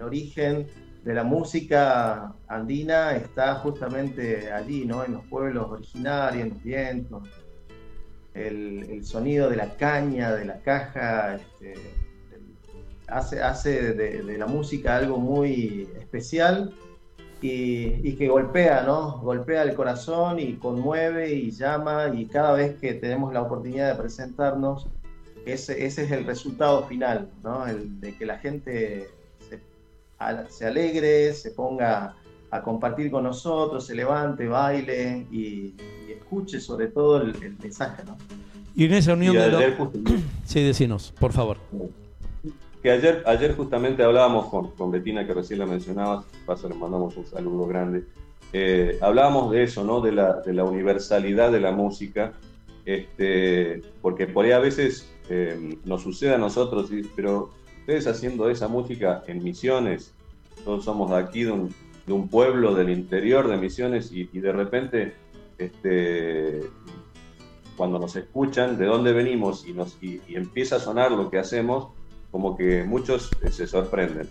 [0.00, 0.68] origen
[1.02, 5.04] de la música andina está justamente allí, ¿no?
[5.04, 7.28] en los pueblos originarios, en los vientos,
[8.34, 11.74] el, el sonido de la caña, de la caja, este,
[13.08, 16.72] hace, hace de la música algo muy especial
[17.40, 19.18] y, y que golpea, ¿no?
[19.20, 24.00] Golpea el corazón y conmueve y llama y cada vez que tenemos la oportunidad de
[24.02, 24.86] presentarnos,
[25.46, 27.66] ese, ese es el resultado final, ¿no?
[27.66, 29.08] El de que la gente
[29.48, 29.60] se,
[30.18, 32.14] a- se alegre, se ponga
[32.50, 35.74] a compartir con nosotros, se levante, baile y,
[36.08, 38.16] y escuche sobre todo el, el mensaje, ¿no?
[38.74, 39.64] Y en esa unión Y de los...
[39.76, 41.58] justamente- Sí, decinos, por favor.
[42.82, 47.16] Que ayer, ayer justamente hablábamos con, con Betina, que recién la mencionabas, paso le mandamos
[47.16, 48.04] un saludo grande,
[48.52, 50.00] eh, hablábamos de eso, ¿no?
[50.00, 52.34] De la, de la universalidad de la música,
[52.86, 57.50] este, porque por ahí a veces eh, nos sucede a nosotros, pero
[57.80, 60.14] ustedes haciendo esa música en Misiones,
[60.64, 61.74] todos somos de aquí, de un,
[62.06, 65.14] de un pueblo del interior de Misiones, y, y de repente,
[65.58, 66.60] este,
[67.76, 71.88] cuando nos escuchan de dónde venimos y, nos, y empieza a sonar lo que hacemos,
[72.30, 74.28] como que muchos eh, se sorprenden.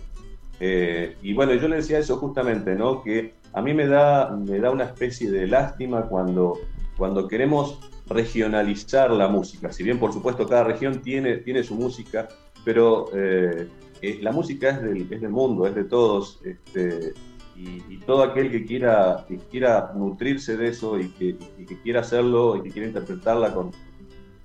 [0.60, 3.02] Eh, y bueno, yo le decía eso justamente, ¿no?
[3.02, 6.58] Que a mí me da, me da una especie de lástima cuando,
[6.96, 9.72] cuando queremos regionalizar la música.
[9.72, 12.28] Si bien, por supuesto, cada región tiene, tiene su música,
[12.64, 13.68] pero eh,
[14.02, 16.40] eh, la música es del, es del mundo, es de todos.
[16.44, 17.14] Este,
[17.56, 21.80] y, y todo aquel que quiera, que quiera nutrirse de eso y que, y que
[21.82, 23.72] quiera hacerlo y que quiera interpretarla con,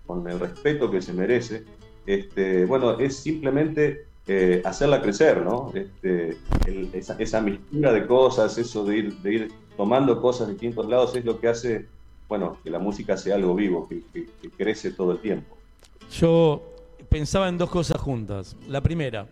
[0.05, 1.63] con el respeto que se merece,
[2.05, 5.71] este, bueno, es simplemente eh, hacerla crecer, ¿no?
[5.73, 10.53] Este, el- esa, esa mistura de cosas, eso de ir, de ir tomando cosas de
[10.53, 11.85] distintos lados, es lo que hace,
[12.29, 15.57] bueno, que la música sea algo vivo, que, que- que crece todo el tiempo.
[16.11, 16.61] Yo
[17.09, 18.55] pensaba en dos cosas juntas.
[18.67, 19.27] La primera,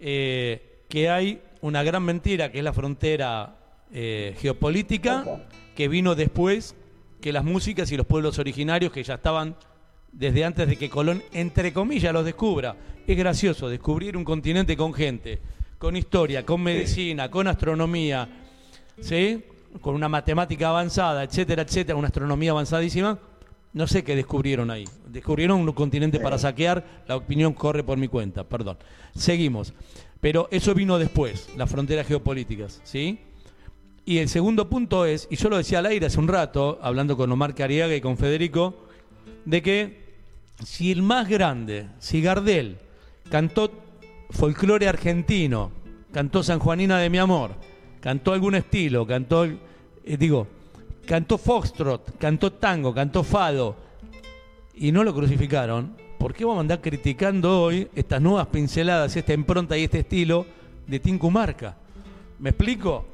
[0.00, 3.56] eh, que hay una gran mentira que es la frontera
[3.92, 6.74] eh, geopolítica que vino después
[7.20, 9.56] que las músicas y los pueblos originarios que ya estaban
[10.18, 12.74] desde antes de que Colón, entre comillas, los descubra.
[13.06, 15.38] Es gracioso descubrir un continente con gente,
[15.78, 18.28] con historia, con medicina, con astronomía,
[19.00, 19.44] ¿sí?
[19.80, 23.18] con una matemática avanzada, etcétera, etcétera, una astronomía avanzadísima.
[23.74, 24.84] No sé qué descubrieron ahí.
[25.06, 27.02] Descubrieron un continente para saquear.
[27.06, 28.78] La opinión corre por mi cuenta, perdón.
[29.14, 29.74] Seguimos.
[30.18, 33.18] Pero eso vino después, las fronteras geopolíticas, ¿sí?
[34.06, 37.18] Y el segundo punto es, y yo lo decía al aire hace un rato, hablando
[37.18, 38.86] con Omar Cariaga y con Federico,
[39.44, 40.05] de que
[40.64, 42.78] si el más grande, si Gardel
[43.30, 43.70] cantó
[44.30, 45.70] folclore argentino,
[46.12, 47.52] cantó San Juanina de mi amor,
[48.00, 49.58] cantó algún estilo, cantó, eh,
[50.18, 50.46] digo,
[51.06, 53.76] cantó foxtrot, cantó tango, cantó fado,
[54.74, 59.32] y no lo crucificaron, ¿por qué vamos a andar criticando hoy estas nuevas pinceladas, esta
[59.32, 60.46] impronta y este estilo
[60.86, 61.76] de Tinku Marca?
[62.38, 63.06] ¿Me explico?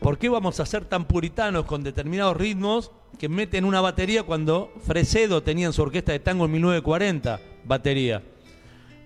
[0.00, 2.90] ¿Por qué vamos a ser tan puritanos con determinados ritmos
[3.20, 8.22] que meten una batería cuando Fresedo tenía en su orquesta de tango en 1940 batería?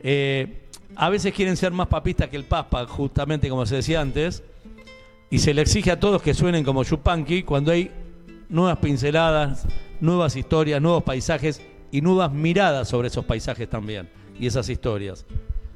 [0.04, 4.44] Eh, a veces quieren ser más papistas que el Papa, justamente como se decía antes,
[5.30, 7.90] y se le exige a todos que suenen como Chupanqui cuando hay
[8.48, 9.66] nuevas pinceladas,
[10.00, 11.60] nuevas historias, nuevos paisajes
[11.90, 14.08] y nuevas miradas sobre esos paisajes también
[14.38, 15.26] y esas historias.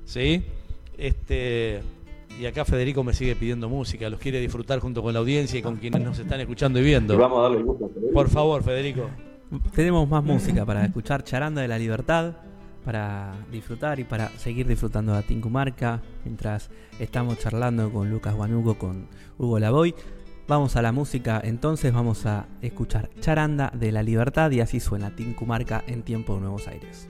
[0.05, 0.44] ¿Sí?
[0.97, 1.82] Este,
[2.39, 5.62] y acá Federico me sigue pidiendo música, los quiere disfrutar junto con la audiencia y
[5.62, 7.15] con quienes nos están escuchando y viendo.
[7.15, 8.12] Y vamos a darle gusto a Federico.
[8.15, 9.10] Por favor, Federico.
[9.74, 12.35] Tenemos más música para escuchar Charanda de la Libertad,
[12.85, 19.09] para disfrutar y para seguir disfrutando de Tincumarca mientras estamos charlando con Lucas Guanuco, con
[19.36, 19.94] Hugo Lavoy.
[20.47, 25.15] Vamos a la música, entonces vamos a escuchar Charanda de la Libertad y así suena
[25.15, 27.09] Tincumarca en tiempo de Nuevos Aires.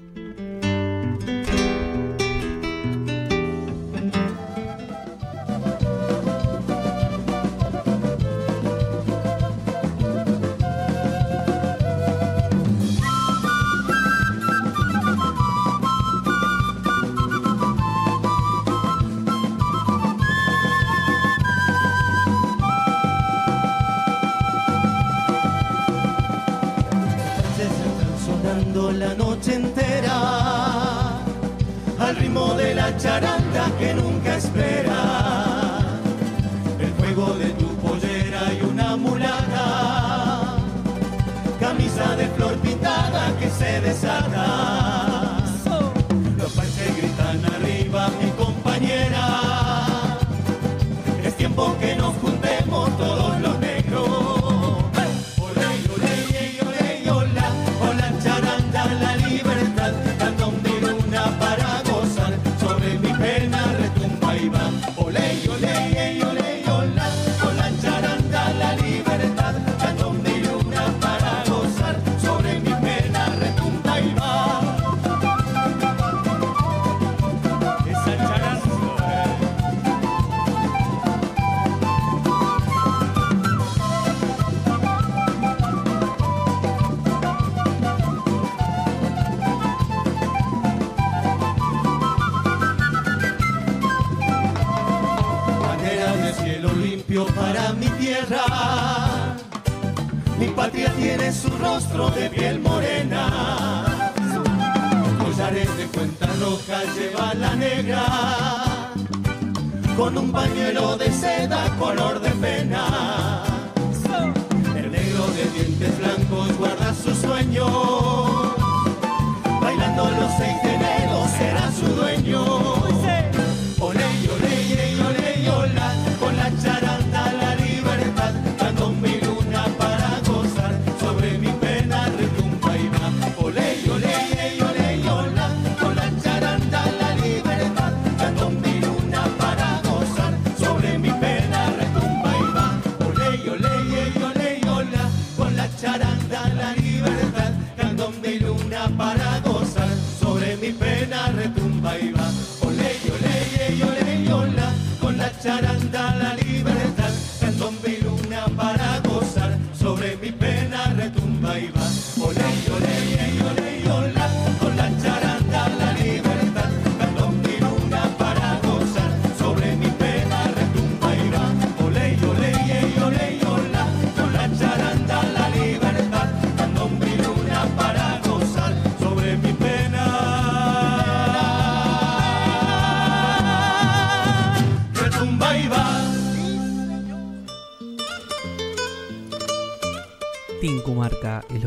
[29.09, 30.19] La noche entera
[31.99, 35.01] al ritmo de la charanga que nunca espera.
[36.79, 40.57] El juego de tu pollera y una mulata,
[41.59, 44.78] camisa de flor pintada que se desata.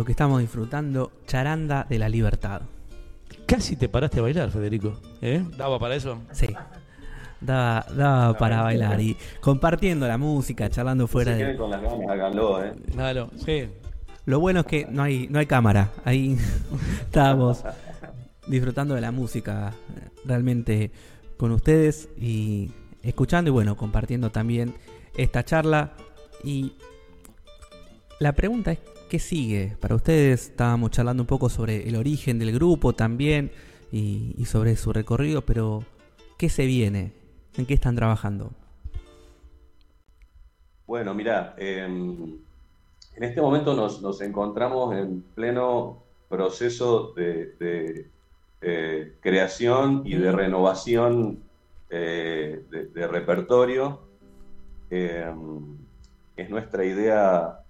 [0.01, 2.63] Lo que estamos disfrutando, Charanda de la Libertad.
[3.45, 4.99] Casi te paraste a bailar, Federico.
[5.21, 5.45] ¿Eh?
[5.55, 6.23] ¿Daba para eso?
[6.31, 6.47] Sí.
[7.39, 11.37] Daba, daba para bailar y compartiendo la música, charlando fuera de...
[11.37, 12.73] queden con las ganas, háganlo, ¿eh?
[13.45, 13.69] Sí.
[14.25, 15.91] Lo bueno es que no hay, no hay cámara.
[16.03, 16.35] Ahí
[17.01, 17.63] estábamos
[18.47, 19.71] disfrutando de la música
[20.25, 20.89] realmente
[21.37, 22.71] con ustedes y
[23.03, 24.73] escuchando y bueno, compartiendo también
[25.15, 25.91] esta charla.
[26.43, 26.73] Y
[28.19, 28.79] la pregunta es,
[29.11, 29.75] ¿qué sigue?
[29.81, 33.51] Para ustedes estábamos charlando un poco sobre el origen del grupo también
[33.91, 35.83] y, y sobre su recorrido, pero
[36.37, 37.11] ¿qué se viene?
[37.57, 38.51] ¿En qué están trabajando?
[40.87, 42.39] Bueno, mira, en
[43.17, 48.07] este momento nos, nos encontramos en pleno proceso de, de,
[48.61, 51.43] eh, creación y de renovación
[51.89, 54.03] eh, de, de repertorio.
[54.89, 55.29] Eh,
[56.37, 57.60] es nuestra idea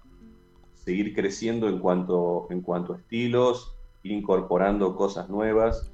[0.84, 5.90] seguir creciendo en cuanto, en cuanto a estilos, incorporando cosas nuevas,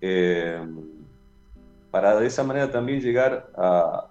[0.00, 0.60] eh,
[1.90, 4.10] para de esa manera también llegar a,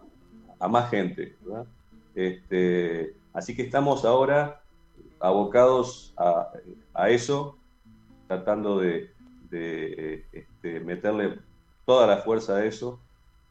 [0.59, 1.35] a más gente.
[2.15, 4.61] Este, así que estamos ahora
[5.19, 6.49] abocados a,
[6.93, 7.57] a eso,
[8.27, 9.11] tratando de,
[9.49, 11.39] de, este, meterle
[11.85, 12.99] toda la fuerza a eso,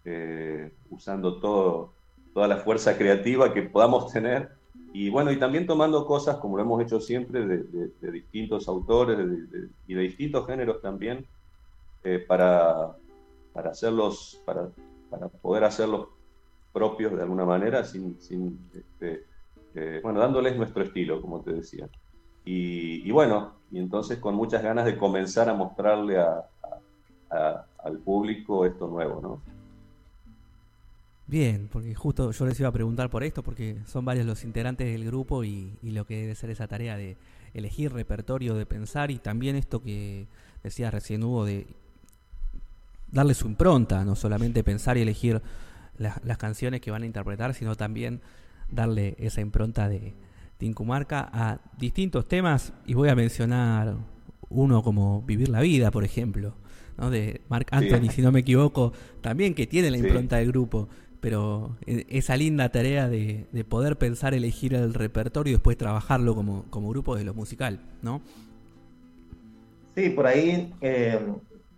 [0.04, 1.92] eh, usando todo,
[2.34, 4.55] toda la fuerza creativa que podamos tener.
[4.92, 8.66] Y bueno, y también tomando cosas, como lo hemos hecho siempre, de, de- de distintos
[8.68, 11.26] autores de- y de distintos géneros también,
[12.02, 12.96] eh, para,
[13.52, 14.70] para hacerlos, para,
[15.10, 16.08] para poder hacerlos
[16.72, 19.26] propios de alguna manera, sin, sin este,
[19.74, 21.88] eh, bueno, dándoles nuestro estilo, como te decía.
[22.44, 27.66] Y, y bueno, y entonces con muchas ganas de comenzar a mostrarle a- a- a-
[27.78, 29.55] al público esto nuevo, ¿no?
[31.28, 34.86] Bien, porque justo yo les iba a preguntar por esto, porque son varios los integrantes
[34.86, 37.16] del grupo y, y lo que debe ser esa tarea de
[37.52, 40.28] elegir repertorio, de pensar y también esto que
[40.62, 41.66] decías recién Hugo, de
[43.10, 45.40] darle su impronta, no solamente pensar y elegir
[45.98, 48.20] la- las canciones que van a interpretar, sino también
[48.70, 50.14] darle esa impronta de
[50.58, 53.96] Tincumarca a distintos temas y voy a mencionar
[54.48, 56.54] uno como Vivir la Vida, por ejemplo,
[56.98, 57.10] ¿no?
[57.10, 57.76] de Mark Sí.
[57.76, 60.04] Anthony, si no me equivoco, también que tiene la Sí.
[60.04, 60.88] impronta del grupo,
[61.20, 66.34] pero eh, esa linda tarea de, de poder pensar, elegir el repertorio y después trabajarlo
[66.34, 68.20] como, como grupo de lo musical, ¿no?
[69.96, 71.18] Sí, por ahí eh,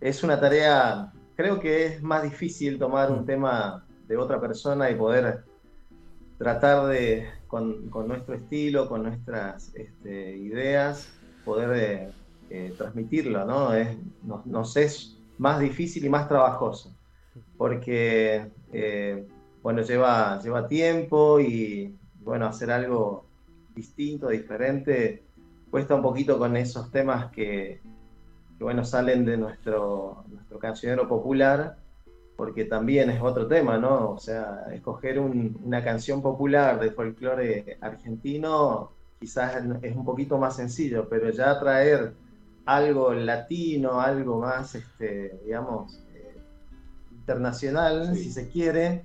[0.01, 4.95] es una tarea, creo que es más difícil tomar un tema de otra persona y
[4.95, 5.45] poder
[6.37, 11.09] tratar de, con, con nuestro estilo, con nuestras este, ideas,
[11.45, 12.11] poder eh,
[12.49, 13.73] eh, transmitirlo, ¿no?
[13.73, 16.93] Es, nos, nos es más difícil y más trabajoso,
[17.57, 19.27] porque, eh,
[19.61, 23.25] bueno, lleva, lleva tiempo y, bueno, hacer algo
[23.73, 25.23] distinto, diferente,
[25.69, 27.81] cuesta un poquito con esos temas que,
[28.59, 31.77] bueno, salen de nuestro, nuestro cancionero popular,
[32.35, 34.11] porque también es otro tema, ¿no?
[34.11, 40.55] O sea, escoger un- una canción popular de folclore argentino quizás es un poquito más
[40.55, 42.13] sencillo, pero ya traer
[42.65, 45.99] algo latino, algo más, este, digamos,
[47.33, 49.03] internacional, si se quiere,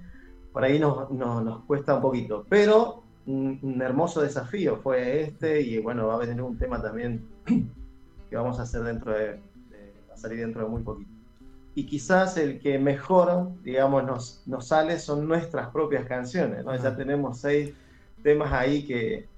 [0.53, 2.47] por ahí nos, nos- nos cuesta un poquito.
[2.49, 7.27] Pero un, un hermoso desafío fue este, y bueno, va a venir un tema también
[8.31, 9.27] que vamos a hacer dentro de,
[9.71, 11.11] de- va a salir dentro de muy poquito.
[11.75, 16.75] Y quizás el que mejor, digamos, nos, nos sale son nuestras propias canciones, ¿no?
[16.77, 17.75] Ya tenemos seis
[18.23, 19.29] temas ahí que,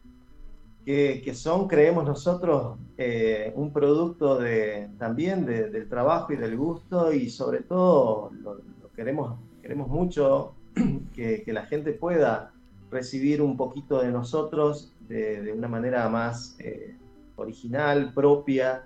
[0.85, 6.57] que, que son, creemos nosotros, eh, un producto de, también de- del trabajo y del
[6.59, 8.57] gusto y sobre todo lo
[8.97, 10.55] queremos, queremos mucho
[11.14, 12.52] que, que la gente pueda
[12.90, 16.97] recibir un poquito de nosotros de, de una manera más eh,
[17.36, 18.85] original, propia.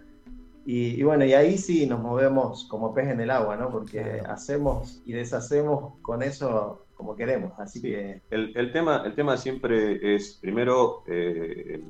[0.67, 3.71] Y, y bueno, y ahí sí nos movemos como pez en el agua, ¿no?
[3.71, 7.53] Porque hacemos y deshacemos con eso como queremos.
[7.59, 11.83] Así que El, el tema, el tema siempre es, primero, eh,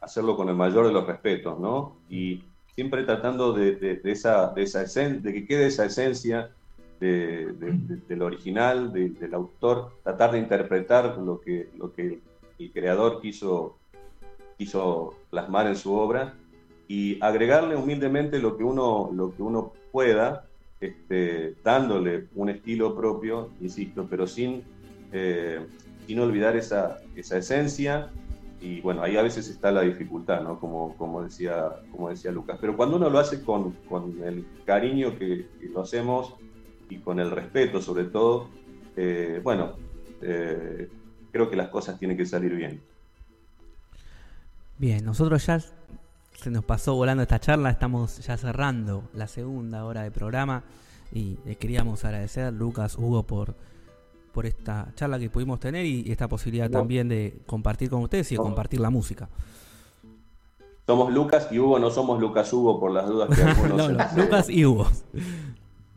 [0.00, 1.98] hacerlo con el mayor de los respetos, ¿no?
[2.08, 2.42] Y
[2.74, 6.50] siempre tratando de, de- de esa, de, esa esen- de que quede esa esencia
[7.02, 12.20] de, de- de- del original, de- del autor, tratar de interpretar lo que, lo que
[12.58, 13.76] el creador quiso,
[14.56, 16.34] quiso plasmar en su obra
[16.86, 20.46] y agregarle humildemente lo que uno, lo que uno pueda,
[20.80, 24.62] este, dándole un estilo propio, insisto, pero sin,
[25.12, 25.60] eh,
[26.06, 28.10] sin olvidar esa, esa esencia.
[28.60, 30.60] Y bueno, ahí a veces está la dificultad, ¿no?
[30.60, 32.58] Como, como, decía, como decía Lucas.
[32.60, 36.34] Pero cuando uno lo hace con, con el cariño que, que lo hacemos
[36.94, 38.48] y con el respeto sobre todo,
[38.96, 39.72] eh, bueno,
[40.20, 40.88] eh,
[41.30, 42.80] creo que las cosas tienen que salir bien.
[44.78, 50.02] Bien, nosotros ya se nos pasó volando esta charla, estamos ya cerrando la segunda hora
[50.02, 50.64] de programa
[51.12, 53.54] y le queríamos agradecer Lucas, Hugo por,
[54.32, 56.78] por esta charla que pudimos tener y esta posibilidad No.
[56.80, 58.44] también de compartir con ustedes y de No.
[58.44, 59.28] compartir la música.
[60.86, 64.08] Somos Lucas y Hugo, no somos Lucas Hugo por las dudas que algunos No, no,
[64.10, 64.88] se- Lucas y Hugo.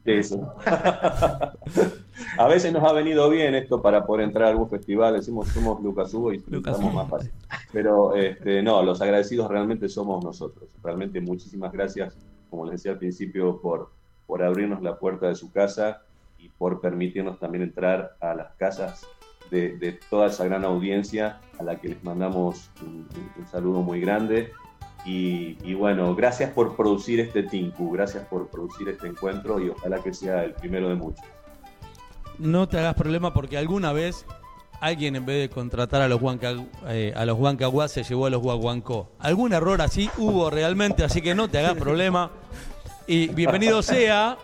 [0.06, 0.54] Eso.
[2.38, 5.82] a veces nos ha venido bien esto para poder entrar a algún festival, decimos somos
[5.82, 7.32] Lucas Hugo y Lucas estamos más fácil.
[7.74, 10.70] Pero este, no, los agradecidos realmente somos nosotros.
[10.84, 12.16] Realmente muchísimas gracias,
[12.50, 13.90] como les decía al principio, por,
[14.28, 16.02] por abrirnos la puerta de su casa
[16.38, 19.06] y por permitirnos también entrar a las casas
[19.52, 23.82] de, de toda esa gran audiencia a la que les mandamos un, un- un saludo
[23.82, 24.52] muy grande.
[25.06, 30.12] Y, bueno, gracias por producir este Tinku, gracias por producir este encuentro y ojalá que
[30.14, 31.24] sea el primero de muchos.
[32.40, 34.26] No te hagas problema porque alguna vez
[34.82, 36.56] alguien en vez de contratar a los Huanca,
[36.88, 39.12] eh, a los Huancahuá se llevó a los Guaguancó.
[39.20, 42.32] Algún error así hubo realmente, así que no te hagas problema.
[43.06, 44.38] Y bienvenido sea,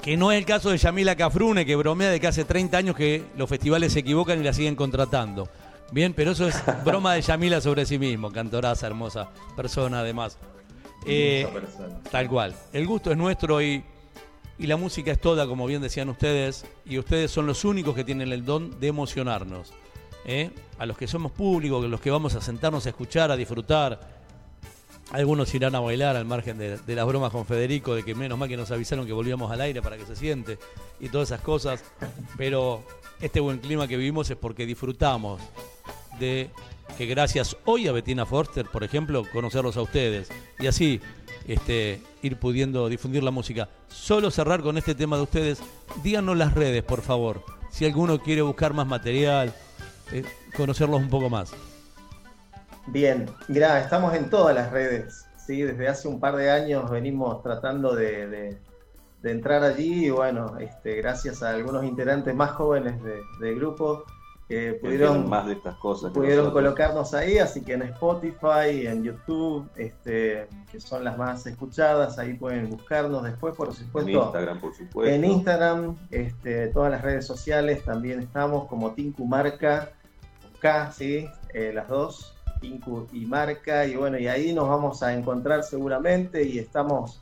[0.00, 2.96] que no es el caso de Yamila Cafrune, que bromea de que hace 30 años
[2.96, 5.48] que los festivales se equivocan y la siguen contratando.
[5.92, 10.38] Bien, pero eso es broma de Yamila sobre sí mismo, cantoraza, hermosa persona además.
[11.04, 12.00] Eh, persona.
[12.10, 12.54] Tal cual.
[12.72, 13.84] El gusto es nuestro y,
[14.58, 18.04] y la música es toda, como bien decían ustedes, y ustedes son los únicos que
[18.04, 19.74] tienen el don de emocionarnos.
[20.24, 20.50] ¿eh?
[20.78, 24.22] A los que somos públicos, los que vamos a sentarnos a escuchar, a disfrutar.
[25.10, 28.38] Algunos irán a bailar al margen de, de las bromas con Federico, de que menos
[28.38, 30.58] mal que nos avisaron que volvíamos al aire para que se siente
[31.00, 31.84] y todas esas cosas.
[32.38, 32.82] Pero
[33.22, 35.40] este buen clima que vivimos es porque disfrutamos
[36.18, 36.50] de
[36.98, 40.28] que gracias hoy a Bettina Forster, por ejemplo, conocerlos a ustedes
[40.58, 41.00] y así
[41.46, 43.68] este, ir pudiendo difundir la música.
[43.88, 45.62] Solo cerrar con este tema de ustedes,
[46.02, 49.54] díganos las redes, por favor, si alguno quiere buscar más material,
[50.12, 50.24] eh,
[50.56, 51.52] conocerlos un poco más.
[52.88, 55.62] Bien, mirá, estamos en todas las redes, ¿sí?
[55.62, 58.58] Desde hace un par de años venimos tratando de, de-
[59.22, 64.04] de entrar allí y bueno, este, gracias a algunos integrantes más jóvenes de- del grupo
[64.48, 66.10] que pudieron, más de estas cosas.
[66.12, 66.62] pudieron nosotros.
[66.64, 72.34] colocarnos ahí, así que en Spotify, en YouTube, este, que son las más escuchadas, ahí
[72.34, 74.10] pueden buscarnos después, por En supuesto.
[74.10, 75.14] Instagram, por supuesto.
[75.14, 79.90] En Instagram, este, todas las redes sociales también estamos como Tinku Marca,
[80.58, 81.26] K, ¿sí?
[81.54, 86.42] Eh, las dos, Tinku y Marca, y bueno, y ahí nos vamos a encontrar seguramente
[86.42, 87.21] y estamos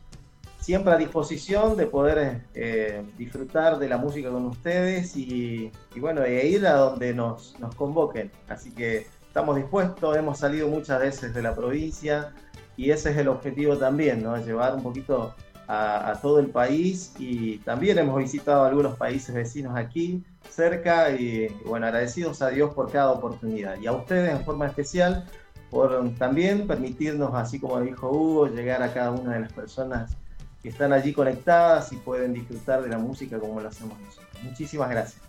[0.71, 6.23] siempre a disposición de poder eh, disfrutar de la música con ustedes y, y bueno,
[6.23, 8.31] e ir a donde nos, nos convoquen.
[8.49, 12.33] Así que estamos dispuestos, hemos salido muchas veces de la provincia
[12.77, 14.37] y ese es el objetivo también, ¿no?
[14.37, 15.35] Llevar un poquito
[15.67, 21.49] a, a todo el país y también hemos visitado algunos países vecinos aquí cerca y,
[21.67, 25.27] bueno, agradecidos a Dios por cada oportunidad y a ustedes en forma especial
[25.69, 30.17] por también permitirnos, así como dijo Hugo, llegar a cada una de las personas
[30.63, 34.29] que están allí conectadas y pueden disfrutar de la música como lo hacemos nosotros.
[34.43, 35.23] Muchísimas gracias.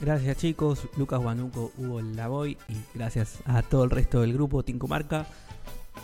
[0.00, 4.88] Gracias chicos, Lucas Guanuco, Hugo Lavoy y gracias a todo el resto del grupo Tinco
[4.88, 5.26] Marca.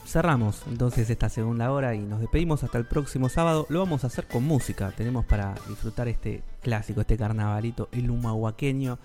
[0.07, 3.67] Cerramos entonces esta segunda hora y nos despedimos hasta el próximo sábado.
[3.69, 4.93] Lo vamos a hacer con música.
[4.97, 8.99] Tenemos para disfrutar este clásico, este carnavalito, el humahuaqueño.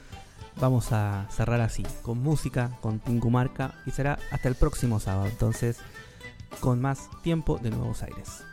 [0.62, 5.28] Vamos a cerrar así, con música, con Tincu Marca y será hasta el próximo sábado.
[5.28, 5.80] Entonces,
[6.60, 8.44] con más tiempo de Nuevos Aires.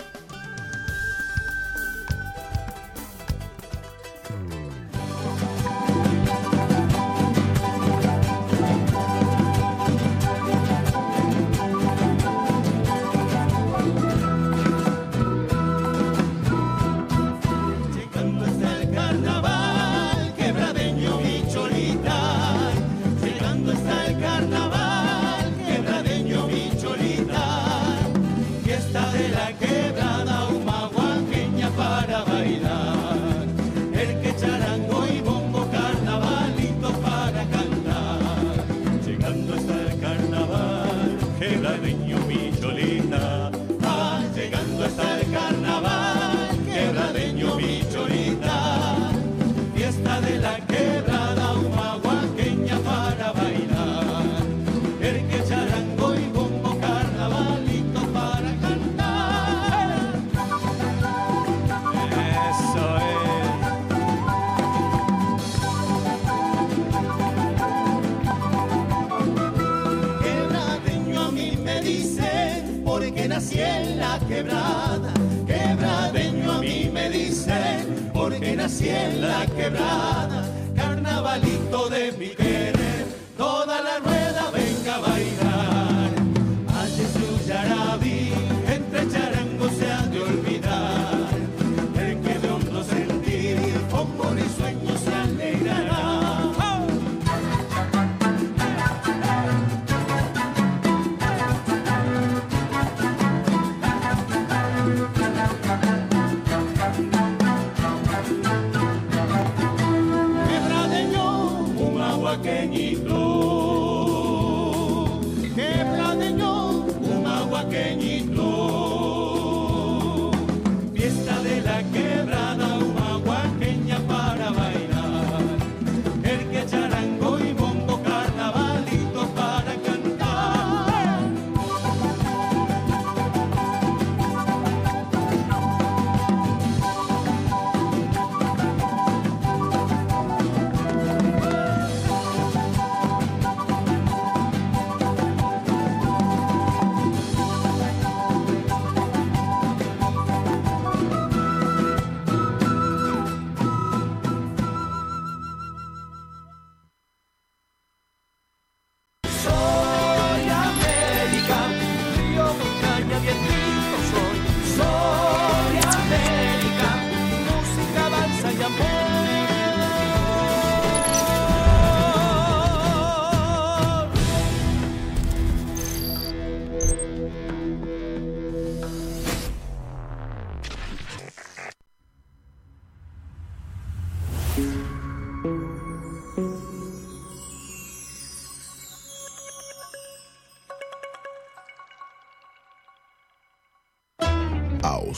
[78.82, 80.44] Nací en la quebrada,
[80.74, 83.06] carnavalito de mi querer,
[83.36, 85.21] toda la rueda venga a.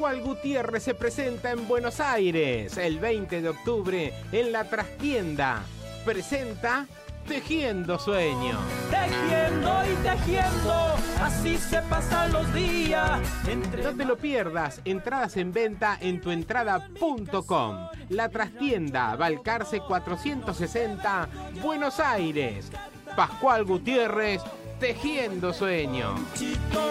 [0.00, 5.62] Pascual Gutiérrez se presenta en Buenos Aires el 20 de octubre en la trastienda.
[6.06, 6.86] Presenta
[7.28, 8.58] Tejiendo Sueños.
[8.88, 13.20] Tejiendo y tejiendo, así se pasan los días.
[13.46, 17.88] Entre No te lo pierdas, entradas en venta en tuentrada.com.
[18.08, 21.28] La trastienda Balcarce 460,
[21.62, 22.72] Buenos Aires.
[23.14, 24.40] Pascual Gutiérrez,
[24.78, 26.18] Tejiendo Sueños.
[26.38, 26.90] Chito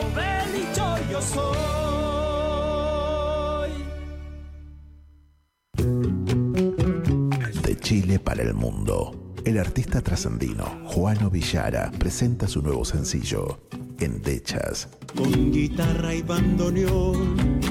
[1.10, 2.19] yo soy.
[7.64, 9.34] De Chile para el mundo.
[9.46, 13.60] El artista trascendino Juano Villara presenta su nuevo sencillo,
[14.00, 14.90] Endechas.
[15.16, 17.62] Con guitarra y bandoneón,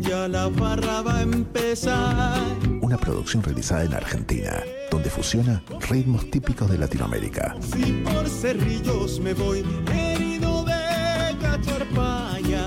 [0.00, 2.40] ya la farra va a empezar.
[2.80, 7.56] Una producción realizada en Argentina, donde fusiona ritmos típicos de Latinoamérica.
[7.60, 9.62] Si por cerrillos me voy,
[9.92, 12.03] herido de cacharpaya.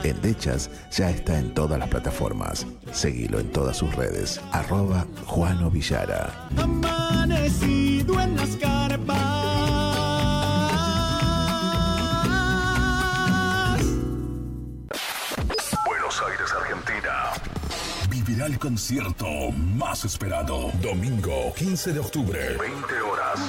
[0.09, 2.65] Endechas ya está en todas las plataformas.
[2.91, 4.41] Seguilo en todas sus redes.
[4.51, 6.47] Arroba Juano Villara.
[6.57, 9.17] Amanecido en las carpas.
[15.85, 17.33] Buenos Aires, Argentina.
[18.09, 20.71] Vivirá el concierto más esperado.
[20.81, 22.57] Domingo 15 de octubre.
[22.57, 23.39] 20 horas.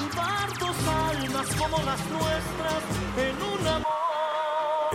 [0.89, 2.98] Almas como las nuestras.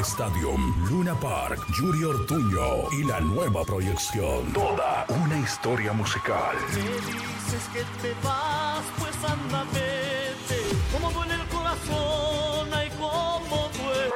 [0.04, 4.52] Stadium Luna Park, Yuri Ortuño y la nueva proyección.
[4.52, 6.58] Toda una historia musical.
[6.74, 10.62] Me dices que te vas, pues anda, vete.
[10.92, 14.12] Como duele el corazón, ay, como duele.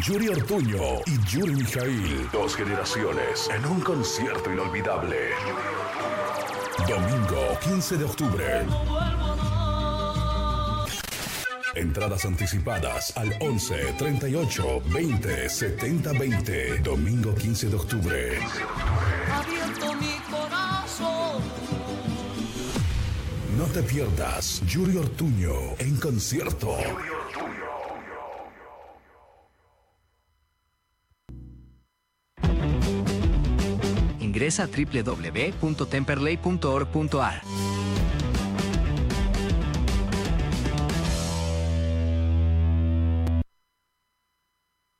[0.00, 2.30] Yuri Ortuño y Yuri Mijail.
[2.32, 5.32] Dos generaciones en un concierto inolvidable.
[6.88, 8.66] Domingo 15 de octubre.
[11.76, 16.78] Entradas anticipadas al 11 38 20 70 20.
[16.78, 18.38] Domingo 15 de octubre.
[19.32, 21.42] Abierto mi corazón.
[23.58, 26.76] No te pierdas Yuri Ortuño en concierto.
[34.20, 37.42] Ingresa a www.temperley.org.ar.